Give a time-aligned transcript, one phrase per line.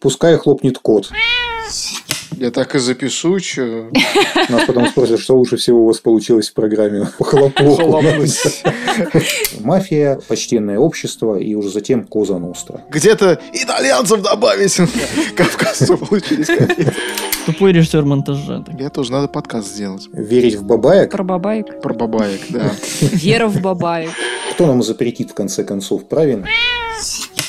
[0.00, 1.10] Пускай хлопнет кот.
[2.38, 3.90] Я так и запишу, что...
[4.50, 7.06] Нас потом спросят, что лучше всего у вас получилось в программе.
[7.18, 8.62] Хлопнуть.
[9.60, 12.82] Мафия, почтенное общество и уже затем Коза Ностра.
[12.90, 14.76] Где-то итальянцев добавить.
[15.34, 16.48] Кавказцев получились.
[17.46, 18.64] Тупой режиссер монтажа.
[18.78, 20.06] Я тоже надо подкаст сделать.
[20.12, 21.10] Верить в бабаек?
[21.10, 21.80] Про бабаек.
[21.80, 22.70] Про бабаек, да.
[23.00, 24.10] Вера в бабаек.
[24.52, 26.46] Кто нам запретит в конце концов, правильно?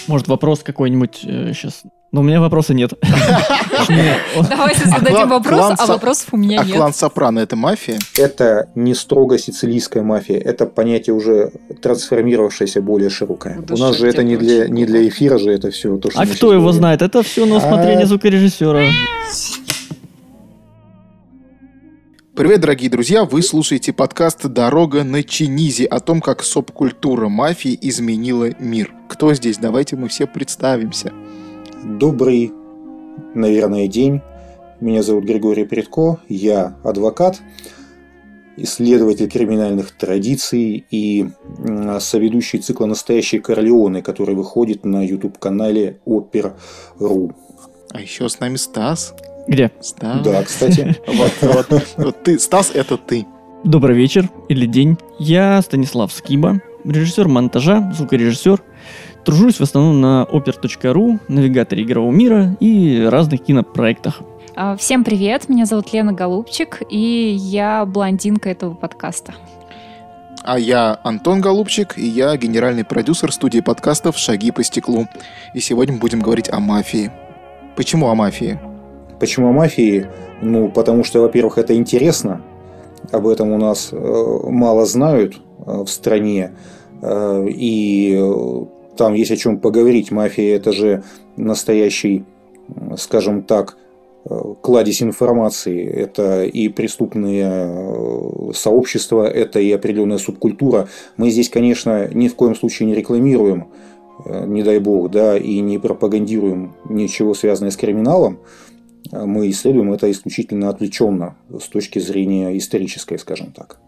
[0.08, 1.84] Может, вопрос какой-нибудь сейчас.
[2.14, 2.94] Но у меня вопроса нет.
[4.50, 6.76] Давайте А зададим вопрос, а вопросов у меня А нет.
[6.78, 8.00] клан Сопрано это мафия?
[8.18, 13.60] Это не строго сицилийская мафия, это понятие уже трансформировавшееся более широкое.
[13.60, 16.10] Да У нас же это не для, очень не для эфира же это все то,
[16.10, 17.02] что А кто его знает?
[17.02, 18.84] Это все на А- усмотрение звукорежиссера.
[22.38, 23.26] Привет, дорогие друзья!
[23.26, 28.94] Вы слушаете подкаст «Дорога на Чинизи» о том, как субкультура мафии изменила мир.
[29.10, 29.58] Кто здесь?
[29.58, 31.12] Давайте мы все представимся.
[31.84, 32.54] Добрый,
[33.34, 34.22] наверное, день.
[34.80, 37.42] Меня зовут Григорий Предко, я адвокат,
[38.56, 41.32] исследователь криминальных традиций и
[42.00, 47.32] соведущий цикла «Настоящие Корлеоны», который выходит на YouTube-канале Опер.ру.
[47.92, 49.16] А еще с нами Стас.
[49.48, 49.72] Где?
[49.80, 50.22] Стас.
[50.22, 51.88] Да, кстати, Вот, вот.
[51.98, 53.26] Вот ты, Стас, это ты.
[53.64, 54.98] Добрый вечер или день.
[55.20, 58.62] Я Станислав Скиба, режиссер монтажа, звукорежиссер.
[59.26, 64.22] Тружусь в основном на oper.ru, навигаторе игрового мира и разных кинопроектах.
[64.56, 69.34] А, Всем привет, меня зовут Лена Голубчик, и я блондинка этого подкаста.
[70.44, 75.08] А я Антон Голубчик, и я генеральный продюсер студии подкастов «Шаги по стеклу».
[75.54, 77.12] И сегодня мы будем говорить о мафии.
[77.76, 78.58] Почему о мафии?
[79.20, 80.08] Почему о мафии?
[80.42, 82.42] Ну, потому что, во-первых, это интересно.
[83.12, 86.52] Об этом у нас э, мало знают э, в стране.
[87.02, 88.24] Э, и
[88.96, 90.12] там есть о чем поговорить.
[90.12, 91.04] Мафия это же
[91.36, 92.26] настоящий,
[92.98, 93.78] скажем так,
[94.62, 95.86] кладезь информации.
[95.88, 100.90] Это и преступные сообщества, это и определенная субкультура.
[101.16, 103.68] Мы здесь, конечно, ни в коем случае не рекламируем,
[104.26, 108.40] не дай бог, да, и не пропагандируем ничего связанное с криминалом
[109.12, 113.80] мы исследуем это исключительно отвлеченно с точки зрения исторической, скажем так.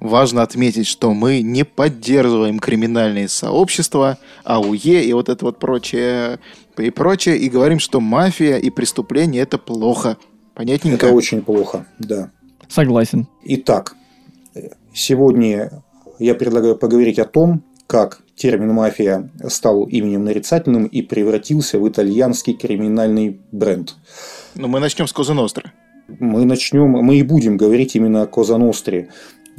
[0.00, 6.38] Важно отметить, что мы не поддерживаем криминальные сообщества, АУЕ и вот это вот прочее
[6.76, 10.16] и прочее, и говорим, что мафия и преступление это плохо.
[10.54, 11.06] Понятненько?
[11.06, 12.30] Это очень плохо, да.
[12.68, 13.28] Согласен.
[13.44, 13.94] Итак,
[14.92, 15.82] сегодня
[16.18, 22.54] я предлагаю поговорить о том, как термин «мафия» стал именем нарицательным и превратился в итальянский
[22.54, 23.94] криминальный бренд.
[24.54, 25.72] Ну, мы начнем с Козы Ностры.
[26.08, 29.08] Мы начнем, мы и будем говорить именно о Коза Ностре.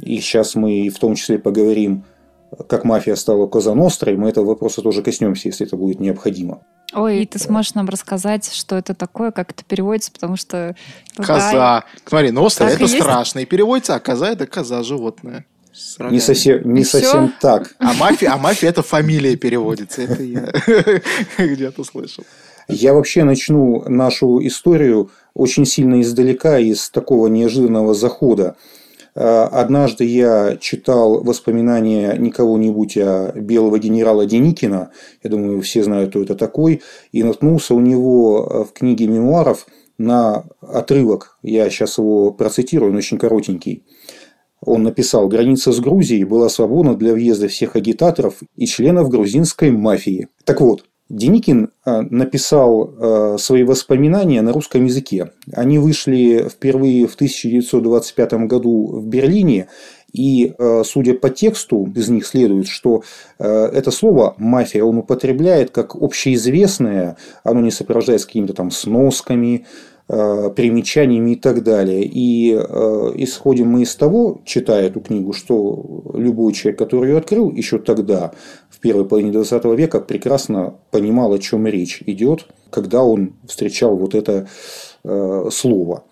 [0.00, 2.04] И сейчас мы в том числе поговорим,
[2.68, 4.16] как мафия стала Коза Нострой.
[4.16, 6.62] Мы этого вопроса тоже коснемся, если это будет необходимо.
[6.94, 10.74] Ой, и ты сможешь нам рассказать, что это такое, как это переводится, потому что...
[11.18, 11.84] ну да, Коза.
[12.06, 13.40] Смотри, Ностра это страшно.
[13.40, 15.44] И переводится, а коза это коза животное.
[15.78, 16.14] С рогами.
[16.14, 17.76] Не совсем, не совсем так.
[17.78, 20.02] А мафия, а мафия это фамилия переводится.
[20.02, 20.52] Это я
[21.38, 22.24] где-то слышал.
[22.66, 28.56] Я вообще начну нашу историю очень сильно издалека, из такого неожиданного захода.
[29.14, 34.90] Э, Однажды я читал воспоминания не кого-нибудь, а белого генерала Деникина.
[35.22, 36.82] Я думаю, все знают, кто это такой.
[37.12, 39.66] И наткнулся у него э, в книге мемуаров
[39.96, 41.38] на отрывок.
[41.42, 43.84] Я сейчас его процитирую, он очень коротенький.
[44.68, 50.28] Он написал, граница с Грузией была свободна для въезда всех агитаторов и членов грузинской мафии.
[50.44, 55.32] Так вот, Деникин э, написал э, свои воспоминания на русском языке.
[55.52, 59.68] Они вышли впервые в 1925 году в Берлине.
[60.12, 63.02] И, э, судя по тексту, из них следует, что
[63.38, 69.66] это слово «мафия» он употребляет как общеизвестное, оно не сопровождается какими-то там сносками,
[70.08, 72.02] примечаниями и так далее.
[72.02, 77.50] И э, исходим мы из того, читая эту книгу, что любой человек, который ее открыл
[77.50, 78.32] еще тогда,
[78.70, 84.14] в первой половине 20 века, прекрасно понимал, о чем речь идет, когда он встречал вот
[84.14, 84.48] это
[85.04, 86.04] э, слово.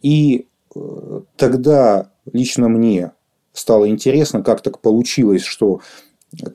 [0.00, 3.12] И э, тогда лично мне
[3.52, 5.80] стало интересно, как так получилось, что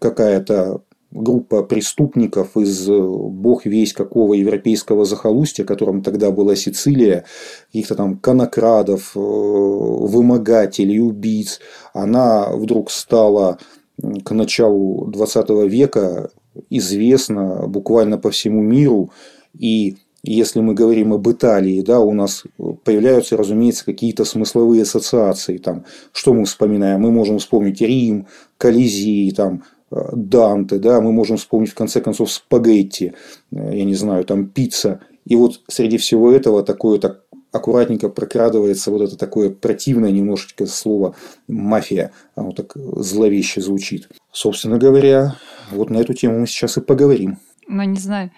[0.02, 0.82] какая-то
[1.12, 7.26] группа преступников из э, бог весь какого европейского захолустья, которым тогда была Сицилия,
[7.68, 11.60] каких-то там конокрадов, э, вымогателей, убийц,
[11.94, 13.58] она вдруг стала
[14.24, 16.30] к началу 20 века
[16.70, 19.12] известна буквально по всему миру.
[19.58, 22.44] И если мы говорим об Италии, да, у нас
[22.84, 25.58] появляются, разумеется, какие-то смысловые ассоциации.
[25.58, 27.02] Там, что мы вспоминаем?
[27.02, 28.28] Мы можем вспомнить Рим,
[28.58, 33.14] Колизей, там, Данте, да, мы можем вспомнить в конце концов спагетти,
[33.52, 35.02] я не знаю, там пицца.
[35.26, 41.16] И вот среди всего этого такое так аккуратненько прокрадывается вот это такое противное немножечко слово
[41.48, 42.12] «мафия».
[42.36, 44.10] Оно так зловеще звучит.
[44.32, 45.36] Собственно говоря,
[45.72, 47.38] вот на эту тему мы сейчас и поговорим.
[47.68, 48.32] Ну, не знаю.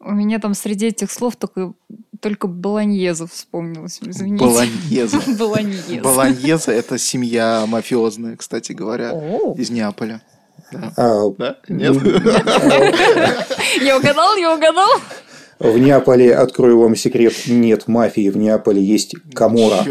[0.00, 1.74] У меня там среди этих слов только,
[2.20, 4.00] только Болоньеза вспомнилось.
[4.02, 4.44] Извините.
[4.44, 5.20] Болоньеза.
[5.38, 6.02] Болоньеза.
[6.02, 9.10] Болоньеза– это семья мафиозная, кстати говоря,
[9.56, 10.22] из Неаполя.
[10.72, 10.92] Да.
[10.96, 11.56] А, Да?
[11.68, 11.96] Нет?
[13.80, 14.88] Я угадал, я угадал.
[15.58, 18.30] В Неаполе, открою вам секрет, нет мафии.
[18.30, 19.84] В Неаполе есть Камора.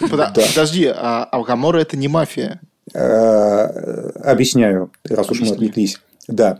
[0.00, 2.60] Подожди, а а Камора– это не мафия?
[2.94, 6.00] Э, Объясняю, раз уж мы отвлеклись.
[6.26, 6.58] Да.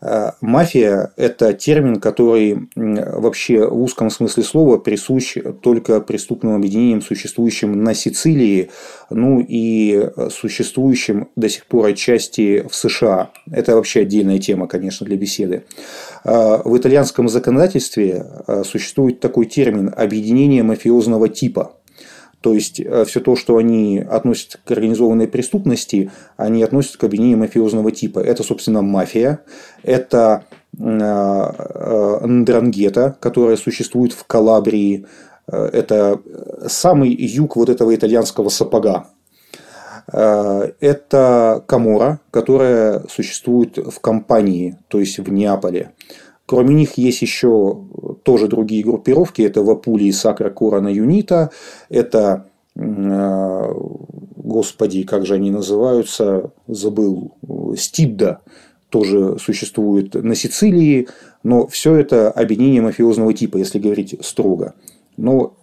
[0.00, 7.82] Э, Мафия– это термин, который вообще в узком смысле слова присущ только преступным объединениям, существующим
[7.82, 8.70] на Сицилии,
[9.10, 13.30] ну и существующим до сих пор отчасти в США.
[13.50, 15.64] Это вообще отдельная тема, конечно, для беседы.
[16.24, 21.72] Э, В итальянском законодательстве э, существует такой термин «объединение мафиозного типа».
[22.46, 27.90] То есть все то, что они относят к организованной преступности, они относят к объединению мафиозного
[27.90, 28.20] типа.
[28.20, 29.40] Это, собственно, мафия,
[29.82, 30.44] это
[30.78, 35.06] э, э, ндрангета, которая существует в Калабрии,
[35.50, 36.20] Э, это
[36.66, 39.06] самый юг вот этого итальянского сапога.
[40.12, 45.92] Э, Это Камора, которая существует в компании, то есть в Неаполе.
[46.46, 47.80] Кроме них есть еще
[48.22, 49.42] тоже другие группировки.
[49.42, 51.50] Это Вапули, Сакра, Корона, Юнита.
[51.88, 52.46] Это,
[52.76, 53.72] э,
[54.36, 57.32] господи, как же они называются, забыл,
[57.76, 58.40] Стидда
[58.90, 61.08] тоже существует на Сицилии.
[61.42, 64.74] Но все это объединение мафиозного типа, если говорить строго.
[65.16, 65.56] Но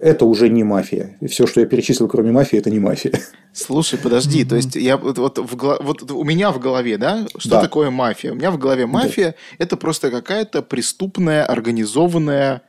[0.00, 1.16] это уже не мафия.
[1.28, 3.12] Все, что я перечислил, кроме мафии, это не мафия.
[3.52, 7.60] Слушай, подожди, то есть я вот, в вот у меня в голове, да, что Да.
[7.60, 8.32] такое мафия?
[8.32, 12.62] У меня в голове мафия это просто какая-то преступная, организованная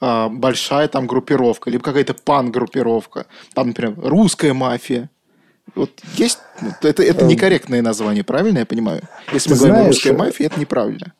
[0.00, 3.26] а, большая там группировка, либо какая-то пан-группировка.
[3.54, 5.08] Там, например, русская мафия.
[5.74, 9.02] Вот есть, вот это, это некорректное название, правильно я понимаю?
[9.32, 11.14] Если мы Ты говорим знаешь, русская э, мафия, это неправильно.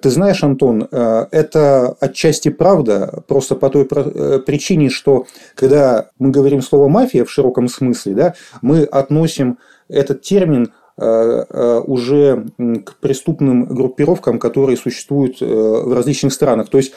[0.00, 6.30] Ты знаешь, Антон, э, это отчасти правда, просто по той э, причине, что когда мы
[6.30, 9.58] говорим слово мафия в широком смысле, да, мы относим
[9.88, 12.46] этот термин э, уже
[12.84, 16.68] к преступным группировкам, которые существуют в различных странах.
[16.68, 16.92] То есть,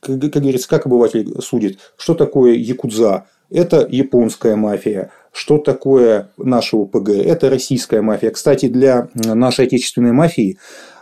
[0.00, 3.24] как как говорится, как обыватель судит, что такое якудза?
[3.50, 5.10] Это японская мафия.
[5.32, 7.08] Что такое наша ОПГ?
[7.10, 8.30] Это российская мафия.
[8.30, 10.58] Кстати, для нашей отечественной мафии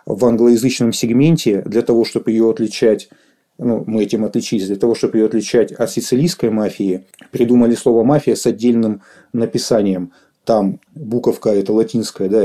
[0.06, 3.08] в англоязычном сегменте, для того, чтобы ее отличать
[3.58, 8.34] ну, мы этим отличились, для того, чтобы ее отличать от сицилийской мафии, придумали слово «мафия»
[8.34, 10.12] с отдельным написанием.
[10.44, 12.44] Там буковка это латинская, да,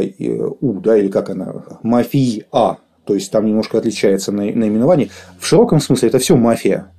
[0.61, 5.09] «у», да, или как она, «мафия», то есть там немножко отличается на- наименование.
[5.39, 6.91] В широком смысле это все мафия.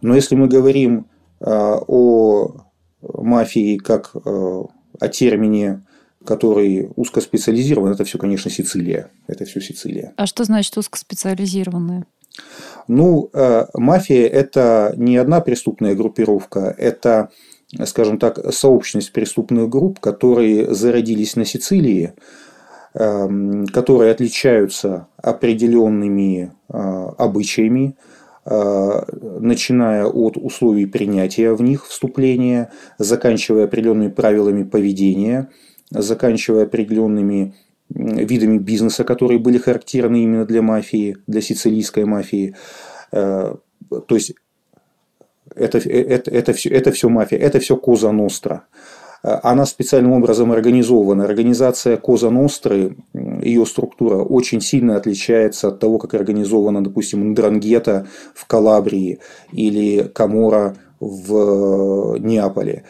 [0.00, 1.06] Но если мы говорим
[1.40, 2.56] э, о
[3.02, 4.18] мафии как э,
[5.00, 5.84] о термине,
[6.24, 9.10] который узкоспециализирован, это все, конечно, Сицилия.
[9.26, 10.12] Это все Сицилия.
[10.16, 12.04] А что значит узкоспециализированные?
[12.88, 17.30] Ну, э, мафия– это не одна преступная группировка, это,
[17.84, 22.14] скажем так, сообщность преступных групп, которые зародились на Сицилии,
[22.94, 26.78] эм, которые отличаются определенными э,
[27.18, 27.96] обычаями,
[28.44, 29.02] э,
[29.40, 35.48] начиная от условий принятия в них вступления, заканчивая определенными правилами поведения,
[35.94, 37.54] заканчивая определенными
[37.94, 42.54] видами бизнеса, которые были характерны именно для мафии, для сицилийской мафии.
[43.12, 43.54] Э,
[44.06, 44.34] То есть
[45.54, 48.64] это, это, это, все, это все мафия, это все Коза Ностра.
[49.22, 51.24] Э, Она специальным образом организована.
[51.24, 58.46] Организация Коза Ностры, ее структура очень сильно отличается от того, как организована, допустим, Ндрангета в
[58.46, 59.18] Калабрии
[59.52, 62.84] или Камора в Неаполе.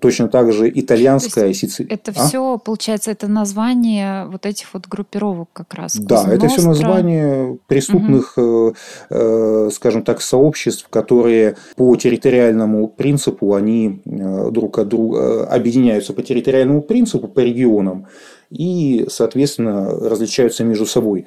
[0.00, 1.94] Точно так же итальянская Сицилия.
[1.94, 5.96] Это все, получается, это название вот этих вот группировок как раз.
[5.96, 8.72] Да, Коза это все название преступных, э,
[9.10, 16.22] э, скажем так, сообществ, которые по территориальному принципу, они э, друг от друга объединяются по
[16.22, 18.06] территориальному принципу, по регионам,
[18.50, 21.26] и, соответственно, различаются между собой.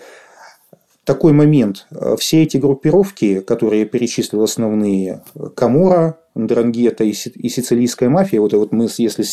[1.08, 1.88] Такой момент.
[2.20, 5.24] Все эти группировки, которые я перечислил основные,
[5.56, 9.32] Камора, Ндрангета и и сицилийская мафия, вот, вот мы, если с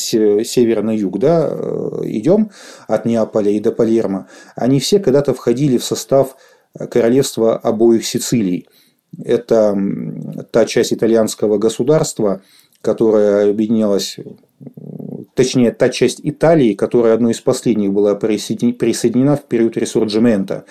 [0.49, 2.53] севера на юг да, э, идем
[2.87, 6.37] от Неаполя и до Палермо, они все когда-то входили в состав
[6.79, 8.69] королевства обоих Сицилий.
[9.25, 9.77] Это
[10.53, 12.41] та часть итальянского государства,
[12.83, 14.17] которая объединялась
[15.35, 20.67] точнее, та часть Италии, которая одной из последних была присоединена в период ресурджимента.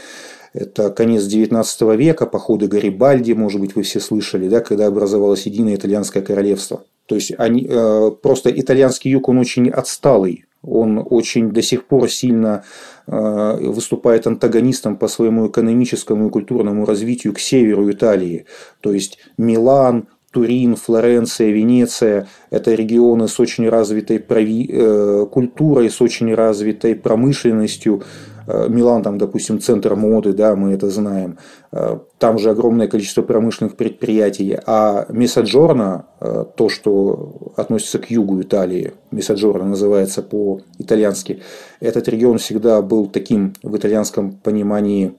[0.53, 5.75] Это конец XIX века, походы Гарибальди, может быть, вы все слышали, да, когда образовалось единое
[5.75, 6.83] итальянское королевство.
[7.07, 12.09] То есть они, э, просто итальянский юг, он очень отсталый, он очень до сих пор
[12.09, 12.63] сильно
[13.07, 18.45] э, выступает антагонистом по своему экономическому и культурному развитию к северу Италии.
[18.79, 24.69] То есть Милан, Турин, Флоренция, Венеция– это регионы с очень развитой прови...
[24.71, 28.03] Э, культурой, с очень развитой промышленностью.
[28.47, 31.37] Э, Милан, там, допустим, центр моды, да, мы это знаем.
[31.71, 34.57] Э, там же огромное количество промышленных предприятий.
[34.65, 36.07] А Месаджорно,
[36.55, 41.41] то, что относится к югу Италии, Месаджорно называется по-итальянски,
[41.79, 45.15] этот регион всегда был таким в итальянском понимании,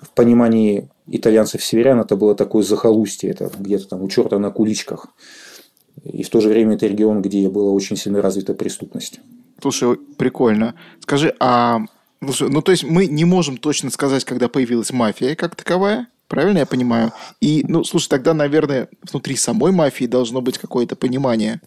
[0.00, 5.08] в понимании итальянцев-северян это было такое захолустье, это где-то там у черта на куличках.
[6.04, 9.20] И в то же время это регион, где была очень сильно развита преступность.
[9.60, 10.74] Слушай, прикольно.
[11.00, 11.80] Скажи, а
[12.24, 16.58] Слушай, ну то есть мы не можем точно сказать, когда появилась мафия как таковая, правильно
[16.58, 17.12] я понимаю?
[17.40, 21.60] И, ну, слушай, тогда, наверное, внутри самой мафии должно быть какое-то понимание.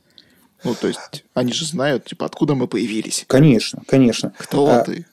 [0.63, 3.25] Ну, то есть они же знают, типа, откуда мы появились.
[3.27, 4.33] Конечно, конечно.
[4.37, 5.05] Кто а, ты?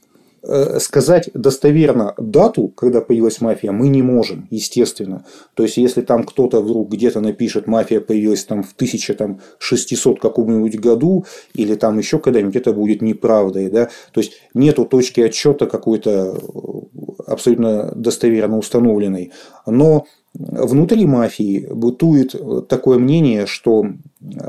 [0.44, 5.24] Э, сказать достоверно дату, когда появилась мафия, мы не можем, естественно.
[5.54, 11.26] То есть, если там кто-то вдруг где-то напишет, мафия появилась там в 1600 каком-нибудь году,
[11.54, 13.70] или там еще когда-нибудь, это будет неправдой.
[13.70, 13.88] Да?
[14.10, 19.30] То есть, нету точки отчета какой-то э, абсолютно достоверно установленной.
[19.64, 22.34] Но внутри мафии бытует
[22.68, 23.86] такое мнение, что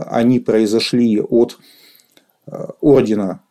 [0.09, 1.59] они произошли от
[2.47, 3.41] э, ордена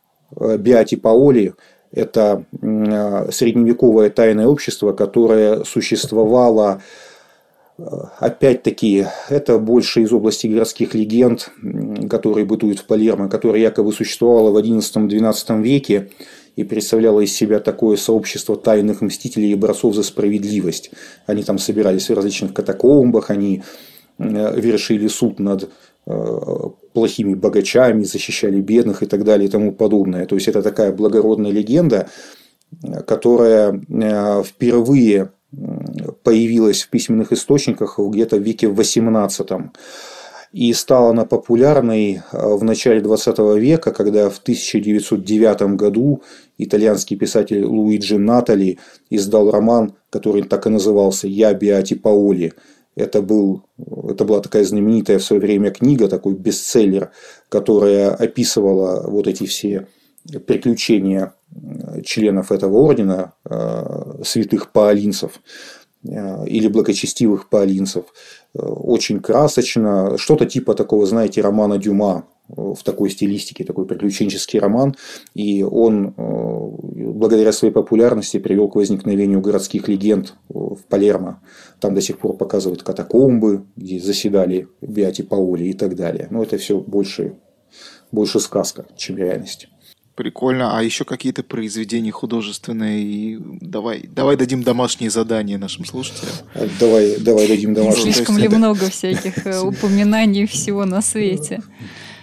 [0.58, 1.54] Биати Паоли,
[1.92, 2.44] это
[3.30, 6.82] средневековое тайное общество, которое существовало
[8.18, 11.50] Опять-таки, это больше из области городских легенд,
[12.08, 16.10] которые бытуют в Палермо, которая якобы существовала в XI-XII веке
[16.54, 20.92] и представляла из себя такое сообщество тайных мстителей и борцов за справедливость.
[21.26, 23.62] Они там собирались в различных катакомбах, они
[24.18, 25.70] вершили суд над
[26.06, 30.26] Э, плохими богачами, защищали бедных и так далее и тому подобное.
[30.26, 32.08] То есть это такая благородная легенда,
[33.06, 35.30] которая э, впервые
[36.22, 39.70] появилась в письменных источниках где-то в веке XVIII.
[40.52, 46.22] И стала она популярной э, в начале 20 века, когда в 1909 году
[46.58, 52.52] итальянский писатель Луиджи Натали издал роман, который так и назывался «Я Биати Паоли»,
[52.94, 53.64] это, был,
[54.08, 57.10] это была такая знаменитая в свое время книга, такой бестселлер,
[57.48, 59.86] которая описывала вот эти все
[60.46, 61.34] приключения
[62.04, 65.40] членов этого ордена, э, святых паолинцев
[66.04, 68.04] э, или благочестивых паолинцев.
[68.54, 74.94] Э, очень красочно, что-то типа такого, знаете, романа Дюма, в такой стилистике, такой приключенческий роман,
[75.34, 81.40] и он благодаря своей популярности привел к возникновению городских легенд в Палермо.
[81.80, 86.28] Там до сих пор показывают катакомбы, где заседали Биати Паули и так далее.
[86.30, 87.36] Но это все больше,
[88.10, 89.68] больше сказка, чем реальность.
[90.14, 90.76] Прикольно.
[90.76, 93.40] А еще какие-то произведения художественные?
[93.62, 96.34] Давай, давай дадим домашние задания нашим слушателям.
[96.78, 98.12] Давай, давай дадим домашние.
[98.12, 101.62] Слишком ли много всяких э, упоминаний всего на свете,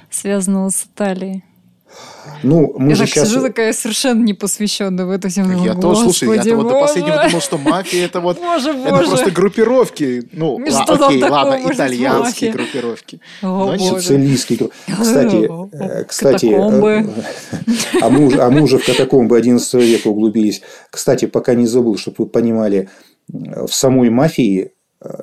[0.09, 1.43] связанного с Италией?
[2.43, 3.29] Ну, мы я же так сейчас...
[3.29, 5.63] сижу такая совершенно не посвященная в эту тему.
[5.65, 9.07] Я тоже, слушай, я вот до последнего думал, что мафия это вот боже, это боже.
[9.09, 10.29] просто группировки.
[10.31, 13.19] Ну, Что ла, там окей, ладно, итальянские группировки.
[13.41, 13.75] О.
[13.77, 14.55] Сицилийский.
[14.57, 17.05] групп- Кстати, э, кстати, э,
[18.01, 20.61] а мы, уже- а мы уже в катакомбы 11 века углубились.
[20.91, 22.89] Кстати, пока не забыл, чтобы вы понимали,
[23.33, 24.71] э, в самой мафии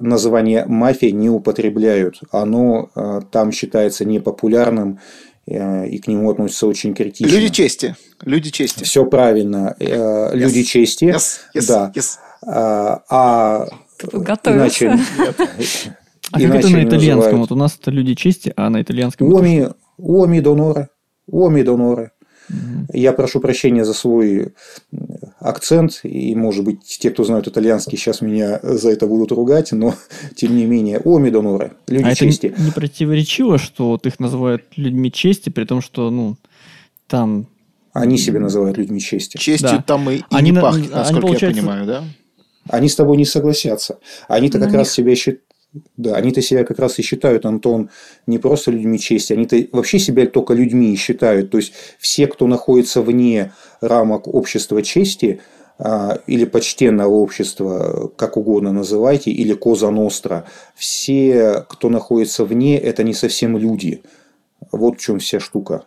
[0.00, 2.21] название мафия не употребляют.
[2.30, 5.00] Оно э, там считается непопулярным
[5.47, 7.35] э, и к нему относятся очень критично.
[7.35, 7.97] Люди чести.
[8.23, 8.85] Люди чести.
[8.85, 9.76] Все правильно.
[9.78, 11.04] Э, Люди чести.
[11.04, 11.92] Yes, yes, да.
[11.95, 12.16] yes.
[12.47, 13.66] А, а
[14.45, 14.99] иначе,
[16.33, 17.40] А как это на итальянском?
[17.40, 20.88] Вот у нас это люди чести, а на итальянском это Уоми, уоми доноре.
[21.26, 21.62] Уоми
[22.93, 24.53] Я прошу прощения за свой
[25.41, 29.95] акцент, и, может быть, те, кто знают итальянский, сейчас меня за это будут ругать, но,
[30.37, 31.73] тем не менее, уоми доноре.
[31.88, 32.55] Люди А это чести.
[32.59, 36.37] не противоречиво, что вот их называют людьми чести, при том, что, ну,
[37.07, 37.49] там...
[37.93, 39.38] Они себя называют людьми чести.
[39.38, 39.83] Честью Да.
[39.83, 42.05] там и, и Они не на- пахнет, они, насколько я получается- понимаю, да?
[42.69, 43.99] Они с тобой не согласятся.
[44.29, 45.41] Они-то как Ну, раз них- себя считают...
[45.97, 47.90] Да, они-то себя как раз и считают, Антон,
[48.26, 51.50] не просто людьми чести, они-то вообще себя только людьми и считают.
[51.50, 55.40] То есть, все, кто находится вне рамок общества чести
[55.78, 63.02] а, или почтенного общества, как угодно называйте, или Коза Ностра, все, кто находится вне, это
[63.02, 64.02] не совсем люди.
[64.73, 65.85] Вот в чем вся штука.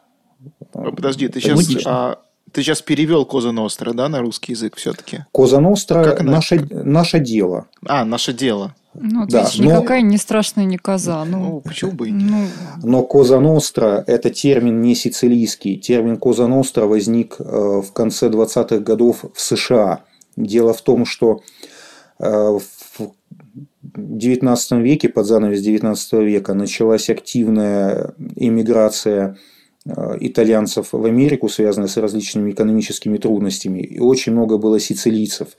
[0.73, 2.19] А, Подожди, ты сейчас, а,
[2.51, 5.25] ты сейчас перевел Коза Ностра, да, на русский язык все-таки?
[5.31, 7.67] Коза Ностра наше, наше дело.
[7.85, 8.75] А, наше дело.
[8.93, 11.23] Ну, Да, видишь, но- никакая не страшная не коза.
[11.25, 12.45] Ну, Ну, почему бы и ну,
[12.83, 15.77] Но Коза Ностра– это термин не сицилийский.
[15.77, 20.03] Термин Коза Ностра возник э, в конце 20-х годов в США.
[20.35, 21.41] Дело в том, что
[22.19, 23.11] э, в
[23.95, 29.37] XIX веке, под занавес XIX века, началась активная иммиграция
[29.85, 33.79] итальянцев в Америку, связанная с различными экономическими трудностями.
[33.79, 35.49] И очень много было сицилийцев.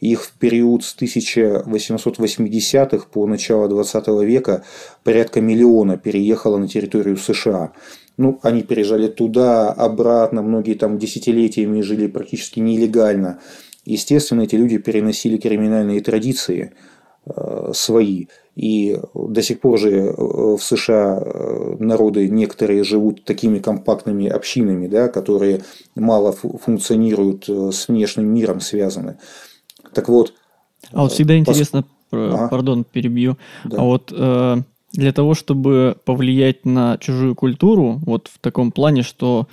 [0.00, 4.64] Их в период с 1880-х по начало 20 века
[5.04, 7.72] порядка миллиона переехало на территорию США.
[8.16, 13.38] Ну, они переезжали туда, обратно, многие там десятилетиями жили практически нелегально.
[13.84, 16.72] Естественно, эти люди переносили криминальные традиции
[17.26, 18.26] э, свои.
[18.58, 24.88] И до сих пор же э, в США э, народы некоторые живут такими компактными общинами,
[24.88, 25.62] да, которые
[25.94, 29.18] мало фу- функционируют э, с внешним миром связаны.
[29.94, 30.34] Так вот,
[30.92, 32.48] А вот всегда Пос- интересно, Ага.
[32.48, 33.76] пардон, перебью, да.
[33.78, 34.56] а вот э,
[34.92, 39.46] для того, чтобы повлиять на чужую культуру, вот в таком плане, что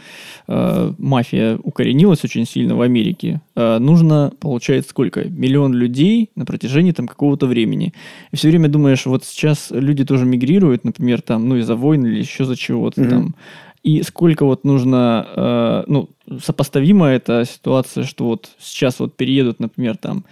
[0.48, 5.26] э, мафия укоренилась очень сильно в Америке, э, нужно, получается, сколько?
[5.26, 7.94] Миллион людей на протяжении там какого-то времени.
[8.32, 12.20] И все время думаешь, вот сейчас люди тоже мигрируют, например, там, ну, из-за войн или
[12.20, 13.10] еще за чего-то Мгм.
[13.10, 13.36] там.
[13.84, 16.10] И сколько вот нужно, э, ну,
[16.42, 20.24] сопоставима эта ситуация, что вот сейчас вот переедут, например, там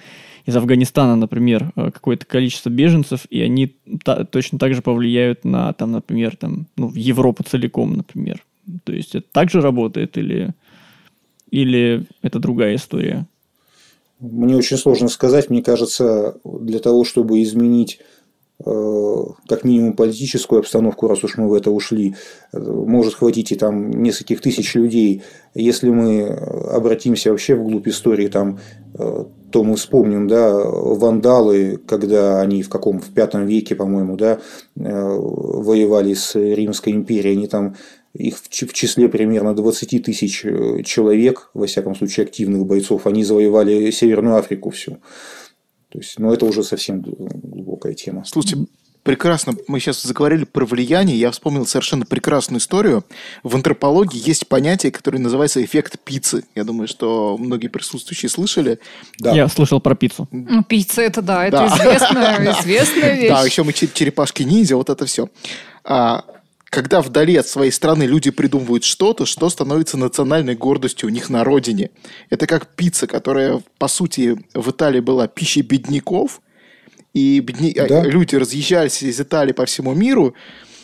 [0.46, 5.74] из Афганистана, например, э, какое-то количество беженцев, и они та- точно так же повлияют на,
[5.74, 8.44] там, например, там, ну, Европу целиком, например.
[8.84, 10.54] То есть это так же работает или,
[11.50, 13.28] или это другая история?
[14.20, 15.50] Мне очень сложно сказать.
[15.50, 18.00] Мне кажется, для того, чтобы изменить
[18.60, 22.16] как минимум политическую обстановку, раз уж мы в это ушли,
[22.54, 25.22] э, может хватить и там нескольких тысяч людей.
[25.54, 28.60] Если мы обратимся вообще вглубь истории, там,
[28.98, 34.40] э, то мы вспомним, да, вандалы, когда они в каком, в пятом веке, по-моему, да,
[34.76, 37.76] э, воевали с Римской империей, они там
[38.14, 43.90] их в числе примерно 20 тысяч э, человек, во всяком случае активных бойцов, они завоевали
[43.92, 45.00] Северную Африку всю.
[45.94, 48.24] То есть, ну, это уже совсем глубокая тема.
[48.26, 48.66] Слушайте,
[49.04, 49.54] прекрасно.
[49.68, 51.16] Мы сейчас заговорили про влияние.
[51.20, 53.06] Я вспомнил совершенно прекрасную историю.
[53.44, 56.46] В антропологии есть понятие, которое называется эффект пиццы.
[56.56, 58.80] Я думаю, что многие присутствующие слышали.
[59.20, 59.34] Да.
[59.36, 60.28] Я слышал про пиццу.
[60.32, 61.68] ну, пицца это да, это Да.
[61.68, 63.30] известная, известная вещь.
[63.30, 65.30] Да, еще мы чер- черепашки-ниндзя, вот это все.
[66.74, 71.44] Когда вдали от своей страны люди придумывают что-то, что становится национальной гордостью у них на
[71.44, 71.92] родине.
[72.32, 76.42] Это как пицца, которая, по сути, в Италии была пищей бедняков,
[77.14, 78.02] и бедня- а, Да.
[78.04, 80.34] люди разъезжались из Италии по всему миру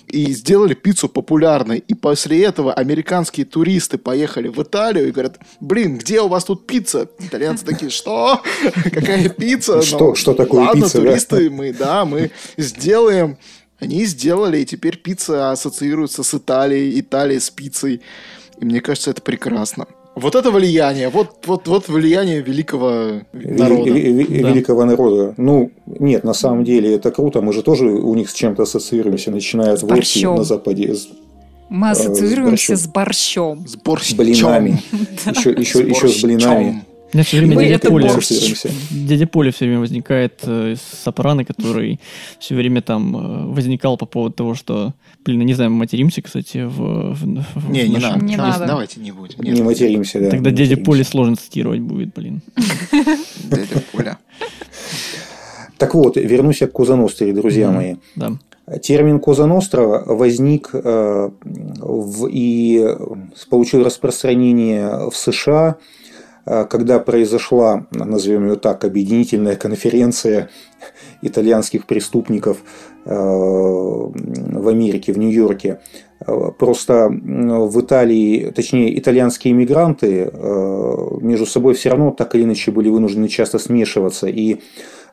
[0.07, 1.79] и сделали пиццу популярной.
[1.87, 6.67] И после этого американские туристы поехали в Италию и говорят, блин, где у вас тут
[6.67, 7.09] пицца?
[7.19, 8.41] Итальянцы такие, что?
[8.91, 9.81] Какая пицца?
[9.81, 11.07] Что- Ну, что такое ладно, пицца, да?
[11.09, 13.37] туристы, мы, да, мы сделаем.
[13.79, 18.01] Они сделали, и теперь пицца ассоциируется с Италией, Италия с пиццей.
[18.59, 19.85] И мне кажется, это прекрасно.
[20.15, 23.89] Вот это влияние, вот, вот, вот влияние великого народа.
[23.89, 24.49] Вели- вели- Да.
[24.49, 25.33] Великого народа.
[25.37, 27.41] Ну, нет, на самом деле это круто.
[27.41, 30.35] Мы же тоже у них с чем-то ассоциируемся, начиная от С борщом.
[30.35, 31.07] на Западе, с
[31.69, 32.77] Мы ассоциируемся борщом.
[32.77, 33.67] с борщом.
[33.67, 34.17] С борщом.
[34.17, 34.81] блинами.
[35.25, 36.83] Еще, еще, еще с блинами.
[37.11, 38.11] У меня все время Мы дядя Поля,
[38.91, 41.99] дядя Поля все время возникает э, из Сопрано, который
[42.39, 44.93] все время там э, возникал по поводу того, что,
[45.25, 48.25] блин, я не знаю, мы материмся, кстати, в, в- в Не, не нашем- надо.
[48.25, 48.65] Не надо.
[48.67, 49.41] Давайте не будем.
[49.43, 50.29] Не Нет, материмся, да.
[50.29, 50.85] Тогда не дядя материмся.
[50.85, 52.41] Поле сложно цитировать будет, блин.
[53.43, 54.17] дядя Поля.
[55.77, 57.95] Так вот, вернусь я к Козаностре, друзья мои.
[58.15, 58.33] Да.
[58.83, 62.85] Термин Коза Ностра возник э, в- и
[63.49, 65.98] получил распространение в США, э,
[66.45, 70.49] когда произошла, назовем ее так, объединительная конференция
[71.21, 72.57] итальянских преступников
[73.05, 75.79] э, в Америке, в Нью-Йорке.
[76.25, 80.31] Э, Просто в Италии, точнее, итальянские иммигранты
[81.21, 84.27] между собой все равно так или иначе были вынуждены часто смешиваться.
[84.27, 84.61] И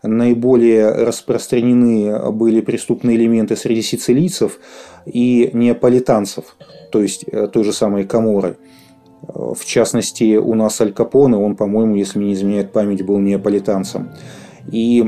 [0.02, 4.58] наиболее распространены были преступные элементы среди сицилийцев
[5.04, 6.56] и неаполитанцев,
[6.90, 8.56] то есть э, той же самой Каморы.
[9.28, 14.10] В частности, у нас Аль Капоне, он, по-моему, если не изменяет память, был неаполитанцем.
[14.70, 15.04] И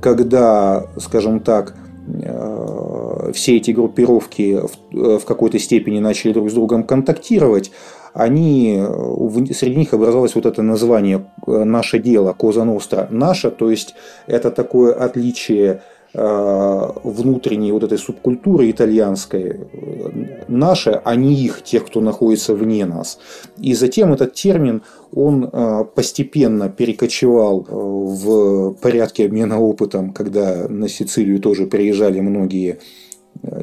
[0.00, 1.74] когда, скажем так,
[2.22, 7.70] э, все эти группировки в, э, в какой-то степени начали друг с другом контактировать,
[8.12, 13.08] они, э, среди них образовалось вот это название «Наше дело», «Коза Ностра».
[13.10, 13.94] «Наша», то есть
[14.26, 15.82] это такое отличие
[16.14, 20.10] внутренней вот этой субкультуры итальянской, э,
[20.46, 23.18] наши, а не их, тех, кто находится вне нас.
[23.58, 31.40] И затем этот термин, он э, постепенно перекочевал в порядке обмена опытом, когда на Сицилию
[31.40, 32.78] тоже приезжали многие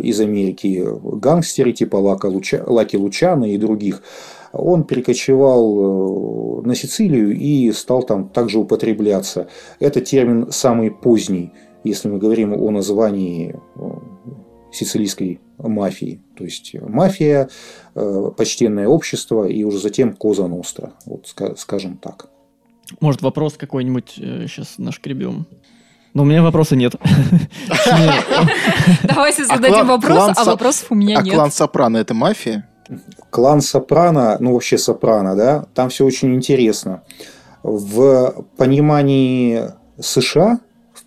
[0.03, 4.03] из Америки гангстеры типа Лака Луча, Лаки Лучана и других
[4.51, 9.47] он перекочевал на Сицилию и стал там также употребляться.
[9.79, 13.81] Это термин самый поздний если мы говорим о названии э,
[14.71, 16.21] сицилийской мафии.
[16.37, 17.49] То есть мафия,
[17.95, 20.93] э, почтенное общество и уже затем Коза Ностра.
[21.05, 22.27] Вот скажем так.
[22.99, 25.45] Может, вопрос какой-нибудь сейчас э, нашкребем?
[26.13, 26.95] Но у меня вопроса нет.
[29.03, 31.33] Давайте зададим вопрос, а вопросов у меня а нет.
[31.33, 32.67] А клан Сопрано– это мафия?
[33.29, 37.03] Клан Сопрано, ну вообще Сопрано, да, там все очень интересно.
[37.63, 40.59] В понимании США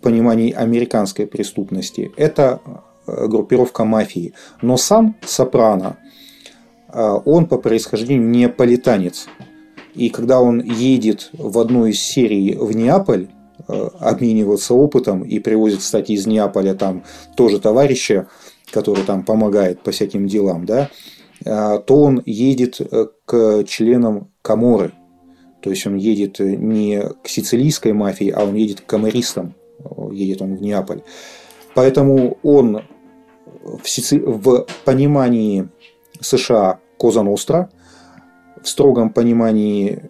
[0.05, 2.61] понимании американской преступности, это
[3.07, 4.33] э, группировка мафии.
[4.61, 5.97] Но сам Сопрано,
[6.93, 9.25] э, он по происхождению неаполитанец.
[9.95, 13.29] И когда он едет в одну из серий в Неаполь,
[13.67, 17.03] э, обмениваться опытом и привозит, кстати, из Неаполя там
[17.35, 18.27] тоже товарища,
[18.71, 20.89] который там помогает по всяким делам, да,
[21.43, 22.79] то он едет
[23.25, 24.93] к членам Каморы.
[25.61, 29.53] То есть он едет не к сицилийской мафии, а он едет к камеристам
[30.15, 31.01] едет он в Неаполь.
[31.73, 32.81] Поэтому он
[33.63, 34.19] в, Сици...
[34.19, 35.69] в понимании
[36.21, 37.69] США Коза Ностра,
[38.61, 40.09] в строгом понимании,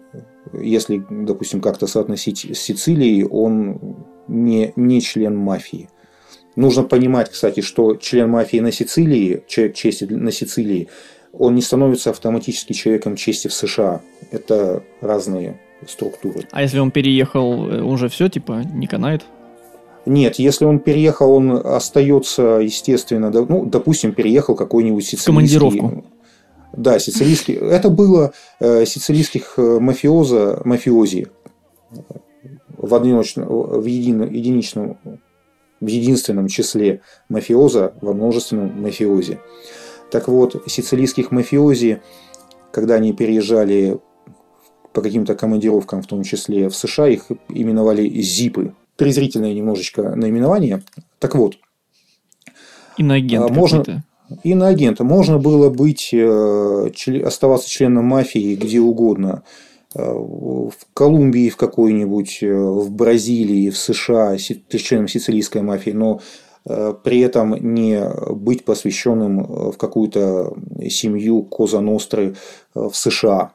[0.52, 3.96] если, допустим, как-то соотносить с Сицилией, он
[4.28, 5.88] не, не член мафии.
[6.54, 10.88] Нужно понимать, кстати, что член мафии на Сицилии, человек чести на Сицилии,
[11.32, 14.00] он не становится автоматически человеком чести в США.
[14.30, 16.48] Это разные структуры.
[16.50, 19.26] А если он переехал, э, уже все, типа, не канает?
[20.06, 25.58] Нет, если он переехал, он остается, естественно, ну, допустим, переехал какой-нибудь сицилийский...
[25.58, 26.04] Командировку.
[26.72, 27.54] Да, сицилийский.
[27.54, 31.26] Это было э, сицилийских э, мафиоза, мафиози
[32.76, 34.98] в, одиночном, в, един, единичном,
[35.80, 39.40] в единственном числе мафиоза во множественном мафиозе.
[40.10, 42.02] Так вот, сицилийских мафиози,
[42.70, 43.98] когда они переезжали
[44.92, 50.82] по каким-то командировкам, в том числе в США, их именовали зипы, презрительное немножечко наименование.
[51.18, 51.56] Так вот.
[52.96, 54.02] Иноагент можно,
[54.42, 55.00] Иноагент.
[55.00, 56.90] Можно было быть, э,
[57.24, 59.42] оставаться членом мафии где угодно.
[59.94, 66.20] Э, в Колумбии в какой-нибудь, э, в Бразилии, в США, членом сицилийской мафии, но
[67.04, 68.02] при этом не
[68.34, 70.52] быть посвященным в какую-то
[70.90, 72.34] семью Коза Ностры
[72.74, 73.52] в США.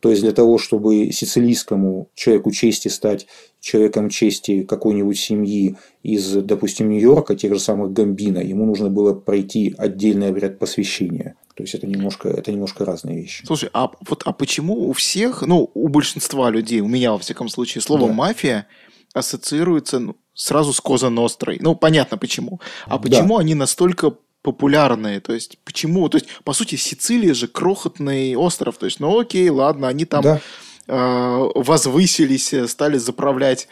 [0.00, 3.26] То есть для того, чтобы сицилийскому человеку чести стать
[3.60, 9.74] человеком чести какой-нибудь семьи из, допустим, Нью-Йорка, тех же самых Гамбина, ему нужно было пройти
[9.76, 11.34] отдельный обряд посвящения.
[11.56, 13.44] То есть это немножко, это немножко разные вещи.
[13.46, 17.48] Слушай, а вот а почему у всех, ну, у большинства людей, у меня во всяком
[17.48, 18.12] случае, слово да.
[18.12, 18.66] мафия
[19.14, 21.58] ассоциируется ну, сразу с Коза Нострой?
[21.60, 22.60] Ну, понятно почему.
[22.84, 23.40] А почему да.
[23.40, 24.14] они настолько
[24.46, 25.18] популярные.
[25.18, 26.08] То есть, почему?
[26.08, 28.78] То есть, по сути, Сицилия же крохотный остров.
[28.78, 30.40] То есть, ну окей, ладно, они там да.
[30.86, 33.66] э, возвысились, стали заправлять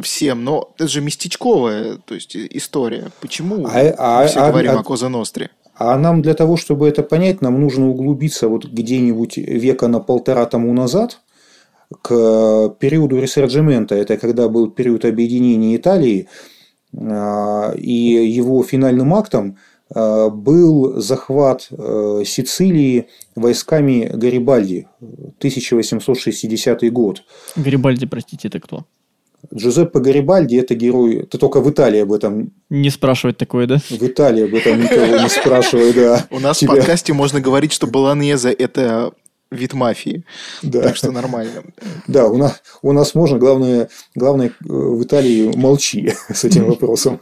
[0.00, 0.44] всем.
[0.44, 3.10] Но это же местечковая то есть, история.
[3.20, 5.50] Почему а, а, мы все а, говорим а, о Коза Ностре?
[5.74, 10.46] А нам для того, чтобы это понять, нам нужно углубиться вот где-нибудь века на полтора
[10.46, 11.18] тому назад,
[12.02, 16.28] к периоду ресерджимента, это когда был период объединения Италии,
[16.96, 24.88] а, и его финальным актом– Э, был захват э, Сицилии войсками Гарибальди,
[25.38, 27.22] 1860 год.
[27.56, 28.84] Гарибальди, простите, это кто?
[29.52, 31.26] Джузеппе Гарибальди– это герой.
[31.30, 32.52] Ты только в Италии об этом...
[32.70, 33.78] Не спрашивать такое, да?
[33.78, 36.26] В Италии об этом никого не спрашивают, да.
[36.30, 39.12] У нас в подкасте можно говорить, что Болонеза– это
[39.54, 40.24] вид мафии.
[40.62, 40.82] Да.
[40.82, 41.64] Так что нормально.
[42.06, 43.38] Да, у нас, у нас можно.
[43.38, 47.20] Главное, главное, в Италии молчи с этим вопросом.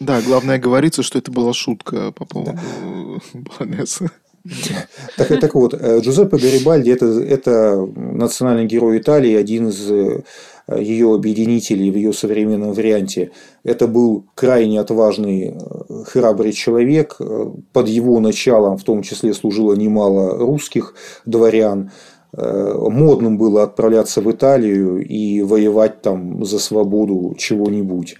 [0.00, 2.58] Да, главное говорится, что это была шутка по поводу
[3.32, 4.10] Болонеса.
[5.16, 10.22] Так, так вот, э, Джузеппе Гарибальди это, это национальный герой Италии, один из э,
[10.78, 13.30] ее объединителей в ее современном варианте.
[13.64, 17.18] Это был крайне отважный, э, храбрый человек.
[17.72, 20.94] Под его началом в том числе служило немало русских
[21.26, 21.90] дворян.
[22.34, 28.16] Модным было отправляться в Италию и воевать там за свободу чего-нибудь.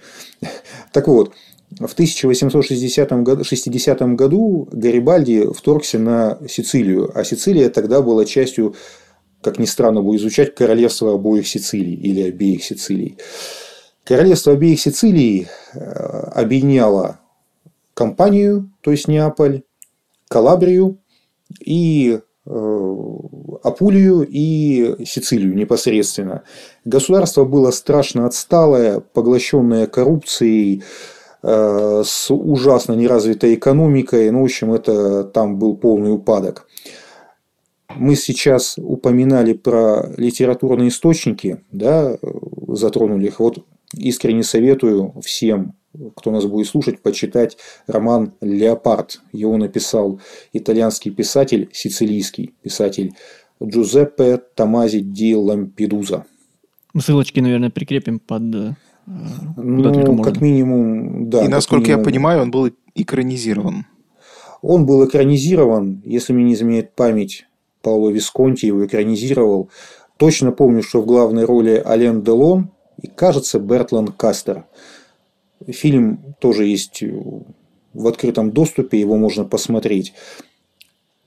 [0.91, 1.31] Так вот,
[1.79, 8.75] в 1860 году, 60 году Гарибальди вторгся на Сицилию, а Сицилия тогда была частью,
[9.43, 13.17] как ни странно будет изучать, королевства обоих Сицилий или обеих Сицилий.
[14.03, 17.19] Королевство обеих Сицилий э, объединяло
[17.93, 19.63] Компанию, то есть Неаполь,
[20.27, 20.97] Калабрию
[21.63, 22.49] и э,
[23.63, 26.43] Апулию и Сицилию непосредственно.
[26.85, 30.83] Государство было страшно отсталое, поглощенное коррупцией,
[31.43, 34.31] э, с ужасно неразвитой экономикой.
[34.31, 36.67] Ну, в общем, это там был полный упадок.
[37.95, 42.17] Мы сейчас упоминали про литературные источники, да,
[42.67, 43.39] затронули их.
[43.39, 45.75] Вот искренне советую всем
[46.15, 49.21] кто нас будет слушать, почитать роман «Леопард».
[49.31, 50.19] Его написал
[50.51, 53.13] итальянский писатель, сицилийский писатель
[53.63, 56.25] Джузеппе Томази ди Лампедуза.
[56.93, 58.43] Мы ссылочки, наверное, прикрепим под...
[58.55, 58.73] Э,
[59.57, 61.45] ну, как минимум, да.
[61.45, 61.99] И, насколько минимум.
[61.99, 63.85] я понимаю, он был экранизирован.
[64.61, 67.45] Он был экранизирован, если мне не изменяет память,
[67.83, 69.69] Пауло Висконти его экранизировал.
[70.17, 74.65] Точно помню, что в главной роли Ален Делон и, кажется, Бертлан Кастер.
[75.67, 77.03] Фильм тоже есть
[77.93, 80.13] в открытом доступе, его можно посмотреть.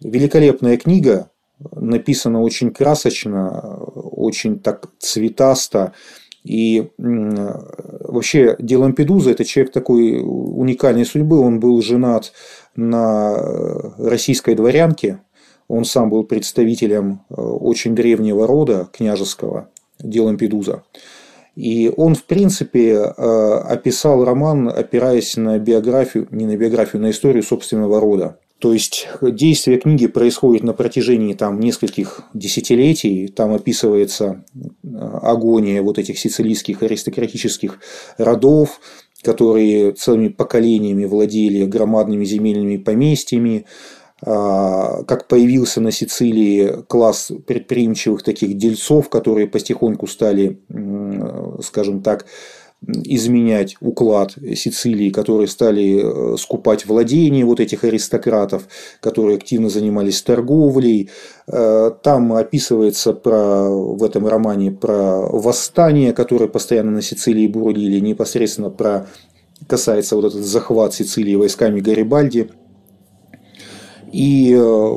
[0.01, 1.31] Великолепная книга,
[1.73, 5.92] написана очень красочно, очень так цветасто.
[6.45, 11.40] И вообще Ди Лампедуза– это человек такой уникальной судьбы.
[11.40, 12.33] Он был женат
[12.77, 13.37] на
[13.99, 15.21] российской дворянке.
[15.69, 20.85] Он сам был представителем э, очень древнего рода княжеского Ди Лампедуза.
[21.57, 27.43] И он, в принципе, э, описал роман, опираясь на биографию, не на биографию, на историю
[27.43, 28.39] собственного рода.
[28.59, 33.29] То есть действие книги происходит на протяжении там, нескольких десятилетий.
[33.29, 34.89] Там описывается э,
[35.23, 37.79] агония вот этих сицилийских аристократических
[38.19, 38.81] родов,
[39.23, 43.67] которые целыми поколениями владели громадными земельными поместьями,
[44.19, 50.59] как появился на Сицилии класс предприимчивых таких дельцов, которые потихоньку стали,
[51.63, 52.25] скажем так,
[52.83, 58.69] изменять уклад Сицилии, которые стали э, скупать владения вот этих аристократов,
[59.01, 61.11] которые активно занимались торговлей.
[61.49, 68.71] Э, там описывается про, в этом романе про восстания, которые постоянно на Сицилии бурлили, непосредственно
[68.71, 69.09] про
[69.67, 72.51] касается вот этот захват Сицилии войсками Гарибальди–
[74.12, 74.97] и э,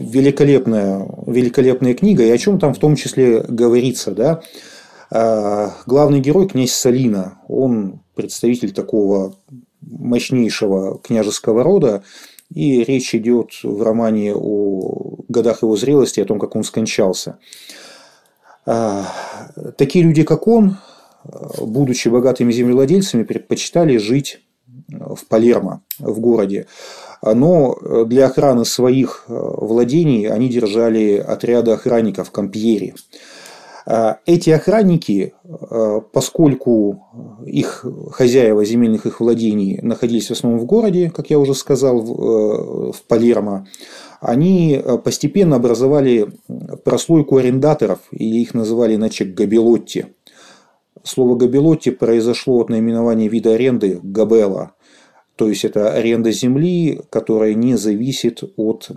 [0.00, 4.42] великолепная, великолепная книга, и о чем там в том числе говорится, да.
[5.10, 9.36] А, главный герой князь Салина, он представитель такого
[9.80, 12.02] мощнейшего княжеского рода,
[12.52, 17.38] и речь идет в романе о годах его зрелости, о том, как он скончался.
[18.66, 19.06] А,
[19.76, 20.78] такие люди, как он,
[21.58, 24.40] будучи богатыми землевладельцами, предпочитали жить
[24.88, 26.66] в Палермо, в городе
[27.22, 32.94] но э, для охраны своих э, владений они держали отряды охранников Кампьери.
[33.86, 37.02] А эти охранники, э, поскольку
[37.44, 43.02] их хозяева земельных их владений находились в основном в городе, как я уже сказал, в
[43.08, 43.66] Палермо,
[44.20, 46.28] они постепенно образовали
[46.84, 50.06] прослойку арендаторов, и их называли иначе габелотти.
[51.02, 54.72] Слово габелотти произошло от наименования вида аренды габела,
[55.40, 58.90] то есть это аренда земли, которая не зависит от,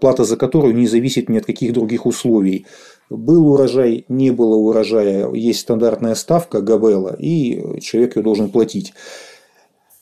[0.00, 2.64] плата за которую не зависит ни от каких других условий.
[3.10, 8.94] Был урожай, не было урожая, есть стандартная ставка Габела, и человек ее должен платить.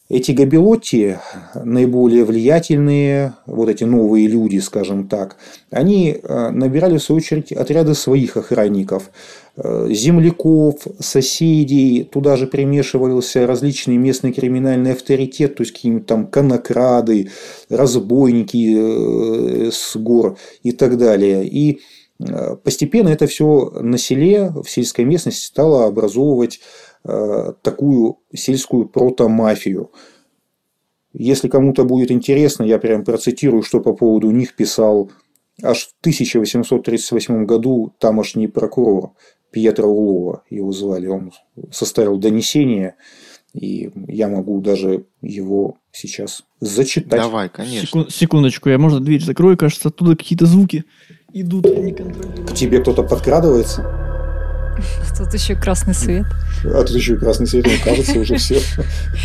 [0.09, 1.19] Эти габелотти,
[1.57, 5.37] наиболее влиятельные, вот эти новые люди, скажем так,
[5.73, 9.11] они э, набирали в свою очередь отряды своих охранников,
[9.57, 17.33] э, земляков, соседей, туда же примешивался различный местный криминальный авторитет, то есть какие-нибудь там конокрады,
[17.69, 18.77] разбойники
[19.67, 21.45] э, с гор и так далее.
[21.49, 21.81] И
[22.65, 26.61] постепенно это все на селе, в сельской местности стало образовывать
[27.63, 29.91] такую сельскую протомафию.
[31.13, 35.11] Если кому-то будет интересно, я прям процитирую, что по поводу них писал
[35.63, 39.13] аж в 1838 году тамошний прокурор
[39.51, 41.33] Пьетро Улова, его звали, он
[41.71, 42.97] составил донесение,
[43.55, 47.21] и я могу даже его сейчас зачитать.
[47.21, 47.87] Давай, конечно.
[47.87, 50.85] Секунд, секундочку, я, может, дверь закрою, кажется, оттуда какие-то звуки
[51.33, 54.16] идут К тебе кто-то подкрадывается?
[55.19, 56.27] Тут еще красный свет.
[56.65, 58.57] А тут еще и красный свет, мне кажется, уже все.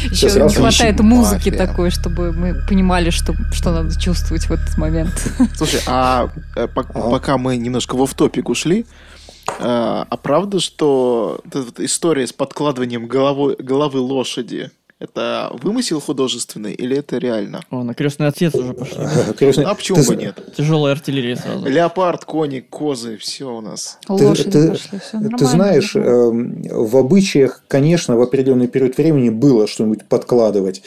[0.10, 5.32] Еще не хватает музыки такой, чтобы мы понимали, что, что надо чувствовать в этот момент.
[5.56, 12.28] Слушай, а э, пока мы немножко в топик ушли, э, а правда, что эта история
[12.28, 17.62] с подкладыванием головы, головы лошади Это вымысел художественный или это реально?
[17.72, 19.00] О, на крестный отец уже пошли.
[19.66, 20.54] А почему бы нет?
[20.56, 21.66] Тяжелая артиллерия сразу.
[21.66, 23.98] Леопард, кони, козы, все у нас.
[24.08, 25.00] Лошади ты- пошли,
[25.40, 30.84] знаешь, эм, в обычаях, конечно, в определенный период времени было что-нибудь подкладывать.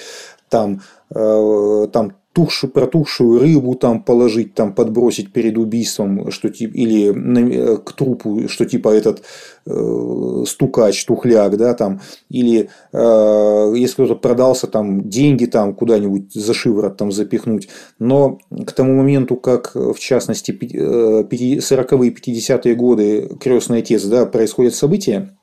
[0.49, 7.55] Там, э, там тухшую, протухшую рыбу там положить, там подбросить перед убийством, что типа, или
[7.55, 9.23] э, к трупу, что типа этот
[9.67, 16.53] э, стукач, тухляк, да, там, или э, если кто-то продался, там деньги там куда-нибудь за
[16.53, 17.69] шиворот там запихнуть.
[18.01, 24.03] Но к тому моменту, как в частности пи- э, пяти- 40-е, 50-е годы крестный отец,
[24.05, 25.37] да, происходят события,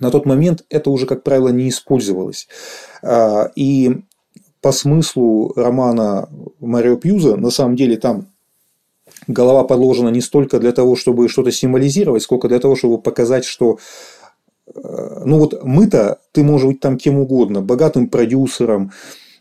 [0.00, 2.48] на тот момент это уже, как правило, не использовалось.
[3.02, 4.02] А, И
[4.66, 8.26] по смыслу романа Марио Пьюза, на самом деле там
[9.28, 13.78] голова подложена не столько для того, чтобы что-то символизировать, сколько для того, чтобы показать, что
[14.66, 18.90] э, ну вот мы-то, ты можешь быть там кем угодно, богатым продюсером,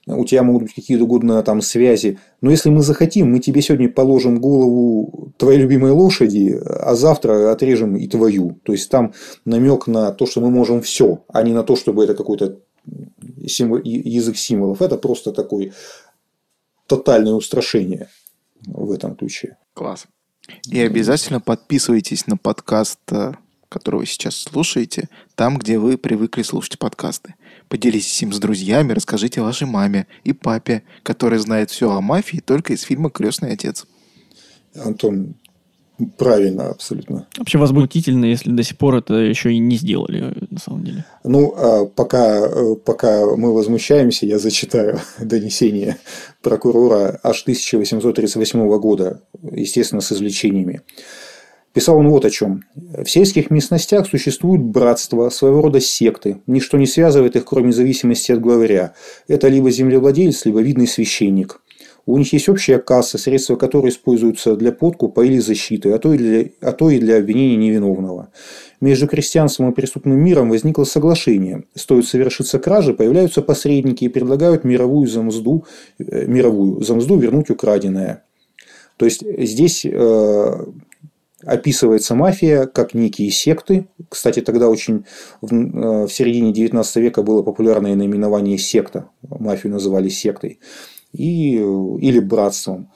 [0.05, 2.19] у тебя могут быть какие угодно там связи.
[2.41, 7.95] Но если мы захотим, мы тебе сегодня положим голову твоей любимой лошади, а завтра отрежем
[7.95, 8.59] и твою.
[8.61, 12.03] То есть там намек на то, что мы можем все, а не на то, чтобы
[12.03, 12.59] это какой-то
[13.47, 14.81] символ- язык символов.
[14.81, 15.73] Это просто такое
[16.87, 18.09] тотальное устрашение
[18.65, 19.57] в этом ключе.
[19.73, 20.05] Класс.
[20.69, 23.33] И обязательно подписывайтесь на подкаст, э,
[23.69, 27.35] который вы сейчас слушаете, там, где вы привыкли слушать подкасты.
[27.67, 32.73] Поделитесь им с друзьями, расскажите вашей маме и папе, которые знают все о мафии только
[32.73, 33.87] из фильма «Крестный отец».
[34.75, 35.35] Антон,
[36.17, 37.27] правильно абсолютно.
[37.37, 41.05] Вообще возмутительно, если до сих пор это еще и не сделали, на самом деле.
[41.23, 45.97] Ну, а пока, э, пока мы возмущаемся, я зачитаю донесение
[46.41, 50.81] прокурора аж 1838 года, естественно, с извлечениями.
[51.75, 52.63] Писал он вот о чем.
[52.73, 56.41] В сельских местностях существуют братства, своего рода секты.
[56.47, 58.93] Ничто не связывает их, кроме зависимости от главаря.
[59.27, 61.59] Это либо землевладелец, либо видный священник.
[62.07, 66.17] У них есть общая касса, средства которой используются для подкупа или защиты, а то и
[66.17, 68.29] для, а то и для обвинения невиновного.
[68.79, 71.63] Между крестьянством и преступным миром возникло соглашение.
[71.73, 75.65] Стоит совершиться кражи, появляются посредники и предлагают мировую замзду,
[75.97, 78.23] э, мировую замзду вернуть украденное.
[78.97, 80.65] То есть здесь э,
[81.43, 83.87] описывается мафия как некие секты.
[84.09, 85.05] Кстати, тогда очень
[85.41, 89.09] в, э, в середине 19 века было популярное наименование секта.
[89.23, 90.59] Мафию называли сектой.
[91.17, 92.89] И, или братством.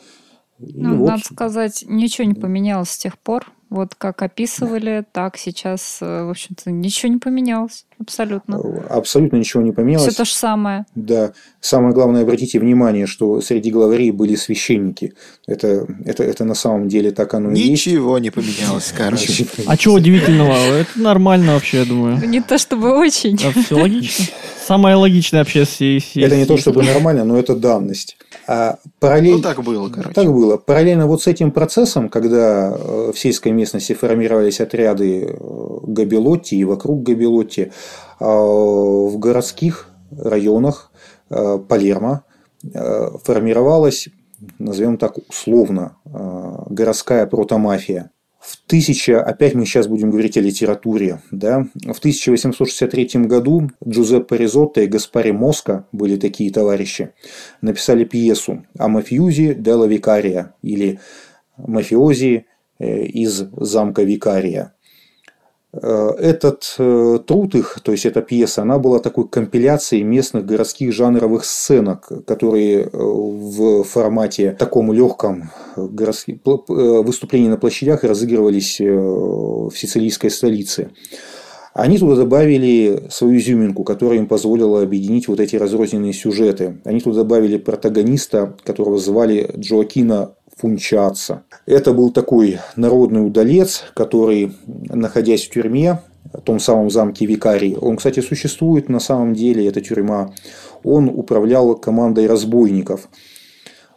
[0.59, 3.51] И Ну, вот- надо сказать, ничего не поменялось с тех пор.
[3.69, 7.85] Вот как описывали, так сейчас, э, в общем-то, ничего не поменялось.
[7.99, 8.61] Абсолютно.
[8.89, 10.07] Абсолютно ничего не поменялось.
[10.07, 10.85] Все то же самое.
[10.95, 11.33] Да.
[11.59, 15.13] Самое главное, обратите внимание, что среди главарей были священники.
[15.47, 17.87] Это, это, это на самом деле так оно и есть.
[17.87, 19.45] Ничего не поменялось, короче.
[19.67, 20.53] А чего удивительного?
[20.53, 22.25] Это нормально вообще, я думаю.
[22.25, 23.37] Не то чтобы очень.
[23.37, 24.25] все логично.
[24.65, 25.63] Самое логичное вообще
[26.15, 28.17] Это не то, чтобы нормально, но это данность.
[28.47, 29.33] А параллель...
[29.33, 30.13] Ну, так было, короче.
[30.13, 30.57] Так было.
[30.57, 36.63] Параллельно вот с этим процессом, когда э, в сельской местности формировались отряды э, Габелотти и
[36.63, 37.71] вокруг Габелотти,
[38.19, 40.91] в городских районах
[41.29, 42.23] э, Палермо
[42.63, 44.09] э, формировалась,
[44.57, 45.97] назовем так условно,
[46.69, 48.11] городская протомафия.
[48.39, 54.79] В 1000, опять мы сейчас будем говорить о литературе, да, в 1863 году Джузеппе Ризотто
[54.81, 57.11] и Гаспари Моско были такие товарищи,
[57.61, 61.01] написали пьесу о мафиузе Делла Викария или
[61.57, 62.45] мафиози
[62.79, 64.73] э, из замка Викария.
[65.71, 70.93] Э, Этот э, труд их, то есть эта пьеса, она была такой компиляцией местных городских
[70.93, 80.89] жанровых сценок, которые э, в формате таком легком выступлений на площадях разыгрывались в сицилийской столице.
[81.73, 86.81] Они туда добавили свою изюминку, которая им позволила объединить вот эти разрозненные сюжеты.
[86.83, 91.43] Они туда добавили протагониста, которого звали Джоакина Фунчаца.
[91.65, 95.99] Это был такой народный удалец, который, находясь в тюрьме,
[96.33, 100.33] в том самом замке Викарий, он, кстати, существует на самом деле, эта тюрьма,
[100.83, 103.09] он управлял командой разбойников.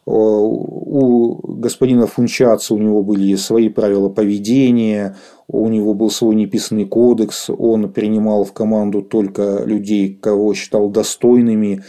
[0.05, 7.51] У господина Фунчаца у него были свои правила поведения, у него был свой неписанный кодекс,
[7.51, 11.85] он принимал в команду только людей, кого считал достойными,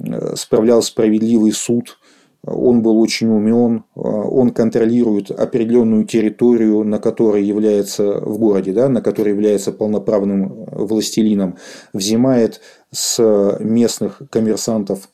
[0.00, 1.98] э, справлял справедливый суд,
[2.44, 8.88] он был очень умен, э, он контролирует определенную территорию, на которой является в городе, да,
[8.88, 11.56] на которой является полноправным властелином,
[11.92, 15.08] взимает с местных коммерсантов,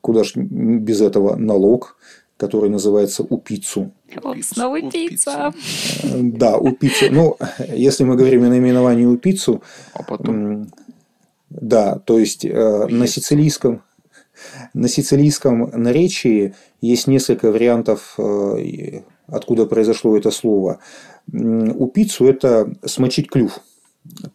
[0.00, 1.96] куда ж без этого, налог,
[2.36, 3.92] который называется упицу.
[4.08, 5.52] Пиццу, снова вот пицца.
[6.04, 7.06] Да, упицу.
[7.10, 7.36] Ну,
[7.72, 9.62] если мы говорим о наименовании упицу,
[9.94, 10.68] А потом...
[11.50, 13.82] Да, то есть э, на сицилийском
[14.74, 20.78] на сицилийском наречии есть несколько вариантов, э, откуда произошло это слово.
[21.32, 23.60] У пиццу это смочить клюв.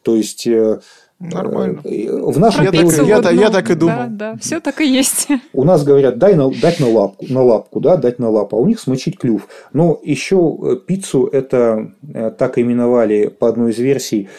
[0.03, 0.79] То есть э,
[1.19, 1.81] Нормально.
[1.83, 4.05] э, в нашем Я переводе- я ну, я так и да, думал.
[4.09, 5.27] Да, все так и есть.
[5.53, 8.59] У нас говорят дай на, дать на лапку, на лапку, да, дать на лапу, а
[8.59, 9.47] у них смочить клюв.
[9.73, 11.91] Но еще пиццу это
[12.37, 14.29] так именовали по одной из версий.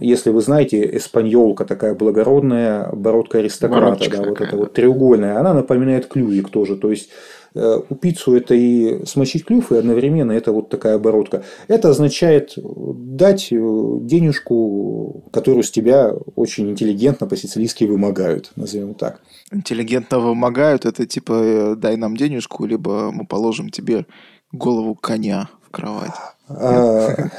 [0.00, 4.56] Если вы знаете, эспаньолка такая благородная, бородка аристократа, Бородочка да, вот да.
[4.56, 6.76] вот треугольная, она напоминает клювик тоже.
[6.76, 7.10] То есть
[7.54, 11.44] э, у пиццу это и смочить клюв, и одновременно это вот такая бородка.
[11.68, 13.56] Это означает дать э,
[14.00, 19.20] денежку, которую с тебя очень интеллигентно по-сицилийски вымогают, назовем так.
[19.52, 24.06] Интеллигентно вымогают, это типа э, дай нам денежку, либо мы положим тебе
[24.52, 26.10] голову коня в кровать.
[26.52, 27.30] А,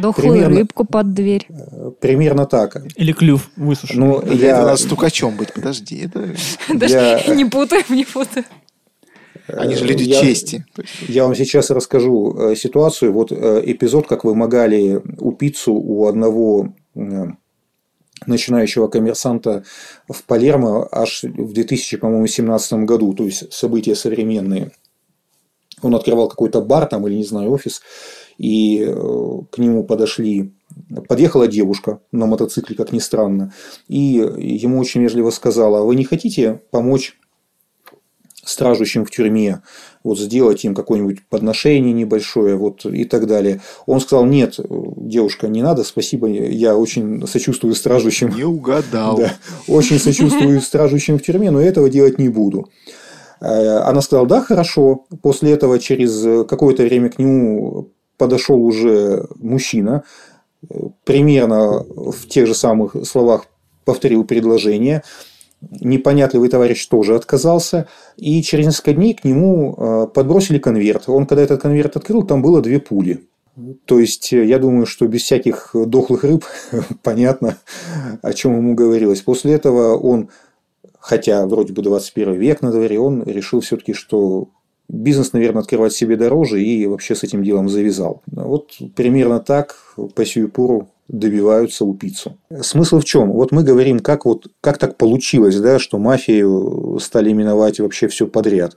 [0.00, 0.56] Дохлую Примерно.
[0.56, 1.46] рыбку под дверь.
[2.00, 2.76] Примерно так.
[2.96, 4.06] Или клюв высушенный.
[4.06, 6.06] Ну, я, надо стукачом быть, подожди.
[6.06, 6.34] Это...
[6.74, 6.94] Даже
[7.26, 8.46] я- не путаем, не путаем.
[9.48, 10.64] Они же люди я- чести.
[11.08, 13.12] Я вам сейчас расскажу э, ситуацию.
[13.12, 16.72] Вот э, эпизод, как вымогали у пиццу у одного
[18.26, 19.64] начинающего коммерсанта
[20.08, 24.70] в Палермо аж в 2017 году, то есть события современные.
[25.82, 27.82] Он открывал какой-то бар там или, не знаю, офис,
[28.42, 28.92] и э,
[29.52, 30.52] к нему подошли,
[31.06, 33.54] подъехала девушка на мотоцикле, как ни странно,
[33.86, 37.16] и ему очень вежливо сказала, «А вы не хотите помочь
[38.44, 39.62] стражущим в тюрьме,
[40.02, 43.60] вот сделать им какое-нибудь подношение небольшое, вот и так далее.
[43.86, 48.34] Он сказал, нет, девушка, не надо, спасибо, я очень сочувствую стражущим.
[48.34, 49.18] Не угадал.
[49.18, 49.34] Да,
[49.68, 52.68] очень сочувствую стражущим в тюрьме, но этого делать не буду.
[53.40, 55.04] Э, Она сказала, да, хорошо.
[55.22, 60.04] После этого через какое-то время к нему подошел уже мужчина,
[61.04, 63.46] примерно в тех же самых словах
[63.84, 65.02] повторил предложение.
[65.80, 67.88] Непонятливый товарищ тоже отказался.
[68.16, 71.04] И через несколько дней к нему э, подбросили конверт.
[71.06, 73.28] Он, когда этот конверт открыл, там было две пули.
[73.84, 76.44] То есть, э, я думаю, что без всяких дохлых рыб
[77.02, 77.58] понятно,
[78.22, 79.20] о чем ему говорилось.
[79.20, 80.30] После этого он,
[80.98, 84.48] хотя вроде бы 21 век на дворе, он решил все-таки, что
[84.92, 88.22] бизнес, наверное, открывать себе дороже и вообще с этим делом завязал.
[88.26, 89.76] Вот примерно так
[90.14, 92.36] по сию пору добиваются у пиццу.
[92.60, 93.32] Смысл в чем?
[93.32, 98.26] Вот мы говорим, как, вот, как так получилось, да, что мафию стали именовать вообще все
[98.26, 98.76] подряд.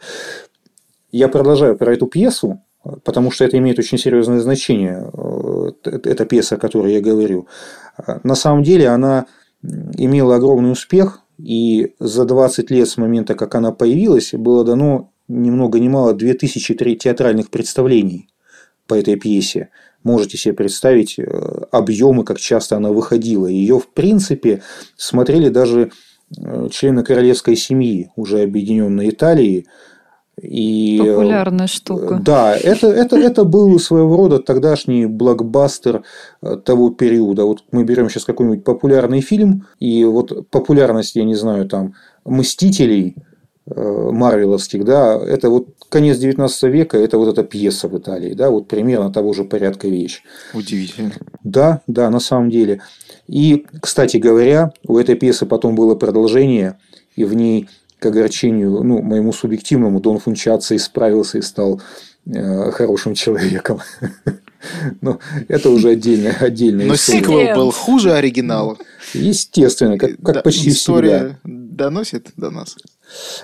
[1.12, 2.62] Я продолжаю про эту пьесу,
[3.04, 5.10] потому что это имеет очень серьезное значение.
[5.14, 7.48] Э, Эта пьеса, о которой я говорю.
[8.24, 9.26] На самом деле она
[9.64, 15.50] имела огромный успех, и за 20 лет с момента, как она появилась, было дано ни
[15.50, 18.30] много ни мало 2000 тре- театральных представлений
[18.88, 19.70] по этой пьесе.
[20.04, 21.24] Можете себе представить э,
[21.72, 23.48] объемы, как часто она выходила.
[23.48, 24.62] Ее, в принципе,
[24.96, 25.92] смотрели даже
[26.38, 29.66] э, члены королевской семьи, уже объединенной Италии.
[30.40, 32.22] И, э, Популярная штука.
[32.24, 36.04] Да, это, это, это был своего рода тогдашний блокбастер
[36.64, 37.46] того периода.
[37.46, 41.96] Вот мы берем сейчас какой-нибудь популярный фильм, и вот популярность, я не знаю, там,
[42.26, 43.16] «Мстителей»,
[43.68, 48.68] марвеловских, да, это вот конец 19 века, это вот эта пьеса в Италии, да, вот
[48.68, 50.22] примерно того же порядка вещь.
[50.54, 51.14] Удивительно.
[51.44, 52.82] Да, да, на самом деле.
[53.28, 56.78] И, кстати говоря, у этой пьесы потом было продолжение,
[57.16, 61.82] и в ней, к огорчению, ну, моему субъективному, Дон Фунчаци исправился и стал
[62.28, 63.80] э, хорошим человеком.
[65.02, 67.20] Но это уже отдельная, отдельная Но история.
[67.20, 68.78] сиквел был хуже оригинала.
[69.14, 70.74] Естественно, как, как Да, почти всегда.
[70.74, 72.76] История доносит до нас.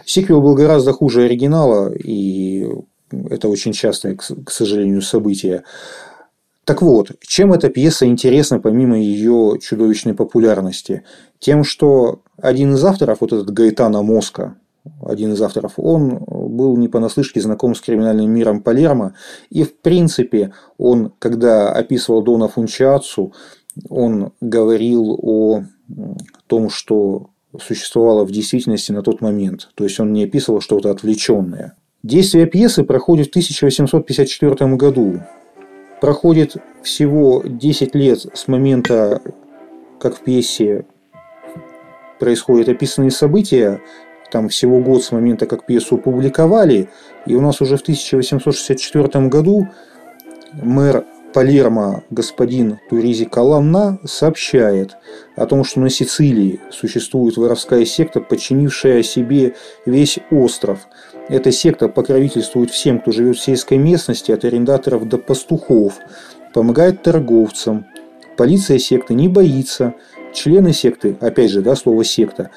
[0.05, 2.67] Сиквел был гораздо хуже оригинала, и
[3.29, 5.63] это очень частое, к сожалению, событие.
[6.63, 11.03] Так вот, чем эта пьеса интересна, помимо ее чудовищной популярности?
[11.39, 14.55] Тем, что один из авторов, вот этот Гаэтано Моска,
[15.03, 19.15] один из авторов, он был не понаслышке знаком с криминальным миром Палермо,
[19.49, 23.33] и, в принципе, он, когда описывал Дона Фунчацу,
[23.89, 25.63] он говорил о
[26.47, 27.29] том, что
[27.59, 29.69] существовало в действительности на тот момент.
[29.75, 31.75] То есть он не описывал что-то отвлеченное.
[32.03, 35.21] Действие пьесы проходит в 1854 году.
[35.99, 39.21] Проходит всего 10 лет с момента,
[39.99, 40.85] как в пьесе
[42.19, 43.81] происходят описанные события.
[44.31, 46.89] Там всего год с момента, как пьесу опубликовали.
[47.25, 49.67] И у нас уже в 1864 году
[50.53, 54.97] мэр Палермо господин Туризи Каланна сообщает
[55.35, 59.55] о том, что на Сицилии существует воровская секта, подчинившая себе
[59.85, 60.79] весь остров.
[61.29, 65.93] Эта секта покровительствует всем, кто живет в сельской местности, от арендаторов до пастухов,
[66.53, 67.85] помогает торговцам.
[68.35, 69.93] Полиция секты не боится,
[70.33, 72.51] члены секты, опять же, да, слово секта,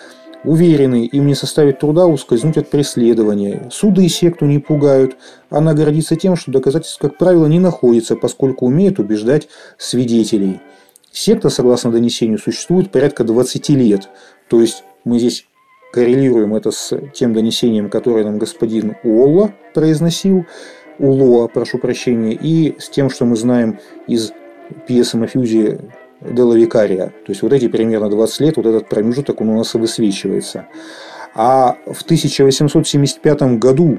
[0.44, 3.68] уверены, им не составит труда ускользнуть от преследования.
[3.72, 5.16] Суды секту не пугают.
[5.50, 10.60] Она гордится тем, что доказательств, как правило, не находится, поскольку умеет убеждать свидетелей.
[11.12, 14.08] Секта, согласно донесению, существует порядка 20 лет.
[14.48, 15.46] То есть мы здесь
[15.92, 20.44] коррелируем это с тем донесением, которое нам господин Уолла произносил,
[20.98, 24.32] Улоа, прошу прощения, и с тем, что мы знаем из
[24.86, 25.80] пьесы Мафьюзи
[26.24, 27.06] Делла Викария.
[27.06, 30.66] То есть вот эти примерно 20 лет, вот этот промежуток он у нас и высвечивается.
[31.34, 33.98] А в 1875 году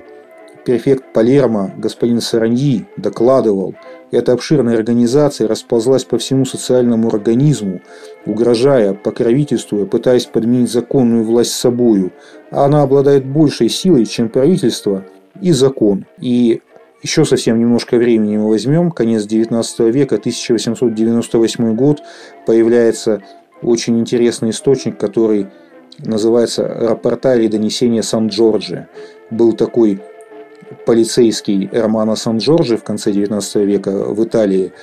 [0.66, 3.76] префект Палермо господин Сараньи докладывал,
[4.12, 7.82] эта обширная организация расползлась по всему социальному организму,
[8.26, 12.12] угрожая, покровительствуя, пытаясь подменить законную власть собою.
[12.50, 15.04] Она обладает большей силой, чем правительство
[15.42, 16.06] и закон.
[16.20, 16.62] И
[17.02, 22.02] еще совсем немножко времени мы возьмем, конец 19 века, 1898 год,
[22.46, 23.22] появляется
[23.62, 25.48] очень интересный источник, который
[26.00, 28.88] называется «Рапорта или донесения Сан-Джорджи».
[29.30, 30.02] Был такой
[30.86, 34.74] полицейский Романо Сан-Джорджи в конце 19 века в Италии.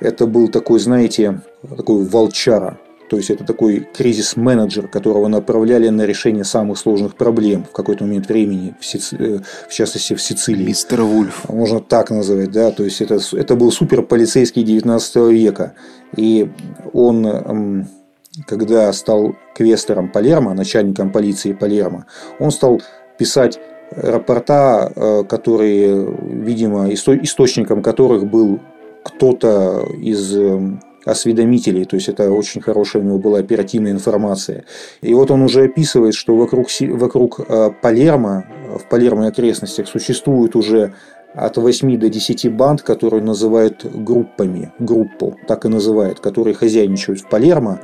[0.00, 1.40] Это был такой, знаете,
[1.76, 2.78] такой волчара,
[3.08, 8.28] то есть это такой кризис-менеджер, которого направляли на решение самых сложных проблем в какой-то момент
[8.28, 9.16] времени, в, Сици...
[9.18, 9.38] Э,
[9.68, 10.66] в частности в Сицилии.
[10.66, 11.48] Мистер Вульф.
[11.48, 12.70] Можно так назвать, да.
[12.70, 15.74] То есть это, это был супер полицейский 19 века.
[16.16, 16.50] И
[16.92, 17.86] он,
[18.46, 22.06] когда стал квестером Палермо, начальником полиции Палермо,
[22.40, 22.82] он стал
[23.18, 23.58] писать
[23.92, 28.60] рапорта, э, которые, видимо, источником которых был
[29.04, 30.36] кто-то из
[31.06, 34.64] осведомителей, то есть это очень хорошая у него была оперативная информация.
[35.00, 38.44] И вот он уже описывает, что вокруг, вокруг э, Палермо,
[38.78, 40.94] в Палермо и окрестностях существует уже
[41.32, 47.28] от 8 до 10 банд, которые называют группами, группу, так и называют, которые хозяйничают в
[47.28, 47.80] Палермо.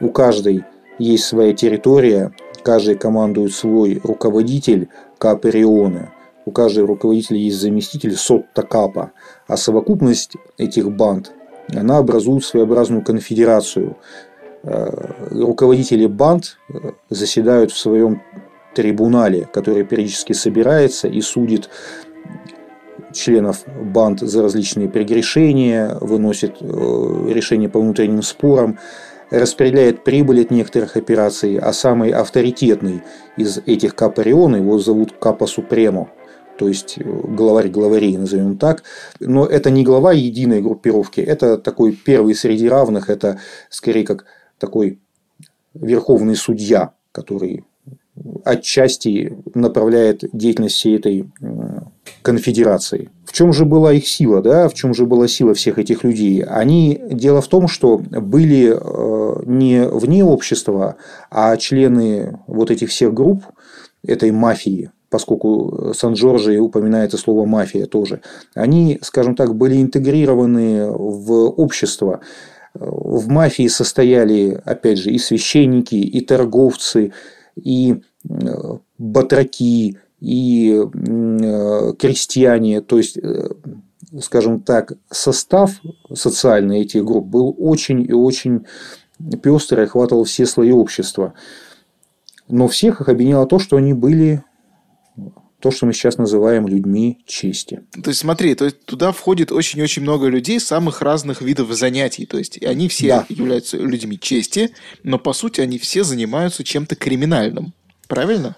[0.00, 0.64] У каждой
[0.98, 4.88] есть своя территория, каждый командует свой руководитель
[5.18, 6.12] Каперионы.
[6.46, 9.12] У каждого руководителя есть заместитель Сотта Капа,
[9.48, 11.32] а совокупность этих банд
[11.72, 13.96] она образует своеобразную конфедерацию.
[14.62, 14.90] Э,
[15.30, 18.22] руководители банд э, заседают в своем
[18.74, 21.70] трибунале, который периодически собирается и судит
[23.12, 26.64] членов банд за различные прегрешения, выносит э,
[27.30, 28.78] решения по внутренним спорам,
[29.30, 33.02] распределяет прибыль от некоторых операций, а самый авторитетный
[33.36, 36.08] из этих Капарион, его зовут Капа Супремо,
[36.58, 38.82] то есть э, главарь главарей, назовем так.
[39.20, 43.40] Но это не глава единой группировки, это такой первый среди равных, это
[43.70, 44.26] скорее как
[44.58, 44.98] такой
[45.74, 47.64] верховный судья, который
[48.44, 51.28] отчасти направляет деятельность всей этой
[52.22, 53.10] конфедерации.
[53.24, 54.68] В чем же была их сила, да?
[54.68, 56.42] В чем же была сила всех этих людей?
[56.42, 60.96] Они дело в том, что были э, не вне общества,
[61.30, 63.42] а члены вот этих всех групп
[64.06, 68.20] этой мафии, поскольку Сан-Джорджи упоминается слово «мафия» тоже,
[68.52, 72.18] они, скажем так, были интегрированы в общество.
[72.74, 77.12] В мафии состояли, опять же, и священники, и торговцы,
[77.54, 78.34] и э,
[78.98, 82.80] батраки, и э, крестьяне.
[82.80, 83.50] То есть, э,
[84.20, 85.80] скажем так, состав
[86.12, 88.66] социальный этих групп был очень и очень
[89.44, 91.34] пестрый, охватывал все слои общества.
[92.48, 94.42] Но всех их объединяло то, что они были
[95.60, 97.82] то, что мы сейчас называем людьми чести.
[98.02, 102.26] То есть смотри, то есть туда входит очень-очень много людей самых разных видов занятий.
[102.26, 103.26] То есть они все да.
[103.28, 107.72] являются людьми чести, но по сути они все занимаются чем-то криминальным.
[108.08, 108.56] Правильно?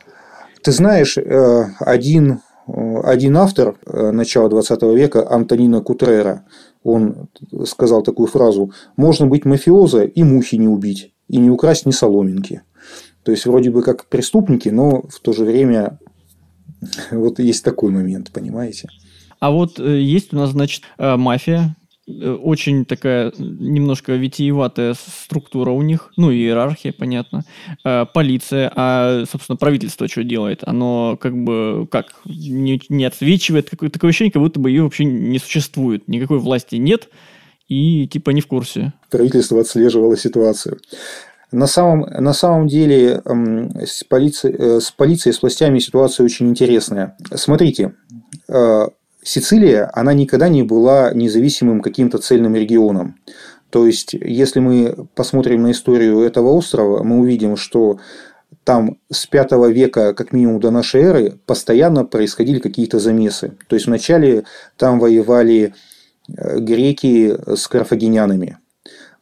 [0.62, 6.44] Ты знаешь, э, один, э, один автор э, начала 20 века, Антонино Кутрера,
[6.82, 7.28] он
[7.66, 12.62] сказал такую фразу «Можно быть мафиоза и мухи не убить, и не украсть ни соломинки».
[13.22, 15.99] То есть, вроде бы как преступники, но в то же время
[17.11, 18.89] Вот есть такой момент, понимаете?
[19.39, 25.70] А вот э, есть у нас, значит, э, мафия, э, очень такая немножко витиеватая структура
[25.70, 27.45] у них, ну, иерархия, понятно,
[27.83, 30.62] полиция, а, собственно, правительство что делает?
[30.64, 35.05] Оно как бы, как, не, не отсвечивает, такое, такое ощущение, как будто бы ее вообще
[35.05, 37.09] не существует, никакой власти нет,
[37.68, 38.93] и типа не в курсе.
[39.11, 40.79] Правительство отслеживало ситуацию.
[41.53, 43.22] На самом, на самом деле
[43.84, 47.16] с полицией, э, с полицией, с властями ситуация очень интересная.
[47.34, 47.94] Смотрите,
[48.49, 48.86] э,
[49.22, 53.16] Сицилия, она никогда не была независимым каким-то цельным регионом.
[53.70, 57.99] То есть, если мы посмотрим на историю этого острова, мы увидим, что
[58.62, 63.57] там с V века, как минимум до нашей эры, постоянно происходили какие-то замесы.
[63.68, 64.44] То есть, вначале
[64.76, 65.74] там воевали
[66.28, 68.59] э, греки с карфагенянами.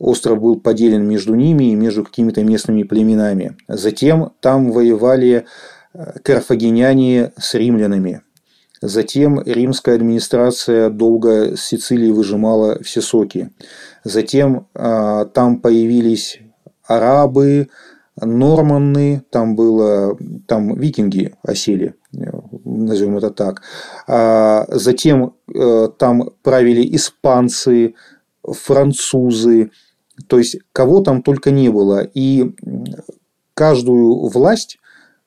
[0.05, 3.57] Остров был поделен между ними и между какими-то местными племенами.
[3.69, 5.47] Затем там воевали
[5.95, 8.21] э, карфагеняне с римлянами.
[8.83, 13.51] Затем римская администрация долго с Сицилии выжимала все соки.
[14.05, 16.39] Затем э, там появились
[16.87, 17.69] арабы,
[18.21, 23.63] норманны, там было, там викинги осели, назовем это так.
[24.07, 27.95] А затем э, там правили испанцы,
[28.47, 29.71] французы,
[30.27, 32.09] то есть кого там только не было.
[32.15, 32.53] И
[33.55, 34.79] каждую власть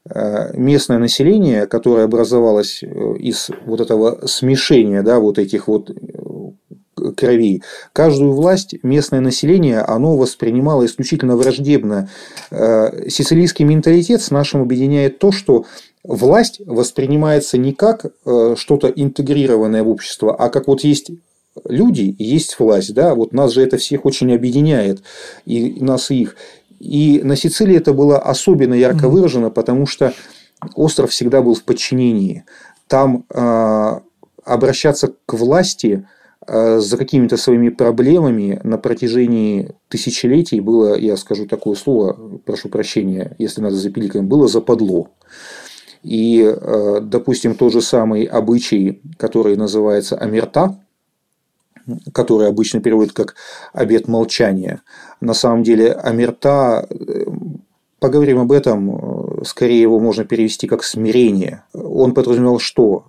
[0.10, 2.88] э, местное население, которое образовалось э,
[3.20, 5.92] из вот этого смешения, да, вот этих вот
[7.16, 7.62] крови.
[7.94, 12.10] Каждую власть местное население, оно воспринимало исключительно враждебно.
[12.50, 15.66] Сицилийский менталитет с нашим объединяет то, что
[16.08, 21.12] власть воспринимается не как э, что-то интегрированное в общество, а как вот есть
[21.66, 22.94] люди и есть власть.
[22.94, 23.16] Да?
[23.16, 25.04] Вот нас же это всех очень объединяет,
[25.46, 26.36] и нас и их.
[26.80, 30.14] И на Сицилии это было особенно ярко выражено, потому что
[30.76, 32.46] остров всегда был в подчинении.
[32.88, 34.00] Там э,
[34.44, 36.08] обращаться к власти
[36.48, 43.36] э, за какими-то своими проблемами на протяжении тысячелетий было, я скажу такое слово, прошу прощения,
[43.40, 45.10] если надо запиликать, было западло.
[46.04, 50.80] И, э, допустим, тот же самый обычай, который называется амирта,
[52.14, 53.36] который обычно переводят как
[53.74, 54.82] обет молчания.
[55.22, 57.26] На самом деле амирта, э,
[58.00, 61.64] поговорим об этом, э, скорее его можно перевести как смирение.
[61.74, 63.06] Он подразумевал что?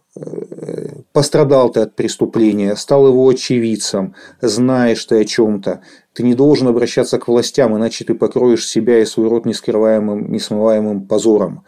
[1.12, 5.81] Пострадал ты от преступления, стал его очевидцем, знаешь ты о чем-то,
[6.12, 11.07] ты не должен обращаться к властям, иначе ты покроешь себя и свой род нескрываемым, несмываемым
[11.07, 11.64] позором.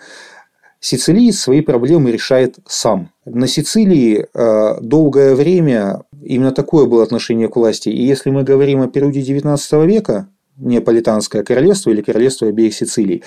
[0.80, 3.10] Сицилиец свои проблемы решает сам.
[3.26, 7.88] На Сицилии э, долгое время именно такое было отношение к власти.
[7.88, 13.22] И если мы говорим о периоде XIX века, Неаполитанское королевство или королевство обеих Сицилий,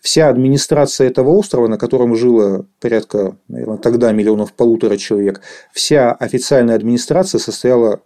[0.00, 6.74] вся администрация этого острова, на котором жило порядка, наверное, тогда миллионов полутора человек, вся официальная
[6.74, 8.00] администрация состояла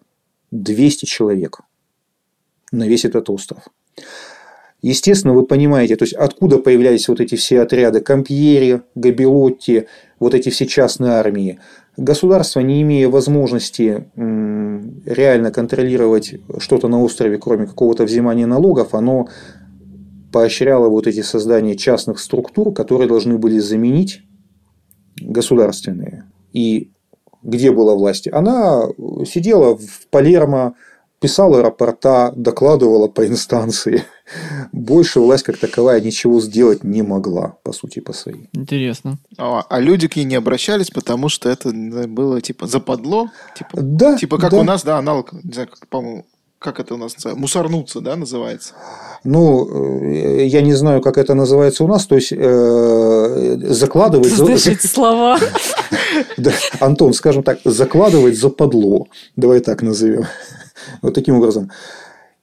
[0.51, 1.61] 200 человек
[2.73, 3.63] на весь этот остров.
[4.83, 9.89] Естественно, вы понимаете, то есть откуда появлялись вот эти все отряды Кампьери, Габилотти,
[10.21, 11.59] вот эти все частные армии.
[11.97, 19.29] Государство, не имея возможности реально контролировать что-то на острове, кроме какого-то взимания налогов, оно
[20.31, 24.23] поощряло вот эти создания частных структур, которые должны были заменить
[25.19, 26.25] государственные.
[26.53, 26.91] И
[27.43, 28.29] где была власть?
[28.31, 28.83] Она
[29.25, 30.75] сидела в Палермо,
[31.27, 34.05] писала рапорта, докладывала по инстанции.
[34.73, 38.49] Больше власть как таковая ничего сделать не могла, по сути, по своей.
[38.53, 39.19] Интересно.
[39.37, 43.29] А, а люди к ней не обращались, потому что это было типа западло?
[43.57, 44.17] Типа, да.
[44.17, 44.59] Типа как да.
[44.59, 46.27] у нас, да, аналог, не знаю, как, по-моему,
[46.67, 47.41] как это у нас называется?
[47.41, 48.75] Мусорнуться, да, называется?
[49.23, 54.33] Ну, э, я не знаю, как это называется у нас, то есть э, закладывать...
[54.67, 55.39] Эти слова?
[56.37, 56.51] Да,
[56.81, 59.07] Антон, скажем так, закладывать западло.
[59.37, 60.25] Давай так назовем.
[61.03, 61.71] Вот таким образом.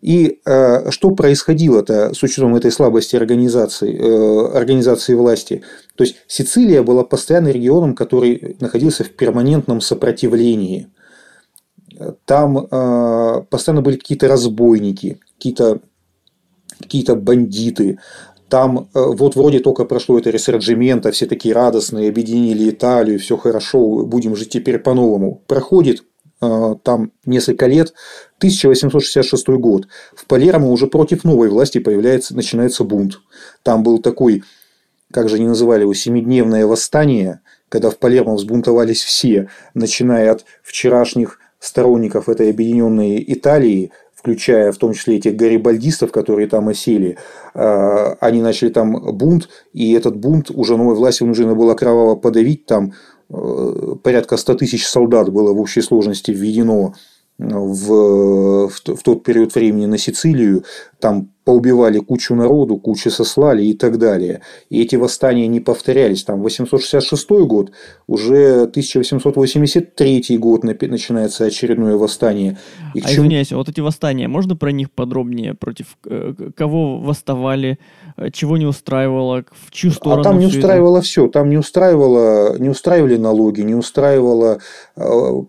[0.01, 5.63] И э, что происходило-то с учетом этой слабости организации, э, организации власти?
[5.95, 10.87] То есть Сицилия была постоянно регионом, который находился в перманентном сопротивлении.
[12.25, 15.79] Там э, постоянно были какие-то разбойники, какие-то
[16.79, 17.99] какие бандиты.
[18.49, 24.05] Там э, вот вроде только прошло это ресорджимента, все такие радостные, объединили Италию, все хорошо,
[24.05, 25.41] будем жить теперь по-новому.
[25.47, 26.03] Проходит
[26.43, 27.93] Э, там несколько лет,
[28.39, 33.21] 1866 год, в Палермо уже против новой власти появляется, начинается бунт.
[33.63, 34.43] Там был такой,
[35.11, 37.39] как же они называли его, семидневное восстание,
[37.69, 44.93] когда в Палермо взбунтовались все, начиная от вчерашних сторонников этой объединенной Италии, включая в том
[44.93, 47.17] числе этих гарибальдистов, которые там осели,
[47.53, 52.65] э, они начали там бунт, и этот бунт уже новой власти вынуждена была кроваво подавить,
[52.65, 52.93] там
[53.33, 56.93] Э, порядка 100 тысяч солдат было в общей сложности введено
[57.39, 60.63] в, в, в тот период времени на Сицилию,
[60.99, 64.41] там поубивали кучу народу, кучу сослали и так далее.
[64.69, 66.23] И эти восстания не повторялись.
[66.23, 67.71] Там 866 год,
[68.07, 72.57] уже 1883 год начинается очередное восстание.
[72.93, 73.25] И а чему...
[73.25, 75.53] извиняюсь, вот эти восстания, можно про них подробнее?
[75.53, 77.77] Против э, кого восставали,
[78.17, 80.21] э, чего не устраивало, в чью сторону?
[80.21, 81.05] А там не устраивало это?
[81.05, 81.27] все.
[81.27, 84.59] Там не устраивало, не устраивали налоги, не устраивала
[84.95, 85.01] э,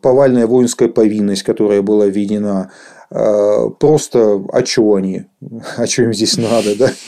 [0.02, 2.72] повальная воинская повинность, которая была введена.
[3.14, 5.26] Э, просто а чего они?
[5.76, 6.90] А что им здесь надо, да?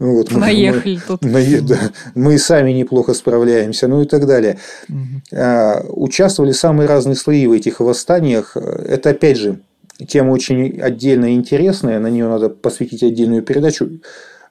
[0.00, 1.24] Ну, вот, Наехали мы, тут.
[1.24, 4.58] На, да, мы и сами неплохо справляемся, ну и так далее.
[4.88, 6.04] Угу.
[6.04, 8.56] участвовали самые разные слои в этих восстаниях.
[8.56, 9.58] Это, опять же,
[10.06, 13.90] тема очень отдельная и интересная, на нее надо посвятить отдельную передачу.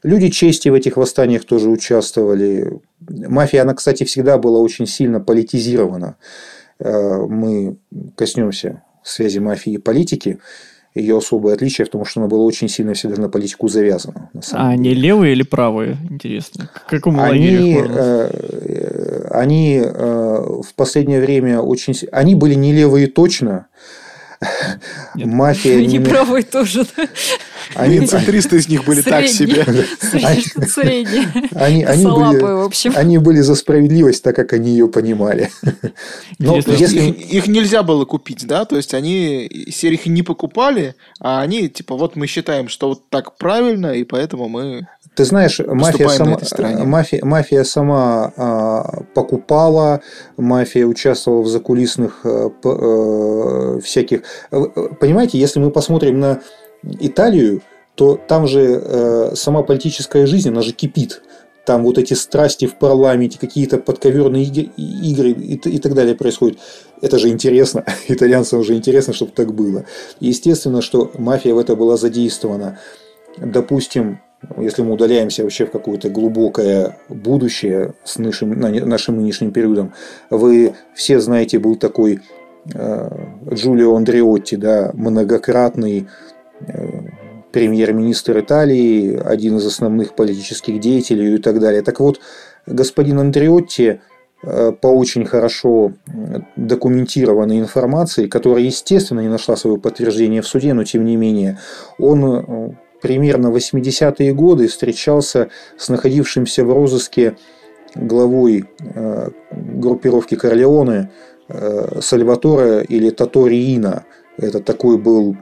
[0.04, 2.82] Люди чести в этих восстаниях тоже участвовали.
[3.08, 6.18] Мафия, она, кстати, всегда была очень сильно политизирована.
[6.80, 7.78] Э, мы
[8.16, 10.40] коснемся связи мафии и политики.
[10.96, 14.32] Ее особое отличие в том, что она была очень сильно всегда на политику завязана.
[14.34, 15.02] На а они деле.
[15.02, 15.98] левые или правые?
[16.10, 16.70] Интересно.
[16.74, 21.94] К какому они, э, они э, в последнее время очень...
[22.12, 23.68] Они были не левые точно,
[25.16, 25.28] нет.
[25.28, 25.78] Мафия...
[25.80, 26.86] Они правые тоже?
[27.76, 29.66] Они, центристы из них были так себе.
[29.66, 31.28] Средние.
[31.54, 32.94] Они, они, были, в общем.
[32.96, 35.50] они были за справедливость, так как они ее понимали.
[36.40, 37.10] Но если...
[37.10, 38.66] их, нельзя было купить, да?
[38.66, 43.38] То есть они их не покупали, а они типа вот мы считаем, что вот так
[43.38, 44.88] правильно, и поэтому мы
[45.18, 46.38] ты знаешь, мафия сама,
[46.86, 50.02] мафия, мафия сама а, покупала,
[50.38, 54.22] мафия участвовала в закулисных а, а, всяких.
[55.00, 56.42] Понимаете, если мы посмотрим на
[56.84, 57.64] Италию,
[57.96, 61.24] то там же а, сама политическая жизнь, она же кипит.
[61.66, 66.60] Там вот эти страсти в парламенте, какие-то подковерные игры, игры и, и так далее происходят.
[67.02, 67.84] Это же интересно.
[68.08, 69.86] Итальянцам уже интересно, чтобы так было.
[70.20, 72.78] Естественно, что мафия в это была задействована.
[73.40, 74.20] Допустим,
[74.58, 79.94] если мы удаляемся вообще в какое-то глубокое будущее с нашим, нашим нынешним периодом,
[80.30, 82.20] вы все знаете, был такой
[82.74, 83.10] э,
[83.52, 86.08] Джулио Андреотти, да, многократный
[86.60, 86.88] э,
[87.52, 91.82] премьер-министр Италии, один из основных политических деятелей и так далее.
[91.82, 92.20] Так вот,
[92.68, 94.02] господин Андреотти
[94.44, 95.94] э, по очень хорошо
[96.56, 101.58] документированной информации, которая, естественно, не нашла своего подтверждения в суде, но тем не менее,
[101.98, 107.36] он примерно 80-е годы встречался с находившимся в розыске
[107.96, 111.12] главой э, группировки Корлеоне
[111.48, 114.06] э, Сальваторе или Таториина.
[114.38, 115.36] Это такой был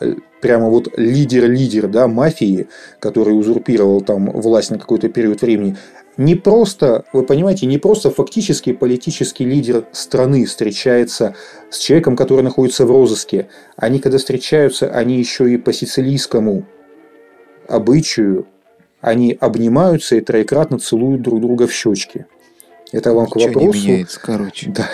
[0.00, 2.68] э, прямо вот лидер-лидер да, мафии,
[3.00, 5.76] который узурпировал там власть на какой-то период времени
[6.16, 11.34] не просто, вы понимаете, не просто фактически политический лидер страны встречается
[11.70, 13.48] с человеком, который находится в розыске.
[13.76, 16.64] Они, когда встречаются, они еще и по сицилийскому
[17.68, 18.46] обычаю,
[19.00, 22.26] они обнимаются и троекратно целуют друг друга в щечки.
[22.94, 23.78] Это вам Ничего к вопросу.
[23.78, 24.70] Не меняется, короче.
[24.70, 24.88] Да,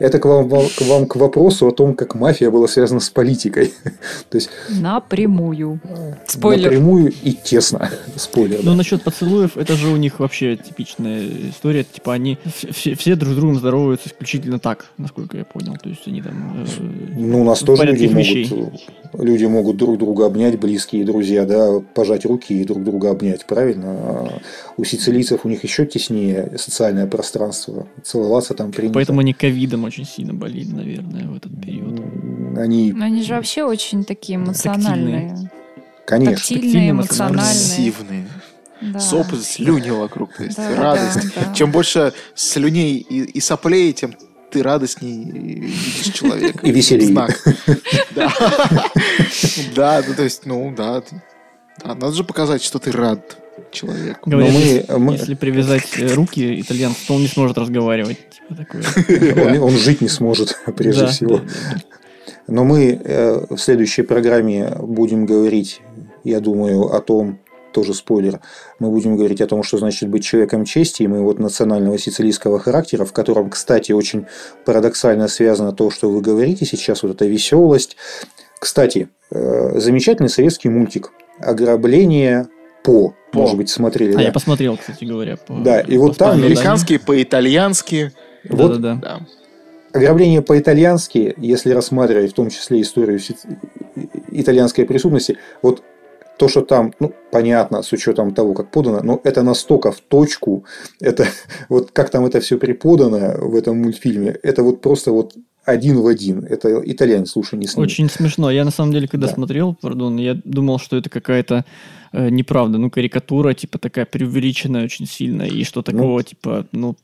[0.00, 3.72] это к вам, к вам к вопросу о том, как мафия была связана с политикой.
[4.28, 5.78] То есть напрямую.
[6.26, 6.64] Спойлер.
[6.64, 7.90] Напрямую и тесно.
[8.16, 8.58] Спойлер.
[8.64, 8.76] Ну да.
[8.76, 11.84] насчет поцелуев, это же у них вообще типичная история.
[11.84, 12.38] Типа они
[12.72, 15.76] все, все друг с другом здороваются исключительно так, насколько я понял.
[15.80, 16.66] То есть они там.
[16.66, 16.82] Э,
[17.16, 18.82] ну у нас тоже люди могут,
[19.12, 23.86] люди могут друг друга обнять, близкие друзья, да, пожать руки и друг друга обнять, правильно?
[23.86, 24.40] А
[24.76, 27.86] у сицилийцев у них еще теснее социальное пространство пространство.
[28.02, 28.94] Целоваться там принято.
[28.94, 32.00] Поэтому они ковидом очень сильно болели, наверное, в этот период.
[32.56, 32.92] Они...
[32.92, 35.28] Но они же вообще очень такие эмоциональные.
[35.28, 35.50] Тактильные.
[36.06, 36.34] Конечно.
[36.34, 37.44] Тактильные, эмоциональные.
[37.44, 38.28] Агрессивные.
[38.80, 39.00] Да.
[39.00, 41.34] Соп, слюни вокруг, то есть да, радость.
[41.34, 41.54] Да, да.
[41.54, 44.14] Чем больше слюней и, и соплей, тем
[44.50, 46.66] ты радостней видишь человека.
[46.66, 47.08] И веселее.
[47.08, 47.42] Знак.
[48.14, 48.32] Да.
[49.74, 51.02] Да, то есть, ну, да.
[51.82, 53.36] Надо же показать, что ты рад
[53.70, 54.30] человеку.
[54.30, 55.12] Говорят, мы, если, мы...
[55.12, 58.18] если привязать э, руки итальянцу, то он не сможет разговаривать.
[58.48, 61.40] Типа он, жить не сможет, прежде всего.
[62.46, 65.80] Но мы э, в следующей программе будем говорить,
[66.24, 67.38] я думаю, о том,
[67.72, 68.40] тоже спойлер,
[68.78, 72.60] мы будем говорить о том, что значит быть человеком чести, и мы вот национального сицилийского
[72.60, 74.26] характера, в котором, кстати, очень
[74.64, 77.96] парадоксально связано то, что вы говорите сейчас, вот эта веселость.
[78.60, 82.46] Кстати, э, замечательный советский мультик «Ограбление
[82.84, 83.40] по, по.
[83.40, 84.12] может быть, смотрели.
[84.12, 84.22] А да?
[84.22, 85.38] я посмотрел, кстати говоря.
[85.38, 86.32] По, да, и вот там...
[86.32, 88.12] Американские по-итальянски.
[88.48, 89.20] Вот, да, да, да.
[89.98, 93.18] Ограбление по-итальянски, если рассматривать в том числе историю
[94.30, 95.82] итальянской преступности, вот
[96.36, 100.64] то, что там, ну, понятно, с учетом того, как подано, но это настолько в точку,
[101.00, 101.26] это
[101.70, 105.32] вот как там это все преподано в этом мультфильме, это вот просто вот
[105.64, 106.44] один в один.
[106.44, 107.90] Это итальянец, слушай, не снимет.
[107.90, 108.50] Очень смешно.
[108.50, 109.32] Я на самом деле, когда да.
[109.32, 111.64] смотрел, пардон, я думал, что это какая-то
[112.14, 116.96] э, неправда, ну, карикатура, типа, такая преувеличенная очень сильно, и что такого, ну, типа, ну,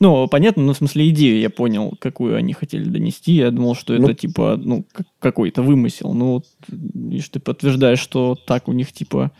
[0.00, 3.32] ну, понятно, но в смысле идею я понял, какую они хотели донести.
[3.32, 4.84] Я думал, что ну, это, типа, ну,
[5.18, 6.12] какой-то вымысел.
[6.12, 9.30] Ну, видишь, ты подтверждаешь, что так у них, типа...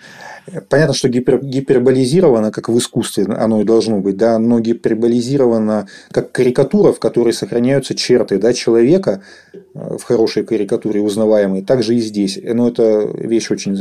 [0.70, 6.32] Понятно, что гипер, гиперболизировано, как в искусстве оно и должно быть, да, но гиперболизировано как
[6.32, 9.22] карикатура, в которой сохраняются черты, да, человека
[9.52, 11.62] э, в хорошей карикатуре узнаваемой.
[11.62, 12.38] Так же и здесь.
[12.42, 13.76] Но это вещь очень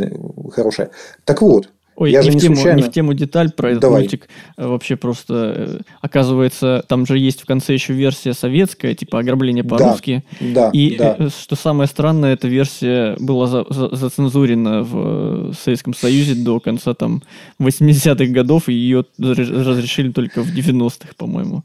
[0.52, 0.90] хорошая.
[1.26, 4.02] Так вот, Ой, Я не, в тему, случайно- не в тему деталь про этот Давай.
[4.02, 4.28] мультик.
[4.58, 9.64] Э, Вообще просто, э, оказывается, там же есть в конце еще версия советская, типа ограбление
[9.64, 10.24] по-русски.
[10.42, 11.16] Да, И да.
[11.20, 16.96] э, что самое странное, эта версия была за- за- зацензурена в Советском Союзе до конца
[16.96, 17.22] там
[17.60, 21.62] 80-х годов, и ее разре- разрешили только в 90-х, по-моему.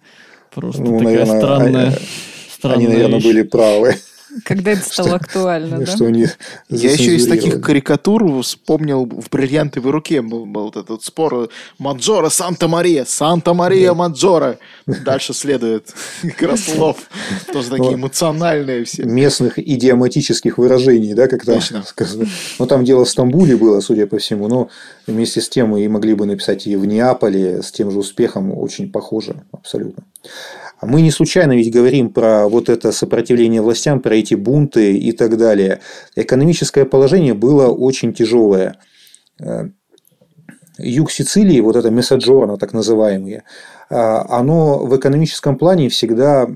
[0.55, 1.99] Просто Ну, такая наверное, странная, а-
[2.53, 3.24] странная Они, наверное, вещь.
[3.24, 3.95] были правы,
[4.45, 5.87] Когда это стало актуально, да?
[5.87, 6.26] что они
[6.68, 11.49] Я еще из таких карикатур вспомнил в «Бриллиантовой руке» был, был вот этот спор
[11.79, 14.59] Маджора Санта-Мария, Санта-Мария Маджора.
[14.87, 15.95] Дальше следует
[16.37, 16.97] Краслов.
[17.53, 19.05] Тоже такие Ну, эмоциональные все.
[19.05, 22.26] местных идиоматических выражений, да, как там сказано.
[22.59, 24.68] Ну, там дело в Стамбуле было, судя по всему, но
[25.07, 28.91] вместе с тем и могли бы написать и в Неаполе с тем же успехом, очень
[28.91, 30.05] похоже, абсолютно.
[30.81, 35.12] А мы не случайно ведь говорим про вот это сопротивление властям, про эти бунты и
[35.12, 35.81] так далее.
[36.14, 38.76] Экономическое положение было очень тяжелое.
[39.41, 39.68] Э,
[40.79, 43.43] Юг Сицилии, вот это Месаджорно, так называемые,
[43.91, 46.49] а, оно в экономическом плане всегда э,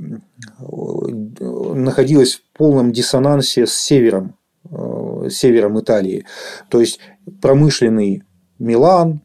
[0.61, 4.37] находилось в полном диссонансе с севером,
[4.70, 6.25] э, севером Италии.
[6.68, 7.01] То есть
[7.41, 8.23] промышленный
[8.61, 9.23] Милан,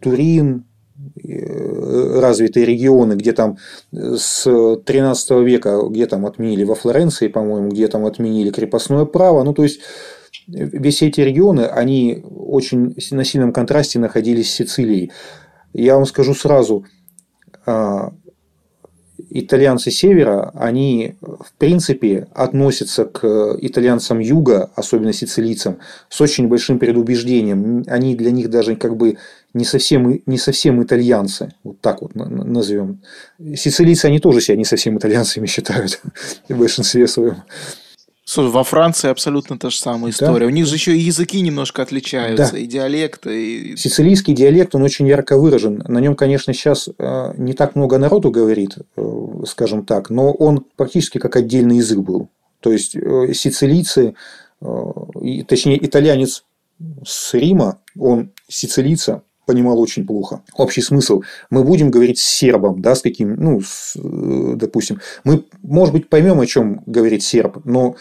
[0.00, 0.64] Турин,
[1.24, 3.58] развитые регионы, где там
[3.92, 9.42] с 13 века, где там отменили во Флоренции, по-моему, где там отменили крепостное право.
[9.42, 9.80] Ну, то есть
[10.46, 15.12] весь эти регионы, они очень на сильном контрасте находились с Сицилией.
[15.72, 16.84] Я вам скажу сразу,
[17.64, 18.12] а,
[19.30, 27.84] итальянцы севера, они в принципе относятся к итальянцам юга, особенно сицилийцам, с очень большим предубеждением.
[27.86, 29.16] Они для них даже как бы
[29.54, 33.00] не совсем, не совсем итальянцы, вот так вот на- на- назовем.
[33.56, 36.00] Сицилийцы, они тоже себя не совсем итальянцами считают
[36.48, 37.42] в большинстве своем.
[38.24, 40.10] Слушай, во Франции абсолютно та же самая Да.
[40.26, 40.46] история.
[40.46, 43.72] У них же еще и языки немножко отличаются, и диалекты.
[43.72, 43.76] И...
[43.76, 45.82] Сицилийский диалект, он очень ярко выражен.
[45.88, 49.02] На нем, конечно, сейчас э, не так много народу говорит, э,
[49.46, 52.28] скажем так, но он практически как отдельный язык был.
[52.60, 54.14] То есть э, сицилийцы,
[55.48, 56.44] точнее итальянец
[57.04, 60.42] с Рима, он сицилийца понимал очень плохо.
[60.54, 61.22] Общий смысл.
[61.50, 65.00] Мы будем говорить с сербом, да, с каким, ну, с, э, допустим.
[65.24, 67.96] Мы, может быть, поймем, о чем говорит серб, но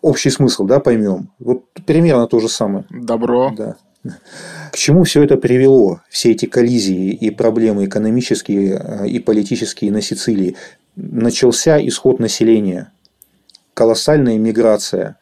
[0.00, 1.30] общий смысл, да, поймем.
[1.38, 2.84] Вот примерно то же самое.
[2.90, 3.52] Добро.
[3.56, 3.76] Да.
[4.72, 10.02] К чему все это привело, все эти коллизии и проблемы экономические э, и политические на
[10.02, 10.56] Сицилии?
[10.96, 12.92] Начался исход населения,
[13.74, 15.18] колоссальная миграция.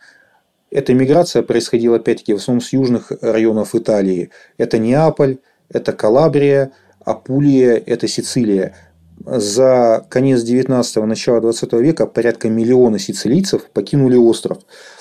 [0.70, 4.30] Эта миграция происходила, опять-таки, в основном с южных районов Италии.
[4.56, 6.72] Это Неаполь, это Калабрия,
[7.04, 8.76] Апулия, это Сицилия.
[9.24, 14.58] За конец 19-го, начало 20 века порядка миллиона сицилийцев покинули остров.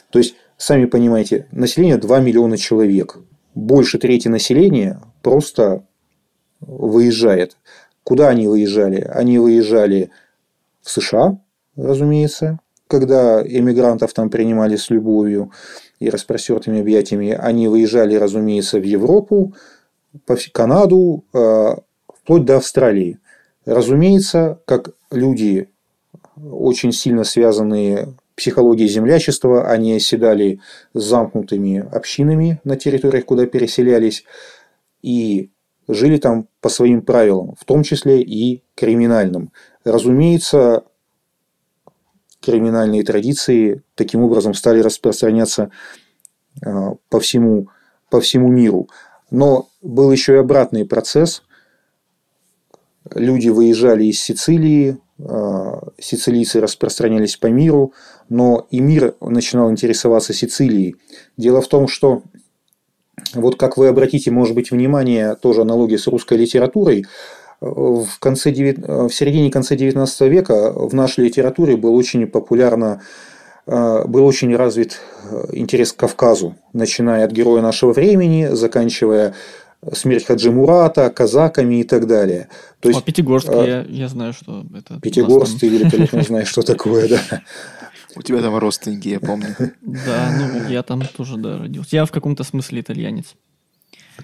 [0.09, 3.17] То есть, сами понимаете, население 2 миллиона человек.
[3.55, 5.85] Больше трети населения просто
[6.59, 7.57] выезжает.
[8.03, 9.01] Куда они выезжали?
[9.01, 10.09] Они выезжали
[10.81, 11.39] в США,
[11.75, 12.59] разумеется,
[12.89, 15.51] когда эмигрантов там принимали с любовью
[15.99, 17.29] и распростертыми объятиями.
[17.29, 19.53] Они выезжали, разумеется, в Европу,
[20.25, 21.75] по Канаду, э,
[22.11, 23.19] вплоть до Австралии.
[23.65, 25.69] Разумеется, как люди,
[26.35, 30.59] очень сильно связанные психологией землячества, они оседали
[30.95, 34.23] замкнутыми общинами на территориях, куда переселялись,
[35.03, 35.51] и
[35.87, 39.51] жили там по своим правилам, в том числе и криминальным.
[39.83, 40.85] Разумеется,
[42.49, 45.69] криминальные традиции таким образом стали распространяться
[46.65, 47.67] а, по всему,
[48.09, 48.89] по всему миру.
[49.29, 51.43] Но был еще и обратный процесс.
[53.13, 57.93] Люди выезжали из Сицилии, а, сицилийцы распространялись по миру,
[58.29, 60.95] но и мир начинал интересоваться Сицилией.
[61.37, 62.23] Дело в том, что
[63.35, 67.05] вот как вы обратите, может быть, внимание, тоже аналогия с русской литературой,
[67.61, 73.01] в, конце, в середине конце 19 века в нашей литературе был очень популярно
[73.67, 74.99] э, был очень развит
[75.29, 79.33] э, интерес к Кавказу, начиная от героя нашего времени, заканчивая
[79.93, 82.49] смерть Хаджи Мурата, казаками и так далее.
[82.79, 84.99] То А есть Пятигорск, а, я, я знаю, что это...
[84.99, 87.41] Пятигорск, там- ты великолепно знаешь, что такое, да.
[88.15, 89.55] У тебя там родственники, я помню.
[89.81, 91.95] Да, ну я там тоже, да, родился.
[91.95, 93.35] Я в каком-то смысле итальянец.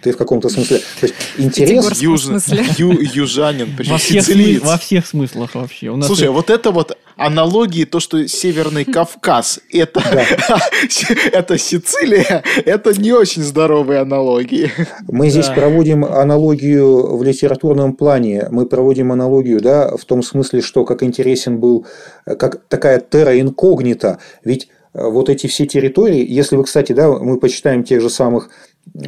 [0.02, 0.80] Ты в каком-то смысле.
[1.00, 2.66] То есть интерес, смысле?
[2.78, 4.62] ю- южанин, причем Во всех, сицилиец.
[4.64, 5.90] во всех смыслах вообще.
[5.90, 10.02] У нас Слушай, и- а вот это вот аналогии, то, что Северный Кавказ, это,
[11.32, 14.72] это Сицилия, это не очень здоровые аналогии.
[15.08, 15.54] Мы здесь Да.
[15.54, 18.48] проводим аналогию в литературном плане.
[18.52, 21.86] Мы проводим аналогию, да, в том смысле, что как интересен был,
[22.26, 24.20] как такая терра инкогнита.
[24.44, 28.50] Ведь э, вот эти все территории, если вы, кстати, да, мы почитаем тех же самых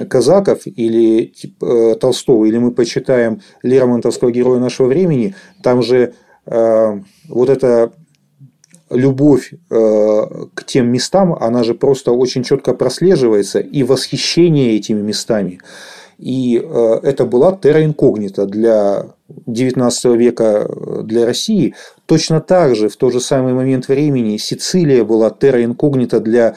[0.10, 6.14] казаков или э, Толстого, или мы почитаем Лермонтовского героя нашего времени, там же
[6.46, 7.92] э, вот эта
[8.90, 15.60] любовь э, к тем местам, она же просто очень четко прослеживается, и восхищение этими местами.
[16.18, 19.08] И э, это была терра инкогнита для
[19.48, 21.76] XIX века э, для России.
[22.06, 26.56] Точно так же в тот же самый момент времени Сицилия была терра инкогнита для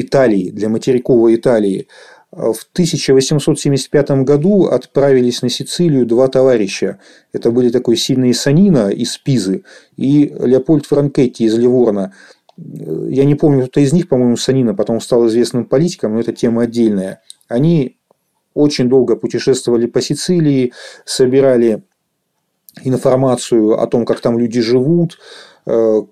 [0.00, 1.88] Италии, для материковой Италии.
[2.30, 6.98] В 1875 году отправились на Сицилию два товарища.
[7.32, 9.64] Это были такой сильный Санина из Пизы
[9.96, 12.12] и Леопольд Франкетти из Ливорна.
[12.56, 16.62] Я не помню, кто из них, по-моему, Санина потом стал известным политиком, но это тема
[16.62, 17.22] отдельная.
[17.48, 17.98] Они
[18.52, 20.72] очень долго путешествовали по Сицилии,
[21.04, 21.82] собирали
[22.84, 25.18] информацию о том, как там люди живут,
[25.66, 26.02] э,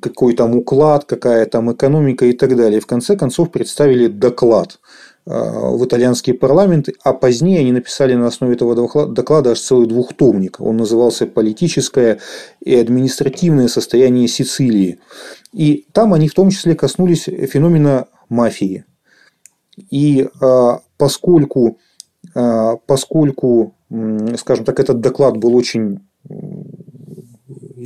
[0.00, 2.80] какой там уклад, какая там экономика и так далее.
[2.80, 4.78] В конце концов представили доклад
[5.26, 8.74] э, в итальянский парламент, а позднее они написали на основе этого
[9.08, 10.60] доклада аж целый двухтомник.
[10.60, 12.18] Он назывался «Политическое
[12.60, 14.98] и административное состояние Сицилии».
[15.52, 18.84] И там они в том числе коснулись феномена мафии.
[19.90, 21.78] И а, поскольку,
[22.34, 23.74] а, поскольку,
[24.36, 26.00] скажем так, этот доклад был очень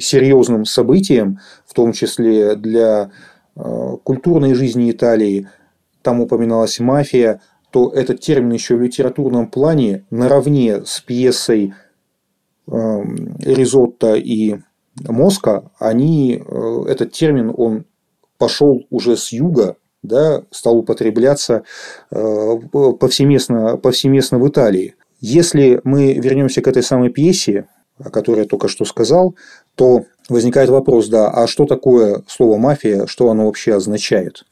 [0.00, 1.40] серьезным событием,
[1.78, 3.12] том числе для
[3.54, 5.48] а, культурной жизни Италии,
[6.02, 11.74] там упоминалась мафия, то этот термин еще в литературном плане наравне с пьесой
[12.66, 14.56] Ризотто и
[15.06, 17.84] Моска, они, э, этот термин, он
[18.38, 21.62] пошел уже с юга, да, стал употребляться
[22.10, 22.58] э,
[22.98, 24.96] повсеместно, повсеместно в Италии.
[25.20, 27.68] Если мы вернемся к этой самой пьесе,
[27.98, 29.34] о которой я только что сказал,
[29.74, 34.44] то возникает вопрос, да, а что такое слово мафия, что оно вообще означает?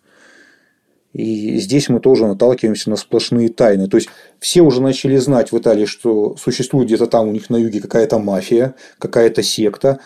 [1.12, 3.88] И здесь мы тоже наталкиваемся на сплошные тайны.
[3.88, 7.56] То есть все уже начали знать в Италии, что существует где-то там у них на
[7.56, 9.98] юге какая-то мафия, какая-то секта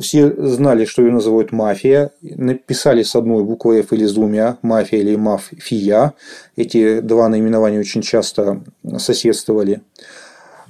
[0.00, 5.00] все знали, что ее называют мафия, написали с одной буквой F или с двумя, мафия
[5.00, 6.14] или мафия.
[6.56, 8.62] Эти два наименования очень часто
[8.98, 9.82] соседствовали.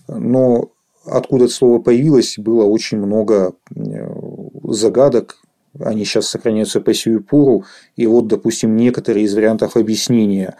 [0.08, 0.70] Но
[1.06, 4.08] откуда это слово появилось, было очень много э,
[4.64, 5.38] загадок,
[5.80, 7.64] они сейчас сохраняются по сию пору.
[7.96, 10.56] И вот, допустим, некоторые из вариантов объяснения.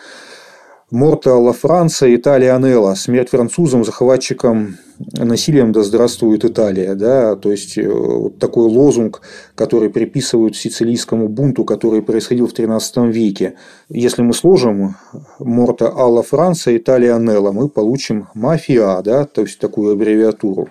[0.92, 2.94] Морта Ла Франция, Италия Анелла.
[2.94, 4.76] Смерть французам, захватчикам,
[5.16, 6.94] насилием да здравствует Италия.
[6.94, 7.34] Да?
[7.34, 9.20] То есть, э, вот такой лозунг,
[9.56, 13.54] который приписывают сицилийскому бунту, который происходил в XIII веке.
[13.88, 14.94] Если мы сложим
[15.40, 19.24] Морта Алла Франция, Италия Анелла, мы получим мафия, да?
[19.24, 20.68] то есть такую аббревиатуру.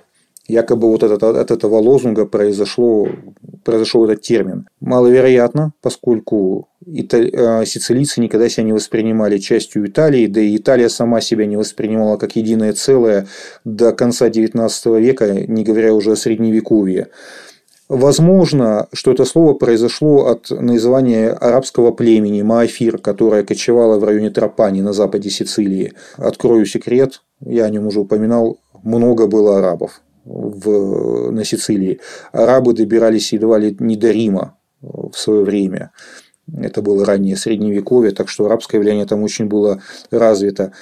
[0.47, 3.07] Якобы вот этот, от этого лозунга произошло,
[3.65, 4.67] произошел этот термин.
[4.79, 7.29] Маловероятно, поскольку италь...
[7.33, 12.17] Э, сицилийцы никогда себя не воспринимали частью Италии, да и Италия сама себя не воспринимала
[12.17, 13.27] как единое целое
[13.63, 17.07] до конца XIX века, не говоря уже о Средневековье.
[17.87, 24.81] Возможно, что это слово произошло от названия арабского племени Маафир, которое кочевало в районе Тропани
[24.81, 25.93] на западе Сицилии.
[26.17, 31.99] Открою секрет, я о нем уже упоминал, много было арабов в, на Сицилии.
[32.31, 35.91] Арабы добирались едва ли не до Рима в свое время.
[36.53, 39.81] Это было раннее средневековье, так что арабское влияние там очень было
[40.11, 40.73] развито.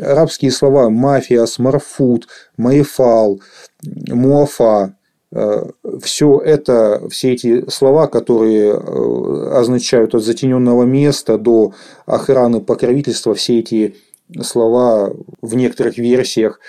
[0.00, 3.40] Арабские слова мафия, смарфут, маефал,
[3.82, 4.96] муафа,
[5.32, 5.64] э,
[6.02, 11.74] все это, все эти слова, которые э, означают от затененного места до
[12.06, 13.96] охраны покровительства, все эти
[14.42, 15.12] слова
[15.42, 16.60] в некоторых версиях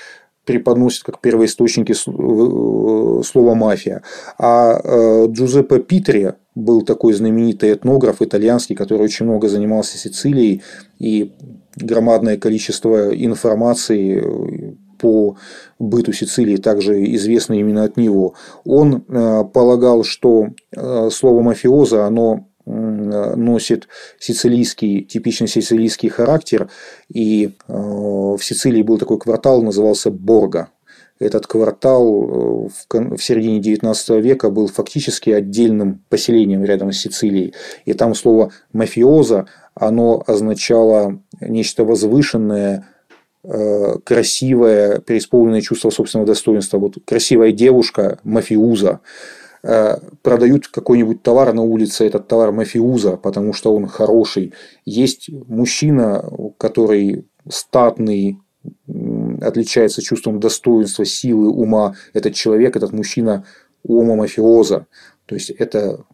[0.46, 4.02] преподносят как первоисточники э, слова «мафия».
[4.38, 10.64] А э, Джузеппе Питри был такой знаменитый этнограф итальянский, который очень много занимался Сицилией,
[11.00, 11.34] и
[11.76, 15.36] громадное количество информации э, по
[15.80, 18.36] быту Сицилии также известно именно от него.
[18.66, 20.50] Он полагал, что
[21.10, 23.88] слово «мафиоза» оно носит
[24.20, 26.70] сицилийский, типичный сицилийский характер.
[27.14, 30.70] И э, в Сицилии был такой квартал, назывался Борга.
[31.20, 32.70] Этот квартал э,
[33.16, 37.54] в середине XIX века был фактически отдельным поселением рядом с Сицилией.
[37.86, 42.88] И там слово «мафиоза» оно означало нечто возвышенное,
[43.44, 46.78] э, красивое, преисполненное чувство собственного достоинства.
[46.78, 49.02] Вот красивая девушка, мафиуза.
[49.64, 54.54] Э, продают какой-нибудь товар на улице, этот товар мафиуза, потому что он хороший.
[54.86, 56.26] Есть мужчина,
[56.58, 58.40] который статный,
[59.40, 61.96] отличается чувством достоинства, силы, ума.
[62.14, 63.46] Этот человек, этот мужчина
[63.84, 64.88] ума мафиоза.
[65.28, 66.06] То есть это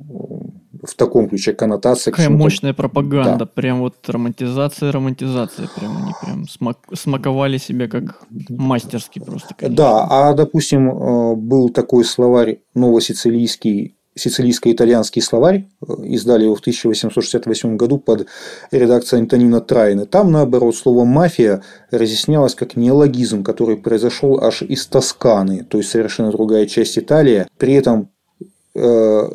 [0.83, 2.11] в таком ключе коннотация.
[2.11, 3.39] Какая мощная пропаганда.
[3.39, 3.45] Да.
[3.45, 5.67] Прям вот романтизация, романтизация.
[5.75, 9.53] Прям они прям смак, смаковали себя как мастерски просто.
[9.55, 9.75] Конечно.
[9.75, 17.77] Да, а допустим, э, был такой словарь новосицилийский сицилийско-итальянский словарь, э, издали его в 1868
[17.77, 18.27] году под
[18.71, 20.05] редакцией Антонина Трайны.
[20.05, 21.61] Там, наоборот, слово «мафия»
[21.91, 27.45] разъяснялось как неологизм, который произошел аж из Тосканы, то есть совершенно другая часть Италии.
[27.57, 28.09] При этом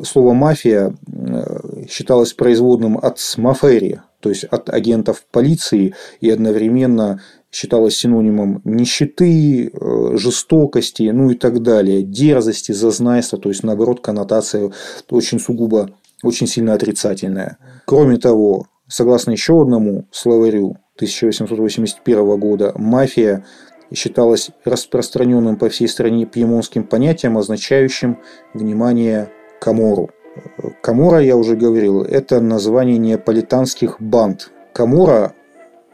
[0.03, 7.21] слово «мафия» э, считалось производным от «смафери», то есть от агентов полиции и одновременно
[7.51, 14.71] считалось синонимом нищеты, э, жестокости, ну и так далее, дерзости, зазнайства, то есть, наоборот, коннотация
[15.09, 15.91] очень сугубо,
[16.23, 17.57] очень сильно отрицательная.
[17.85, 23.45] Кроме того, согласно еще одному словарю 1881 года, мафия
[23.93, 28.19] считалась распространенным по всей стране пьемонским понятием, означающим
[28.53, 29.29] внимание
[29.59, 30.09] Камору.
[30.81, 34.51] Камора, я уже говорил, это название неаполитанских банд.
[34.73, 35.33] Камора,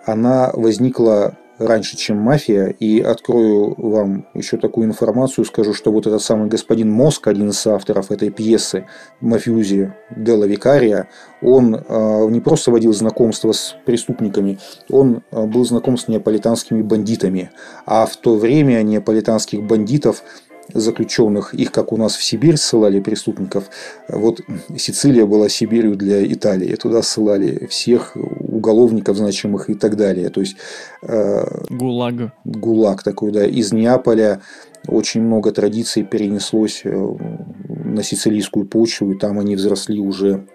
[0.05, 2.67] она возникла раньше, чем «Мафия».
[2.67, 7.67] И открою вам еще такую информацию, скажу, что вот этот самый господин Моск, один из
[7.67, 8.85] авторов этой пьесы
[9.21, 11.09] «Мафиузи Делла Викария»,
[11.41, 14.57] он э, не просто водил знакомство с преступниками,
[14.89, 17.51] он э, был знаком с неаполитанскими бандитами.
[17.85, 20.23] А в то время неаполитанских бандитов
[20.73, 23.69] заключенных, их как у нас в Сибирь ссылали преступников,
[24.07, 24.41] вот
[24.77, 30.29] Сицилия была Сибирью для Италии, туда ссылали всех уголовников значимых и так далее.
[30.29, 30.57] То есть
[31.01, 32.33] э, ГУЛАГ.
[32.45, 34.41] ГУЛАГ такой, да, из Неаполя
[34.87, 37.15] очень много традиций перенеслось э,
[37.67, 40.45] на сицилийскую почву, и там они взросли уже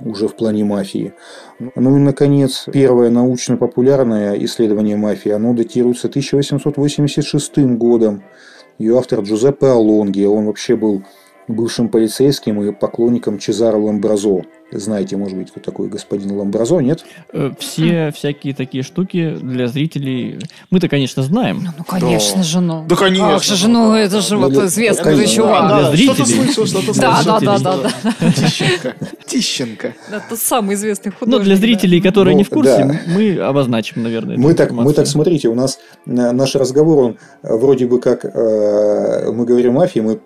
[0.00, 1.12] уже в плане мафии.
[1.58, 8.24] Ну и, наконец, первое научно-популярное исследование мафии, оно датируется 1886 годом.
[8.78, 11.02] Ее автор Джузеппе Алонги, он вообще был
[11.48, 14.42] бывшим полицейским и поклонником Чезаро Ламбразо.
[14.72, 17.04] Знаете, может быть, кто такой господин Ламбразо, нет?
[17.32, 20.38] Э, все всякие такие штуки для зрителей.
[20.70, 21.62] Мы-то, конечно, знаем.
[21.62, 22.42] Ну, ну конечно, да.
[22.42, 22.84] жену.
[22.88, 23.34] Да, конечно.
[23.34, 25.68] Ах же жену, это же ну, вот известный же чувак.
[25.68, 26.14] Да, для зрителей.
[26.14, 28.32] Что-то слышал, что-то Да, да, да, да.
[28.32, 28.94] Тищенко.
[29.26, 29.94] Тищенко.
[30.10, 31.38] Это самый известный художник.
[31.38, 35.48] Ну, для зрителей, которые не в курсе, мы обозначим, наверное, мы так, мы так, смотрите,
[35.48, 40.20] у нас э, наш разговор, он э, вроде бы как мы говорим мафии, мы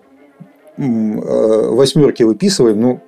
[0.77, 3.01] восьмерки выписываем, ну,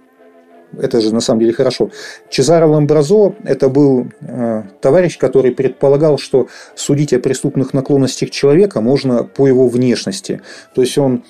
[0.78, 1.90] это же на самом деле хорошо.
[2.30, 9.24] Чезаро Ламбразо– это был э, товарищ, который предполагал, что судить о преступных наклонностях человека можно
[9.24, 10.42] по его внешности.
[10.76, 11.24] То есть он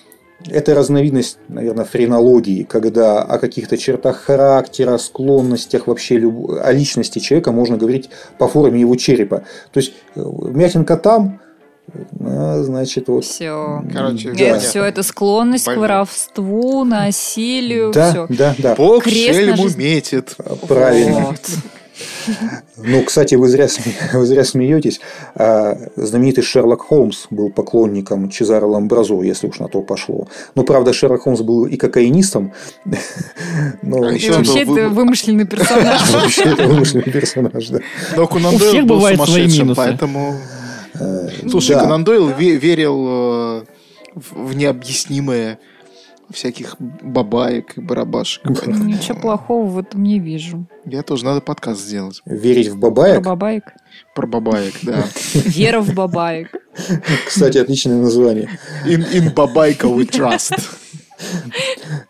[0.47, 6.51] это разновидность, наверное, френологии, когда о каких-то чертах характера, склонностях, вообще люб...
[6.51, 9.43] о личности человека можно говорить по форме его черепа.
[9.71, 11.41] То есть э, мятинка там,
[12.19, 13.25] а, значит, вот.
[13.25, 13.83] Все.
[13.91, 14.59] Короче, да.
[14.59, 15.79] все это склонность Пойми.
[15.79, 17.91] к воровству, насилию.
[17.93, 18.27] Да, все.
[18.29, 18.75] да, да.
[18.75, 19.77] Бог шельму жизнь...
[19.77, 20.35] метит.
[20.67, 21.27] Правильно.
[21.27, 21.41] Вот.
[22.77, 23.67] Ну, кстати, вы зря,
[24.13, 24.99] вы зря смеетесь.
[25.35, 30.27] А, знаменитый Шерлок Холмс был поклонником Чезаро Ламбразо, если уж на то пошло.
[30.55, 32.53] Ну, правда, Шерлок Холмс был и кокаинистом.
[33.81, 34.07] Но...
[34.07, 34.89] А и вообще это вы...
[34.89, 36.09] вымышленный персонаж.
[36.13, 37.79] Вообще это вымышленный персонаж, да.
[38.15, 40.35] Но Конан Дойл был сумасшедшим, поэтому...
[40.93, 41.81] Э, Слушай, да.
[41.81, 43.65] Конан Дойл верил э,
[44.15, 45.59] в необъяснимое
[46.31, 48.45] всяких бабаек и барабашек.
[48.67, 50.67] Ничего плохого в этом не вижу.
[50.85, 52.21] Я тоже надо подкаст сделать.
[52.25, 53.15] Верить в бабаек?
[53.23, 53.63] Про бабаек?
[54.15, 55.05] Про бабаек, да.
[55.33, 56.51] Вера в бабаек.
[57.27, 58.49] Кстати, отличное название.
[58.85, 60.53] In, in бабайка we trust.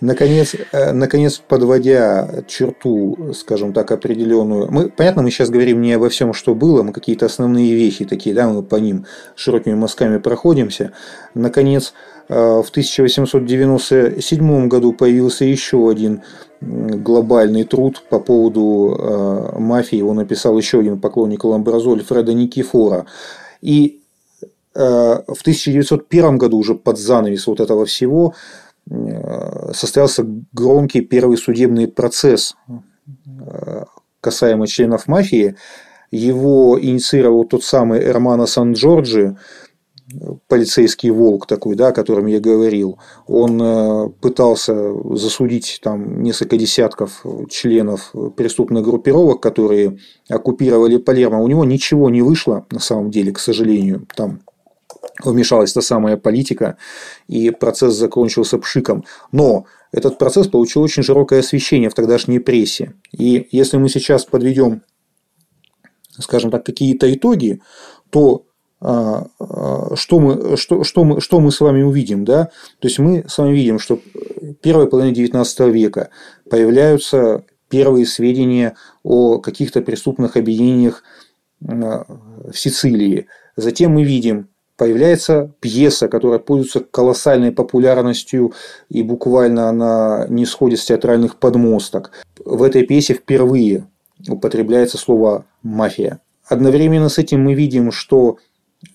[0.00, 6.08] Наконец, э, наконец, подводя черту, скажем так, определенную, мы, понятно, мы сейчас говорим не обо
[6.08, 10.92] всем, что было, мы какие-то основные вещи такие, да, мы по ним широкими мазками проходимся.
[11.34, 11.94] Наконец,
[12.28, 16.22] э, в 1897 году появился еще один
[16.60, 19.96] глобальный труд по поводу э, мафии.
[19.96, 23.06] Его написал еще один поклонник Ламбразоль Фреда Никифора.
[23.60, 23.96] И
[24.74, 28.34] в 1901 году уже под занавес вот этого всего
[29.72, 32.56] состоялся громкий первый судебный процесс
[33.26, 33.84] э,
[34.20, 35.56] касаемо членов мафии.
[36.10, 39.36] Его инициировал тот самый Эрмано Сан-Джорджи,
[40.48, 42.98] полицейский волк такой, да, о котором я говорил.
[43.26, 49.98] Он э, пытался засудить там несколько десятков членов преступных группировок, которые
[50.30, 51.42] оккупировали Палермо.
[51.42, 54.06] У него ничего не вышло, на самом деле, к сожалению.
[54.16, 54.40] Там
[55.22, 56.76] вмешалась та самая политика,
[57.26, 59.04] и процесс закончился пшиком.
[59.32, 62.94] Но этот процесс получил очень широкое освещение в тогдашней прессе.
[63.12, 64.82] И если мы сейчас подведем,
[66.18, 67.60] скажем так, какие-то итоги,
[68.10, 68.44] то
[68.80, 72.44] а, а, что мы, что, что, мы, что мы с вами увидим, да?
[72.78, 74.00] То есть мы с вами видим, что
[74.62, 76.10] первой половине XIX века
[76.48, 81.02] появляются первые сведения о каких-то преступных объединениях
[81.60, 83.26] в Сицилии.
[83.56, 84.48] Затем мы видим,
[84.78, 88.54] появляется пьеса, которая пользуется колоссальной популярностью
[88.88, 92.12] и буквально она не сходит с театральных подмосток.
[92.44, 93.88] В этой пьесе впервые
[94.26, 96.20] употребляется слово «мафия».
[96.46, 98.38] Одновременно с этим мы видим, что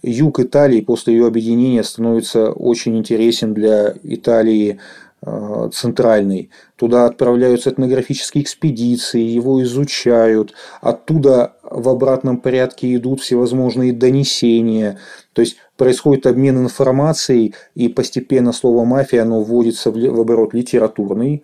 [0.02, 4.80] юг Италии после ее объединения становится очень интересен для Италии
[5.26, 6.50] Э, центральный.
[6.76, 10.54] Туда отправляются этнографические экспедиции, его изучают.
[10.82, 15.00] Оттуда в обратном порядке идут всевозможные донесения.
[15.32, 21.44] То есть происходит обмен информацией, и постепенно слово «мафия» оно вводится в оборот литературный,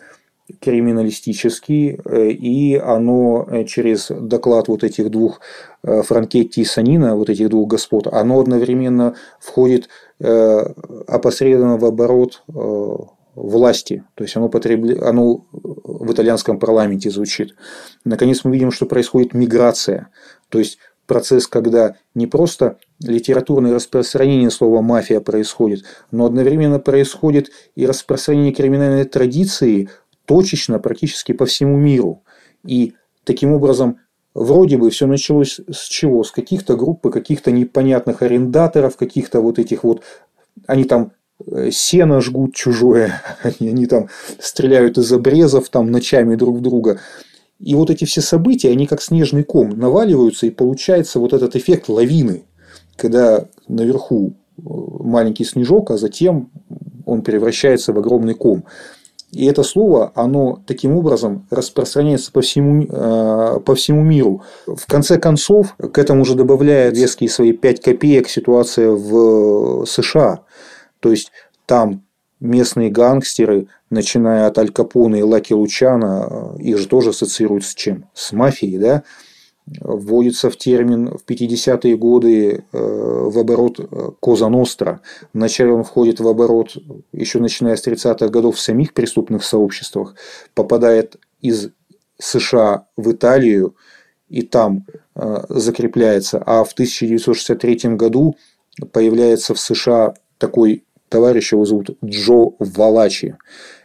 [0.61, 5.41] криминалистический, э, и оно э, через доклад вот этих двух
[5.83, 9.87] Франкетти и Санина, вот этих двух господ, оно одновременно входит
[10.19, 12.43] опосредованно в оборот
[13.35, 15.07] власти, то есть оно, потребля...
[15.07, 17.55] оно в итальянском парламенте звучит.
[18.03, 20.09] Наконец мы видим, что происходит миграция,
[20.49, 20.79] то есть
[21.09, 29.03] процесс, когда не просто литературное распространение слова «мафия» происходит, но одновременно происходит и распространение криминальной
[29.03, 29.89] традиции
[30.23, 32.23] точечно практически по всему миру.
[32.65, 32.93] И
[33.25, 33.97] таким образом
[34.35, 36.23] Вроде бы все началось с чего?
[36.23, 40.03] С каких-то групп, каких-то непонятных арендаторов, каких-то вот этих вот...
[40.67, 41.13] Они там
[41.45, 44.09] Э, сено жгут чужое, они, они там
[44.39, 46.99] стреляют из обрезов там ночами друг в друга.
[47.59, 51.89] И вот эти все события, они как снежный ком наваливаются, и получается вот этот эффект
[51.89, 52.43] лавины,
[52.95, 56.51] когда наверху э, маленький снежок, а затем
[57.05, 58.63] он превращается в огромный ком.
[59.31, 64.41] И это слово, оно таким образом распространяется по всему, э, по всему миру.
[64.65, 70.39] В конце концов, к этому уже добавляет веские свои 5 копеек ситуация в США.
[70.99, 71.31] То есть
[71.65, 72.03] там
[72.39, 78.05] местные гангстеры, начиная от Аль Капоне и Лаки Лучана, их же тоже ассоциируют с чем?
[78.13, 79.03] С мафией, да?
[79.81, 85.01] Вводится в термин в 50-е годы э, в оборот э, Коза Ностра.
[85.31, 86.75] Вначале он входит в оборот,
[87.11, 90.15] еще начиная с 30-х годов, в самих преступных сообществах,
[90.55, 91.69] попадает из
[92.17, 93.75] США в Италию
[94.27, 94.85] и там
[95.15, 96.41] э, закрепляется.
[96.45, 98.37] А в 1963 году
[98.91, 103.35] появляется в США такой Товарища его зовут Джо Валачи.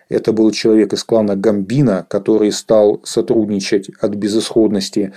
[0.09, 5.13] Это был человек из клана Гамбина, который стал сотрудничать от безысходности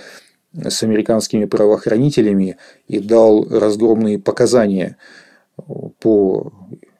[0.54, 2.56] с американскими правоохранителями
[2.88, 4.96] и дал разгромные показания
[6.00, 6.52] по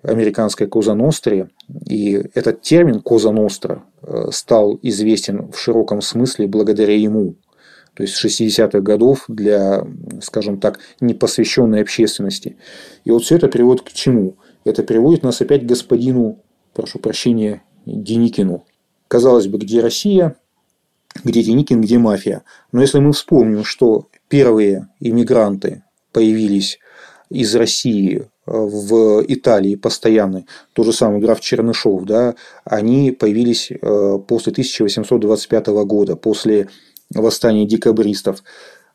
[0.02, 1.48] американской Коза Ностре.
[1.88, 7.36] И этот термин Коза Ностра э, стал известен в широком смысле благодаря ему.
[7.94, 9.84] То есть 60-х годов для,
[10.20, 12.56] скажем так, непосвященной общественности.
[13.04, 14.36] И вот все это приводит к чему?
[14.68, 16.40] Это приводит нас опять к господину,
[16.74, 18.66] прошу прощения, Деникину.
[19.08, 20.36] Казалось бы, где Россия,
[21.24, 22.42] где Деникин, где мафия.
[22.70, 26.78] Но если мы вспомним, что первые иммигранты появились
[27.30, 32.34] из России в Италии постоянно, тот же самый граф Чернышов, да,
[32.64, 36.68] они появились э, после 1825 года, после
[37.08, 38.42] восстания декабристов.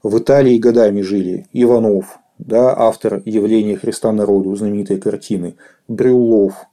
[0.04, 5.56] В Италии годами жили Иванов, да, автор явления Христа народу, знаменитой картины,
[5.88, 6.66] Брюллов,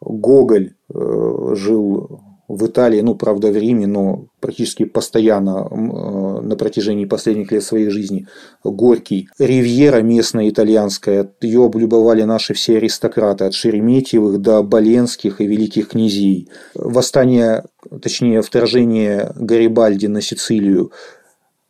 [0.00, 7.04] Гоголь э, жил в Италии, ну, правда, в Риме, но практически постоянно э, на протяжении
[7.04, 8.26] последних лет своей жизни.
[8.64, 9.28] Горький.
[9.38, 16.48] Ривьера местная итальянская, ее облюбовали наши все аристократы, от Шереметьевых до Боленских и великих князей.
[16.74, 17.64] Восстание,
[18.00, 20.92] точнее, вторжение Гарибальди на Сицилию.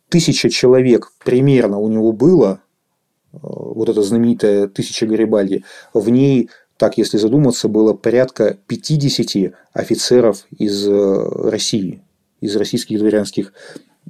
[0.07, 2.61] Тысяча человек примерно у него было,
[3.31, 10.87] вот эта знаменитая «Тысяча Гарибальди», в ней, так если задуматься, было порядка 50 офицеров из
[10.87, 12.01] э, России,
[12.41, 13.53] из российских дворянских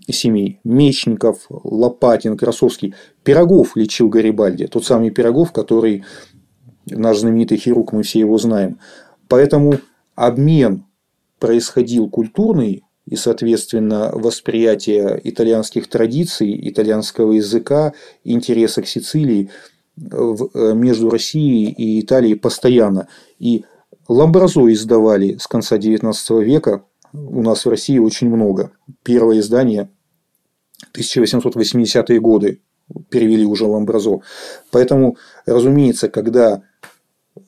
[0.09, 0.59] семей.
[0.63, 2.95] Мечников, Лопатин, Красовский.
[3.23, 4.67] Пирогов лечил Гарибальди.
[4.67, 6.05] Тот самый Пирогов, который
[6.85, 8.79] наш знаменитый хирург, мы все его знаем.
[9.27, 9.79] Поэтому
[10.15, 10.85] обмен
[11.39, 19.49] происходил культурный и, соответственно, восприятие итальянских традиций, итальянского языка, интереса к Сицилии
[19.98, 23.07] э, между Россией и Италией постоянно.
[23.40, 23.65] И
[24.07, 28.72] Ламбразо издавали с конца XIX века у нас в России очень много.
[29.02, 29.90] Первое издание
[30.94, 32.61] 1880-е годы
[33.10, 34.19] перевели уже Ламбразо.
[34.69, 35.18] Поэтому,
[35.48, 36.61] разумеется, когда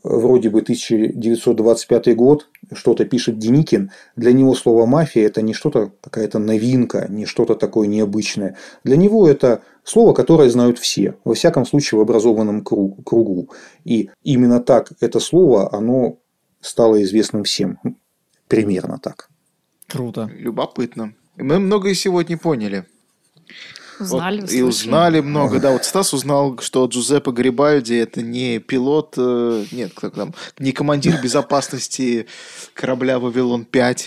[0.04, 6.40] вроде бы 1925 год, что-то пишет Деникин, для него слово «мафия»– это не что-то, какая-то
[6.40, 8.58] новинка, не что-то такое необычное.
[8.84, 13.50] Для него это слово, которое знают все, во всяком случае в образованном кругу.
[13.84, 16.18] И именно так это слово, оно
[16.62, 17.80] стало известным всем.
[18.48, 19.30] примерно так.
[19.88, 20.30] Круто.
[20.34, 21.14] Любопытно.
[21.38, 22.86] Мы многое сегодня поняли.
[24.02, 25.72] Узнали, Вот, и узнали много, да.
[25.72, 31.20] Вот Стас узнал, что Джузеппе Гарибальди это не пилот, э, нет, кто там, не командир
[31.22, 32.26] безопасности
[32.74, 33.98] корабля Вавилон-5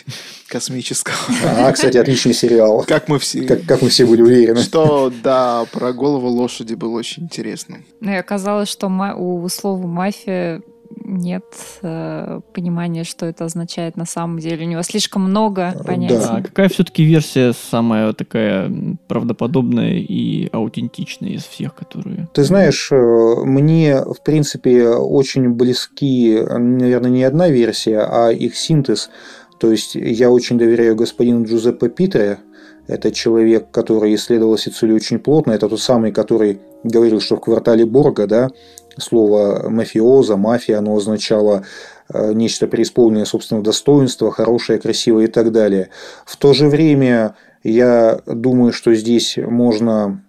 [0.48, 1.16] космического.
[1.44, 2.84] А, кстати, отличный сериал.
[2.86, 3.42] Как мы все...
[3.46, 4.62] Как, как мы все были уверены.
[4.62, 7.78] Что, да, про голову лошади было очень интересно.
[8.00, 10.62] Ну и оказалось, что ма- у слова мафия
[11.04, 11.44] нет
[11.82, 14.66] э, понимания, что это означает на самом деле.
[14.66, 16.16] У него слишком много понятий.
[16.16, 18.72] А какая все-таки версия самая такая
[19.08, 22.28] правдоподобная и аутентичная из всех, которые...
[22.32, 22.96] Ты знаешь, э,
[23.44, 29.10] мне, в принципе, очень близки, наверное, не одна версия, а их синтез.
[29.58, 32.38] То есть я очень доверяю господину Джузеппе Питре.
[32.86, 35.52] Это человек, который исследовал Сицилию очень плотно.
[35.52, 38.50] Это тот самый, который говорил, что в квартале Борга, да,
[38.98, 41.64] слово мафиоза, мафия, оно означало
[42.08, 45.90] э, нечто преисполненное собственного достоинства, хорошее, красивое и так далее.
[46.24, 50.22] В то же время я думаю, что здесь можно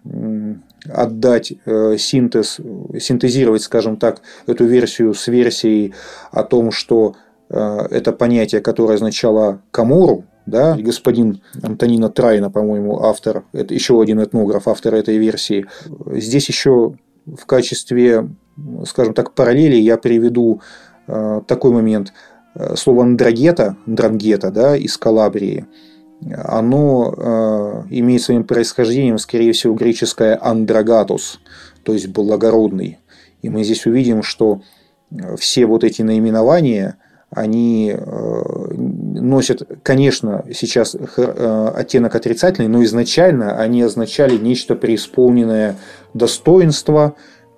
[0.87, 2.59] отдать э, синтез,
[2.99, 5.93] синтезировать, скажем так, эту версию с версией
[6.31, 7.15] о том, что
[7.49, 14.21] э, это понятие, которое означало Камору, да, господин Антонина Трайна, по-моему, автор, это еще один
[14.23, 15.65] этнограф, автор этой версии.
[16.11, 18.29] Здесь еще в качестве,
[18.85, 20.61] скажем так, параллели я приведу
[21.07, 22.13] э, такой момент.
[22.55, 25.65] Э, Слово андрогета, дрангета, да, из Калабрии,
[26.43, 31.39] оно э, имеет своим происхождением, скорее всего, греческое андрогатус,
[31.83, 32.99] то есть благородный.
[33.41, 34.61] И мы здесь увидим, что
[35.37, 36.97] все вот эти наименования,
[37.29, 37.95] они
[38.71, 45.75] носят, конечно, сейчас оттенок отрицательный, но изначально они означали нечто преисполненное
[46.13, 47.15] достоинство,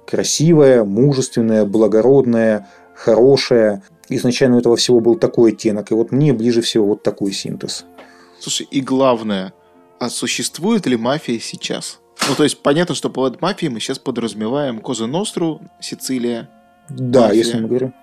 [0.07, 3.83] красивое, мужественное, благородное, хорошее.
[4.09, 5.91] Изначально у этого всего был такой оттенок.
[5.91, 7.85] И вот мне ближе всего вот такой синтез.
[8.39, 9.53] Слушай, и главное,
[9.99, 11.99] а существует ли мафия сейчас?
[12.27, 16.49] Ну, то есть, понятно, что под мафией мы сейчас подразумеваем Коза Ностру, Сицилия.
[16.89, 17.37] Да, Мафия.
[17.37, 17.93] если мы говорим.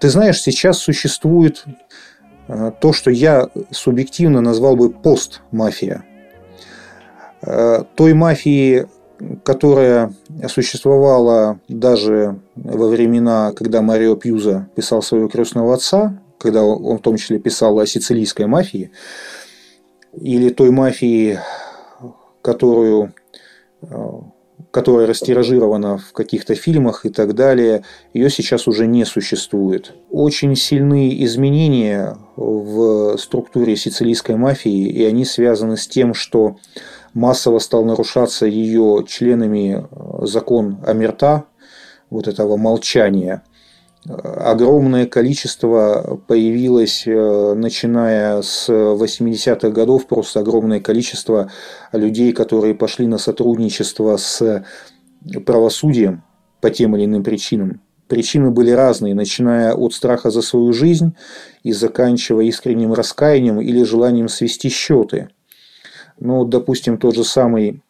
[0.00, 1.64] Ты знаешь, сейчас существует
[2.48, 6.04] э, то, что я субъективно назвал бы постмафия.
[7.42, 8.86] Э, Той мафии,
[9.44, 10.12] которая
[10.48, 17.16] существовала даже во времена, когда Марио Пьюза писал своего крестного отца, когда он в том
[17.16, 18.90] числе писал о сицилийской мафии,
[20.14, 21.38] или той мафии,
[22.42, 23.12] которую
[23.82, 23.88] э,
[24.70, 27.82] которая растиражирована в каких-то фильмах и так далее,
[28.12, 29.94] ее сейчас уже не существует.
[30.10, 36.56] Очень сильные изменения в структуре сицилийской мафии, и они связаны с тем, что
[37.16, 41.46] массово стал нарушаться ее членами э, закон Амерта,
[42.10, 43.42] вот этого молчания.
[44.04, 51.50] Огромное количество появилось, э, начиная с 80-х годов, просто огромное количество
[51.92, 54.64] людей, которые пошли на сотрудничество с
[55.46, 56.22] правосудием
[56.60, 57.80] по тем или иным причинам.
[58.08, 61.16] Причины были разные, начиная от страха за свою жизнь
[61.64, 65.30] и заканчивая искренним раскаянием или желанием свести счеты.
[66.18, 67.82] Ну, допустим, тот же самый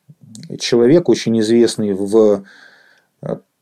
[0.59, 2.45] человек, очень известный в,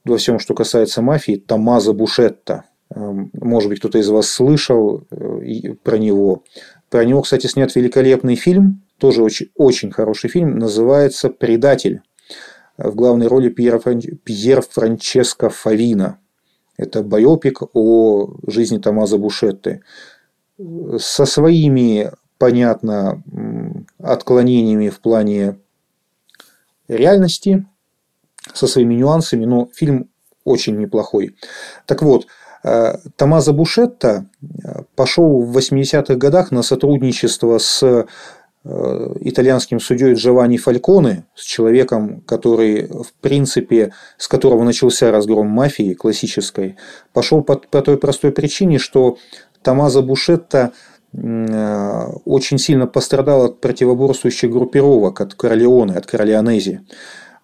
[0.05, 2.65] во всем, что касается мафии, Томазо Бушетта.
[2.95, 6.43] Эм, Может быть, кто-то из вас слышал э, про него.
[6.91, 12.01] Про него, кстати, снят великолепный фильм, тоже очень, очень хороший фильм, называется «Предатель».
[12.77, 16.19] В главной роли Пьер, Фран- Пьер Франческо Фавина.
[16.77, 19.83] Это байопик о жизни Томазо Бушетты.
[20.99, 23.23] Со своими, понятно,
[23.99, 25.59] отклонениями в плане
[26.89, 27.67] реальности,
[28.53, 30.11] со своими нюансами, но фильм
[30.45, 31.37] очень неплохой.
[31.87, 32.27] Так вот,
[32.63, 38.05] э, Томазо Бушетта э, пошел в 80-х годах на сотрудничество с э,
[39.21, 46.77] итальянским судьей Джованни Фальконе, с человеком, который, в принципе, с которого начался разгром мафии классической,
[47.13, 49.17] пошел по, по той простой причине, что
[49.63, 50.73] Томазо Бушетта
[51.17, 56.81] очень сильно пострадал от противоборствующих группировок, от Корлеоне, от Корлеонези.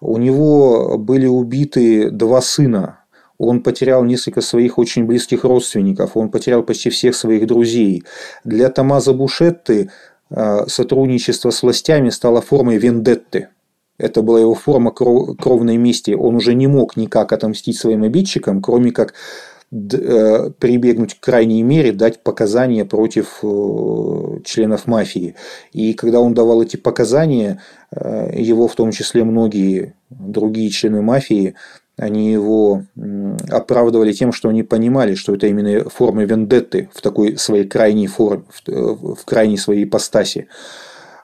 [0.01, 2.99] У него были убиты два сына.
[3.37, 6.17] Он потерял несколько своих очень близких родственников.
[6.17, 8.03] Он потерял почти всех своих друзей.
[8.43, 9.89] Для Томазо Бушетты
[10.29, 13.49] э, сотрудничество с властями стало формой вендетты.
[13.97, 16.11] Это была его форма кров- кровной мести.
[16.11, 19.13] Он уже не мог никак отомстить своим обидчикам, кроме как э,
[19.71, 25.35] прибегнуть к крайней мере, дать показания против э, членов мафии.
[25.71, 31.55] И когда он давал эти показания, э, его в том числе многие другие члены мафии
[31.97, 32.83] они его
[33.49, 38.45] оправдывали тем, что они понимали, что это именно форма вендетты в такой своей крайней форме,
[38.65, 40.47] в крайней своей ипостаси.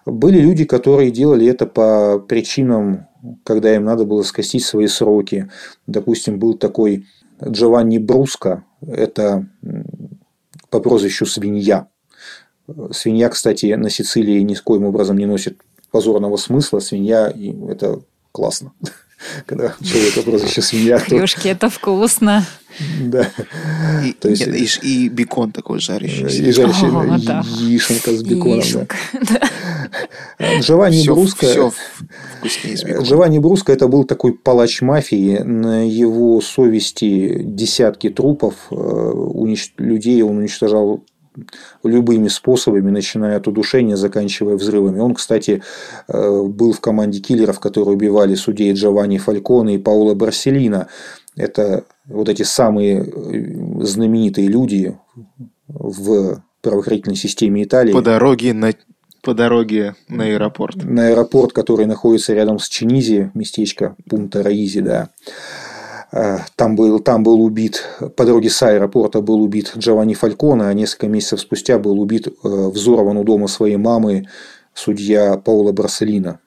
[0.06, 3.08] Были люди, которые делали это по причинам,
[3.44, 5.50] когда им надо было скостить свои сроки.
[5.88, 7.08] Допустим, был такой
[7.44, 9.48] Джованни Бруско, это
[10.70, 11.88] по прозвищу Свинья.
[12.92, 15.62] Свинья, кстати, на Сицилии ни коим образом не носит
[15.92, 16.80] позорного смысла.
[16.80, 17.34] Свинья–
[17.70, 18.02] это
[18.32, 18.74] классно.
[19.46, 21.00] Когда человек прозвище свинья.
[21.00, 22.46] Хрюшки– это вкусно.
[23.02, 23.32] Да.
[24.06, 26.44] И, То есть, нет, и, и бекон такой жарящийся.
[26.44, 27.44] И жарящий, О, да.
[27.60, 28.60] яишенка с беконом.
[28.60, 29.42] Яишенка, да.
[30.38, 30.60] да.
[30.60, 31.74] Джованни все, Бруско, все
[32.38, 33.04] вкуснее с беконом.
[33.04, 35.40] Джованни Бруско это был такой палач мафии.
[35.40, 38.54] На его совести десятки трупов.
[38.70, 39.74] Э, унич...
[39.78, 41.04] Людей он уничтожал
[41.84, 45.00] любыми способами, начиная от удушения, заканчивая взрывами.
[45.00, 45.62] Он, кстати,
[46.08, 50.88] э, был в команде киллеров, которые убивали судей Джованни Фальконе и Паула Барселина.
[51.36, 54.98] Это вот эти самые э, знаменитые люди
[55.68, 57.94] в правоохранительной системе Италии.
[57.94, 58.74] По дороге на
[59.24, 60.84] по дороге на аэропорт.
[60.86, 65.10] На аэропорт, который находится рядом с Чинизи, местечко Пунта Раизи, да.
[66.12, 67.84] Э, там был, там был убит,
[68.16, 72.32] по дороге с аэропорта был убит Джованни Фальконе, а несколько месяцев спустя был убит, э,
[72.44, 74.28] взорван у дома своей мамы
[74.74, 76.40] судья Паула Барселина.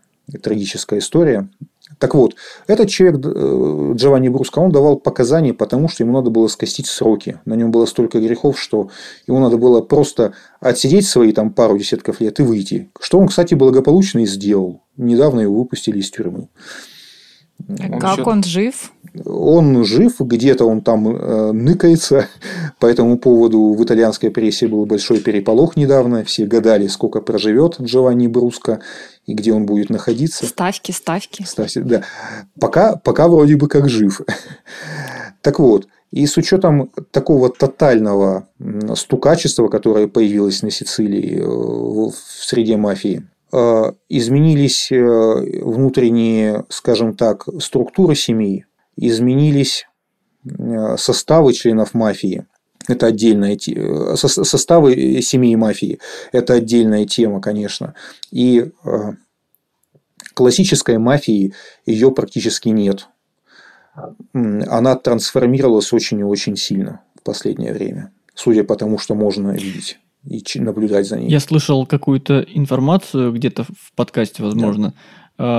[0.43, 1.49] Трагическая история.
[1.99, 2.35] Так вот,
[2.67, 7.41] этот человек, э, Джованни Бруско, он давал показания, потому что ему надо было скостить сроки.
[7.45, 8.91] На нем было столько грехов, что
[9.27, 12.91] ему надо было просто отсидеть свои там пару десятков лет и выйти.
[13.01, 14.83] Что он, кстати, благополучно и сделал.
[14.97, 16.49] Недавно его выпустили из тюрьмы.
[17.69, 18.31] Он как еще...
[18.31, 18.93] он жив?
[19.25, 22.29] Он жив, где-то он там э, ныкается.
[22.79, 26.25] По этому поводу в итальянской прессе был большой переполох недавно.
[26.25, 28.81] Все гадали, сколько проживет Джованни Бруско
[29.27, 30.47] и где он будет находиться.
[30.47, 31.43] Ставки, ставки.
[31.43, 32.05] Ставки, да.
[32.61, 34.21] Пока, пока вроде бы как жив.
[35.43, 38.47] Так вот, и с учетом такого тотального
[38.95, 48.15] стукачества, которое появилось на Сицилии э, в среде мафии, Э, изменились внутренние, скажем так, структуры
[48.15, 48.65] семей,
[49.09, 49.87] изменились
[50.45, 52.47] э, составы членов мафии.
[52.89, 54.17] Это отдельная тема.
[54.17, 56.01] Составы семей мафии–
[56.33, 57.95] это отдельная тема, конечно.
[58.33, 58.71] И
[60.35, 61.53] классической мафии
[61.85, 63.09] ее практически нет.
[64.33, 69.99] Она трансформировалась очень и очень сильно в последнее время, судя по тому, что можно видеть
[70.25, 71.31] и наблюдать за ней.
[71.31, 74.95] Я слышал какую-то информацию где-то в подкасте, возможно, да.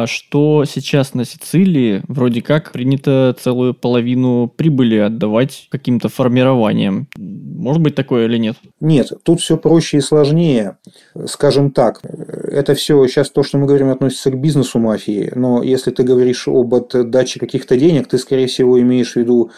[0.06, 7.08] Что сейчас на Сицилии вроде как принято целую половину прибыли отдавать каким-то формированиям.
[7.18, 8.58] Может быть такое или нет?
[8.80, 10.78] Нет, тут все проще и сложнее.
[11.26, 15.92] Скажем так, это все сейчас то, что мы говорим, относится к бизнесу мафии, но если
[15.92, 19.52] ты говоришь об отдаче каких-то денег, ты, скорее всего, имеешь в виду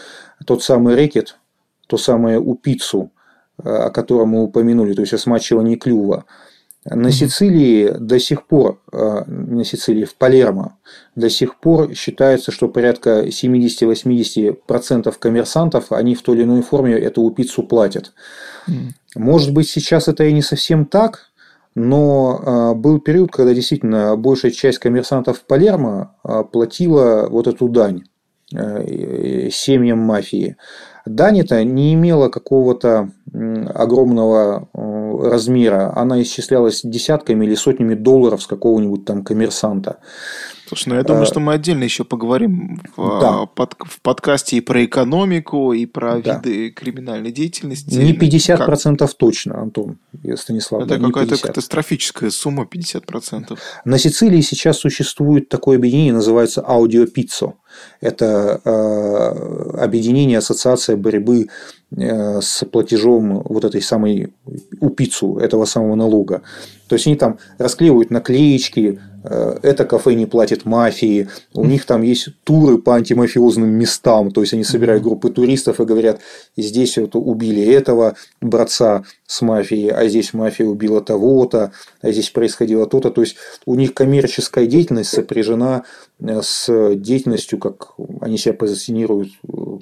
[0.45, 1.37] тот самый рэкет,
[1.87, 3.11] то самое упицу,
[3.57, 6.25] о котором мы упомянули, то есть осмачивание клюва.
[6.85, 10.77] На Сицилии до сих пор, э, на Сицилии, в Палермо,
[11.15, 17.29] до сих пор считается, что порядка 70-80% коммерсантов, они в той или иной форме эту
[17.31, 18.13] пиццу платят.
[19.15, 21.31] Может быть, сейчас это и не совсем так,
[21.73, 28.03] но э, был период, когда действительно большая часть коммерсантов Палермо э, платила вот эту дань
[28.51, 30.57] семьям мафии.
[31.05, 35.91] Дань это не имела какого-то огромного э, размера.
[35.95, 39.97] Она исчислялась десятками или сотнями долларов с какого-нибудь там коммерсанта.
[40.65, 43.45] Слушай, ну я думаю, а, что мы отдельно еще поговорим в, да.
[43.45, 46.35] под, в подкасте и про экономику, и про да.
[46.35, 47.95] виды криминальной деятельности.
[47.95, 49.13] Не 50% как?
[49.13, 49.97] точно, Антон
[50.35, 50.83] Станислав.
[50.83, 53.57] Это да, какая-то катастрофическая сумма 50%.
[53.83, 57.55] На Сицилии сейчас существует такое объединение, называется Аудиопиццо.
[58.01, 61.47] Это э, объединение, ассоциация борьбы
[61.91, 64.33] э, с платежом вот этой самой
[64.79, 66.43] упицу, этого самого налога.
[66.87, 72.01] То есть они там расклеивают наклеечки, Э, это кафе не платит мафии, у них там
[72.01, 76.19] есть туры по антимафиозным местам, то есть они собирают группы туристов и говорят,
[76.57, 81.71] здесь вот убили этого братца с мафией, а здесь мафия убила того-то,
[82.01, 83.35] а здесь происходило то-то, то есть
[83.65, 85.83] у них коммерческая деятельность сопряжена
[86.19, 89.77] э, с деятельностью, как они себя позиционируют э,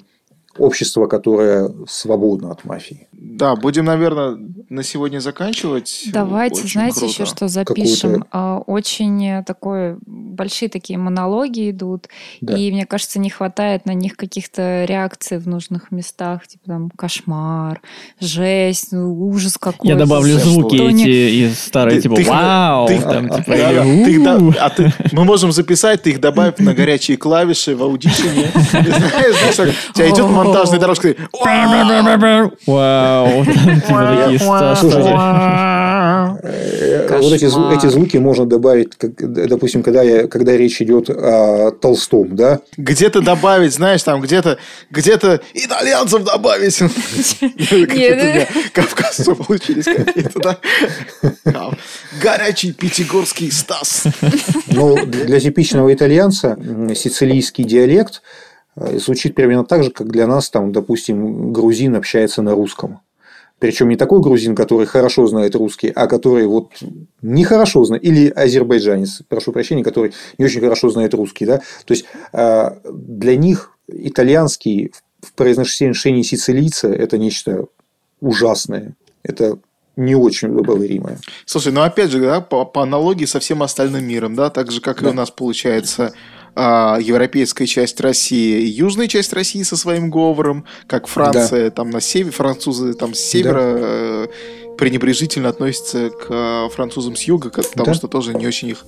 [0.58, 3.08] общество, которое свободно от мафии.
[3.12, 4.36] Да, будем, наверное,
[4.68, 6.04] на сегодня заканчивать.
[6.12, 7.12] Давайте, Очень знаете, круто.
[7.12, 8.24] еще что запишем.
[8.32, 12.08] А, очень такой большие такие монологи идут,
[12.40, 12.56] Да.
[12.56, 17.80] и мне кажется, не хватает на них каких-то реакций в нужных местах, типа там кошмар,
[18.20, 19.86] жесть, ну, ужас какой-то.
[19.92, 23.56] Я добавлю Что звуки не- эти из старой, Ты- типа ты вау, ты там, типа,
[23.56, 27.82] Да, Ты да- а ты- мы можем записать, ты их добавь на горячие клавиши в
[27.82, 28.50] аудишене.
[28.52, 28.52] И
[29.52, 31.16] Знаешь, у тебя идет монтажная дорожка, ты,
[32.66, 34.76] Вау, типа.
[36.42, 40.80] Э, Вот эти, зву- эти звуки можно добавить, как, д- допустим, когда, я, когда речь
[40.82, 42.60] идет о Толстом, да?
[42.76, 44.58] где-то добавить, знаешь, там где-то
[44.90, 46.78] где-то итальянцев добавить.
[48.72, 50.58] Кавказцы получились какие-то, да.
[52.20, 54.04] Горячий пятигорский Стас.
[54.66, 56.56] Но для типичного итальянца
[56.94, 58.20] сицилийский диалект э,
[58.76, 63.00] звучит примерно так же, как для нас, там, допустим, грузин общается на русском.
[63.58, 66.72] Причем не такой грузин, который хорошо знает русский, а который вот
[67.22, 71.46] нехорошо знает, или азербайджанец, прошу прощения, который не очень хорошо знает русский.
[71.46, 71.58] Да?
[71.84, 77.66] То есть э, для них итальянский в произношении сицилийца это нечто
[78.20, 78.94] ужасное.
[79.22, 79.58] Это
[79.94, 81.18] не очень удобоваримое.
[81.44, 84.80] Слушай, ну опять же, да, по, по аналогии со всем остальным миром, да, так же,
[84.80, 85.10] как и Да.
[85.10, 86.14] у нас получается
[86.54, 92.00] а, европейская часть России и южная часть России со своим говором, как Франция там на
[92.00, 94.26] севере, французы там с севера э,
[94.82, 97.94] пренебрежительно относятся к э, французам с юга, потому Да.
[97.94, 98.84] что тоже не очень их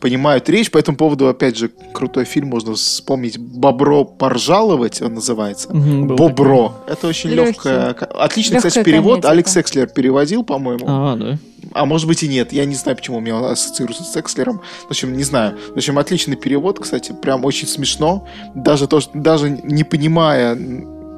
[0.00, 0.70] понимают речь.
[0.70, 5.68] По этому поводу, опять же, крутой фильм, можно вспомнить «Бобро поржаловать», он называется.
[5.70, 6.72] Был Бобро.
[6.88, 7.52] Это очень Лёгкий.
[7.52, 7.90] легкая...
[7.90, 9.10] Отличный, кстати, Лёгкая перевод.
[9.22, 9.56] комедия, Алекс.
[9.56, 10.84] Экслер переводил, по-моему.
[10.88, 11.38] А, да.
[11.72, 12.52] А может быть и нет.
[12.52, 14.60] Я не знаю, почему у меня он ассоциируется с Экслером.
[14.86, 15.56] В общем, не знаю.
[15.70, 17.12] В общем, отличный перевод, кстати.
[17.22, 18.26] Прям очень смешно.
[18.54, 20.56] Даже то, что даже не понимая,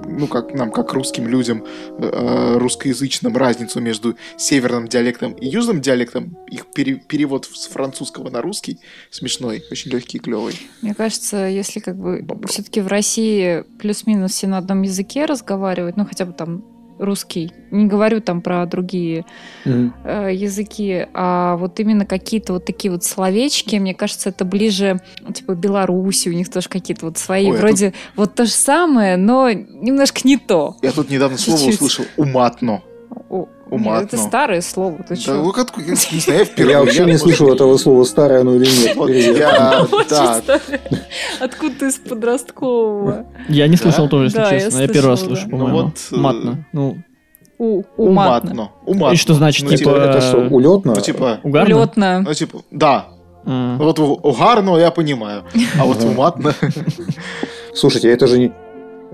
[0.06, 1.64] ну, как нам, как русским людям,
[1.98, 8.42] э, русскоязычным, разницу между северным диалектом и южным диалектом, их пере- перевод с французского на
[8.42, 8.78] русский
[9.10, 10.54] смешной, очень легкий и клевый.
[10.82, 16.04] Мне кажется, если как бы все-таки в России плюс-минус все на одном языке разговаривают, ну
[16.04, 16.64] хотя бы там
[16.98, 19.24] русский, не говорю там про другие
[19.64, 25.32] э, языки, а вот именно какие-то вот такие вот словечки, мне кажется, это ближе, ну,
[25.32, 29.50] типа Беларуси, у них тоже какие-то вот свои, Ой, вроде вот то же самое, но
[29.50, 30.76] немножко не то.
[30.82, 31.74] Я тут недавно слово Чуть-чуть.
[31.74, 32.82] услышал «уматно».
[33.74, 34.00] Уматно.
[34.00, 36.72] нет, это старое слово, ты Да, ну, как- я не знаю, я впервые.
[36.72, 38.96] Я вообще не слышал этого слова, старое оно или нет.
[41.40, 43.26] Откуда из подросткового?
[43.48, 44.80] Я не слышал тоже, если честно.
[44.80, 45.46] Я первый раз слышу.
[45.48, 45.82] Ну по-моему.
[45.82, 46.64] вот, э, Матно.
[46.72, 46.98] Ну,
[47.58, 48.70] У, уматно.
[48.84, 49.14] уматно.
[49.14, 50.94] И что значит, Ну, Это, типа, это что, улетно?
[50.94, 51.76] Ну, типа, угарно?
[51.76, 52.20] Улетно.
[52.26, 53.06] ну, типа, да.
[53.46, 53.76] А.
[53.78, 55.44] Вот угарно я понимаю.
[55.78, 56.54] А вот уматно.
[57.74, 58.52] Слушайте, это же не...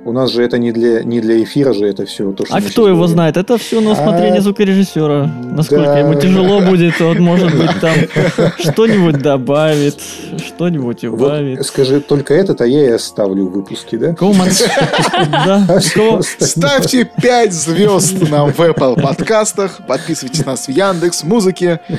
[0.05, 2.33] У нас же это не для, не для эфира же это все.
[2.33, 3.15] То, что А кто его говорим.
[3.15, 3.37] знает?
[3.37, 5.31] Это все на А, усмотрение звукорежиссера.
[5.53, 5.99] Насколько да.
[5.99, 7.95] ему тяжело будет, вот может быть там
[8.59, 10.01] что-нибудь добавит,
[10.47, 11.59] что-нибудь убавит.
[11.59, 14.15] Вот скажи, только этот, а я и оставлю в выпуске, да?
[15.31, 15.67] Да.
[15.69, 15.81] А
[16.21, 19.81] Ставьте 5 звезд нам в Apple подкастах.
[19.87, 21.81] Подписывайтесь на нас в Яндекс Музыке.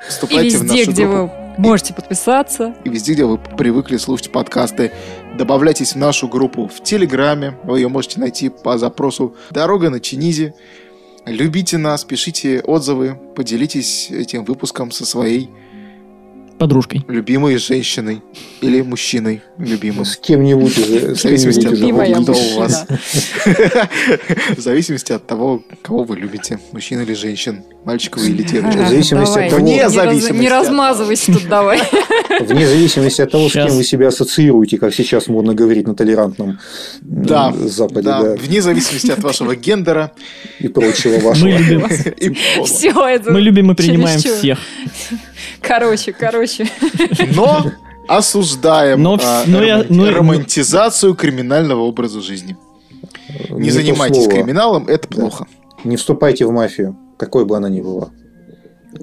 [0.00, 1.32] И Вступайте в везде, нашу где группу.
[1.60, 2.74] Можете подписаться.
[2.84, 4.92] И везде, где вы привыкли слушать подкасты.
[5.36, 7.54] Добавляйтесь в нашу группу в Телеграме.
[7.64, 10.54] Вы ее можете найти по запросу «Дорога на Чинизе».
[11.26, 15.50] Любите нас, пишите отзывы, поделитесь этим выпуском со своей
[16.58, 17.04] Подружкой.
[17.08, 18.22] любимой женщиной
[18.62, 20.06] или мужчиной любимым.
[20.06, 20.76] С кем-нибудь.
[20.76, 22.86] В зависимости от того, кто у вас.
[24.56, 26.58] В зависимости от того, кого вы любите.
[26.72, 27.64] Мужчин или женщин.
[27.84, 28.80] Мальчиков или девочек.
[28.80, 29.44] В зависимости Давай.
[29.46, 31.80] от того- Вне Не раз- зависимости Не размазывайся тут давай.
[32.40, 33.66] Вне зависимости от того, с Щас.
[33.68, 36.58] кем вы себя ассоциируете, как сейчас модно говорить на толерантном
[37.00, 40.12] Да, Западе, Да, да, вне зависимости от вашего гендера.
[40.58, 41.48] и прочего Мы вашего.
[41.48, 41.86] любим,
[42.18, 42.34] и.
[42.64, 43.30] Все это.
[43.32, 44.38] мы любим и принимаем чересчур.
[44.38, 44.58] всех.
[45.62, 46.66] Короче, короче.
[47.34, 47.66] Но
[48.08, 52.56] осуждаем Но а, но я- роман- но- романтизацию криминального образа жизни.
[53.50, 54.30] Не то занимайтесь слово.
[54.32, 55.16] криминалом, это Да.
[55.16, 55.46] плохо.
[55.84, 58.08] Не вступайте в мафию, какой бы она ни была.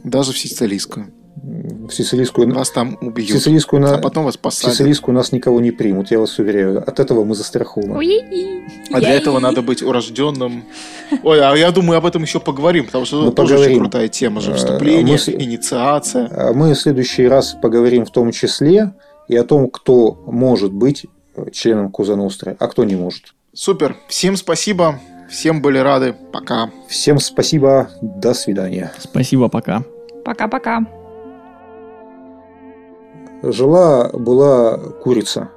[0.03, 1.13] Даже в сицилийскую.
[1.87, 3.29] В сицилийскую, Вас там в убьют.
[3.29, 4.73] сицилийскую, на- А потом вас в посадят.
[4.73, 6.79] сицилийскую нас никого не примут, я вас уверяю.
[6.85, 7.93] От этого мы застрахованы.
[8.91, 10.63] А для этого надо быть урожденным.
[11.23, 13.79] Ой, а я думаю, об этом еще поговорим, потому что Ну, это тоже очень поговорим.
[13.83, 14.51] крутая тема же.
[14.51, 16.27] А, Вступление, мы инициация.
[16.31, 18.93] А Мы в следующий раз поговорим в том числе
[19.27, 21.05] и о том, кто может быть
[21.51, 23.35] членом Куза Ностры, а кто не может.
[23.53, 23.95] Супер.
[24.07, 24.99] Всем спасибо.
[25.29, 26.15] Всем были рады.
[26.31, 26.69] Пока.
[26.87, 28.91] Всем спасибо, до свидания.
[28.97, 29.83] Спасибо, пока.
[30.23, 30.85] Пока-пока.
[33.43, 35.49] Жила была курица.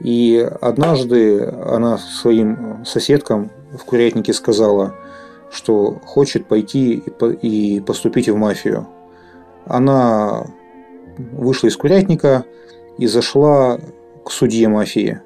[0.00, 4.94] И однажды она своим соседкам в курятнике сказала,
[5.50, 8.86] что хочет пойти и по- и поступить в мафию.
[9.64, 10.46] Она
[11.16, 12.44] вышла из курятника
[12.98, 13.78] и зашла
[14.24, 15.20] к судье мафии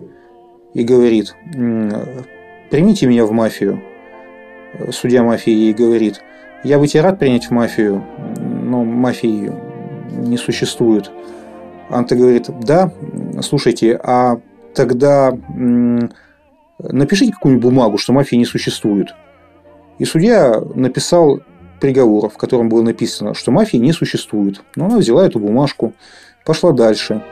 [0.72, 1.34] и говорит,
[2.70, 3.82] примите меня в мафию.
[4.92, 6.22] Судья мафии ей говорит,
[6.64, 8.04] я бы тебя рад принять в мафию,
[8.38, 9.52] но мафии
[10.12, 11.10] не существует.
[11.90, 12.92] Анта говорит, да,
[13.42, 14.40] слушайте, а
[14.74, 15.36] тогда
[16.78, 19.08] напишите какую-нибудь бумагу, что мафии не существует.
[19.98, 21.40] И судья написал
[21.80, 24.62] приговор, в котором было написано, что мафии не существует.
[24.76, 25.94] Но она взяла эту бумажку,
[26.44, 27.22] пошла дальше.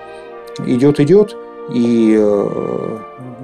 [0.66, 1.36] Идет, идет
[1.73, 2.98] и э,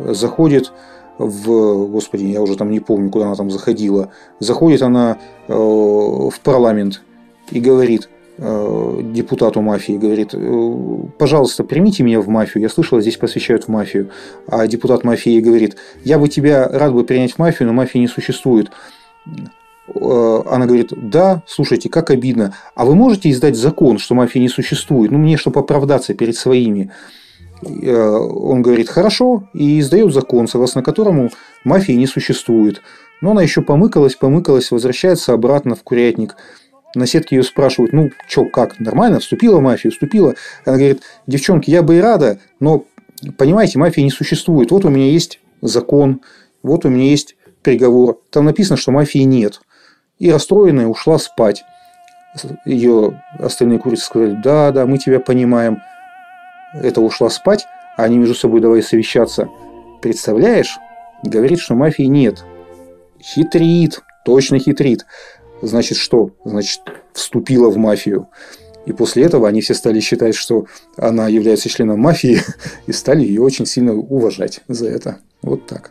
[0.08, 0.72] заходит
[1.18, 4.10] в, господи, я уже там не помню, куда она там заходила.
[4.40, 5.18] Заходит она
[5.48, 7.02] э, в парламент
[7.50, 13.16] и говорит, Э, депутату мафии, говорит, «Э, пожалуйста, примите меня в мафию, я слышала, здесь
[13.16, 14.10] посвящают в мафию.
[14.48, 18.08] А депутат мафии говорит, я бы тебя рад бы принять в мафию, но мафии не
[18.08, 18.72] существует.
[19.94, 22.54] Она говорит, да, слушайте, как обидно.
[22.74, 25.12] А вы можете издать закон, что мафии не существует?
[25.12, 26.90] Ну, мне, чтобы оправдаться перед своими.
[27.64, 31.30] Он говорит, хорошо, и издает закон, согласно которому
[31.64, 32.82] мафии не существует.
[33.20, 36.36] Но она еще помыкалась, помыкалась, возвращается обратно в курятник–
[36.94, 40.34] на сетке ее спрашивают, ну, что, как, нормально, вступила в мафию, вступила.
[40.64, 42.84] Она говорит, девчонки, я бы и рада, но,
[43.36, 44.70] понимаете, мафии не существует.
[44.70, 46.20] Вот у меня есть закон,
[46.62, 48.20] вот у меня есть приговор.
[48.30, 49.60] Там написано, что мафии нет.
[50.18, 51.64] И расстроенная ушла спать.
[52.64, 55.78] Ее остальные курицы сказали, да, да, мы тебя понимаем.
[56.74, 59.48] Это ушла спать, а они между собой давай совещаться.
[60.02, 60.78] Представляешь?
[61.22, 62.44] Говорит, что мафии нет.
[63.20, 65.06] Хитрит, точно хитрит
[65.66, 66.30] значит что?
[66.44, 66.80] Значит,
[67.12, 68.28] вступила в мафию.
[68.86, 72.40] И после этого они все стали считать, что она является членом мафии,
[72.86, 75.18] и стали ее очень сильно уважать за это.
[75.42, 75.90] Вот так.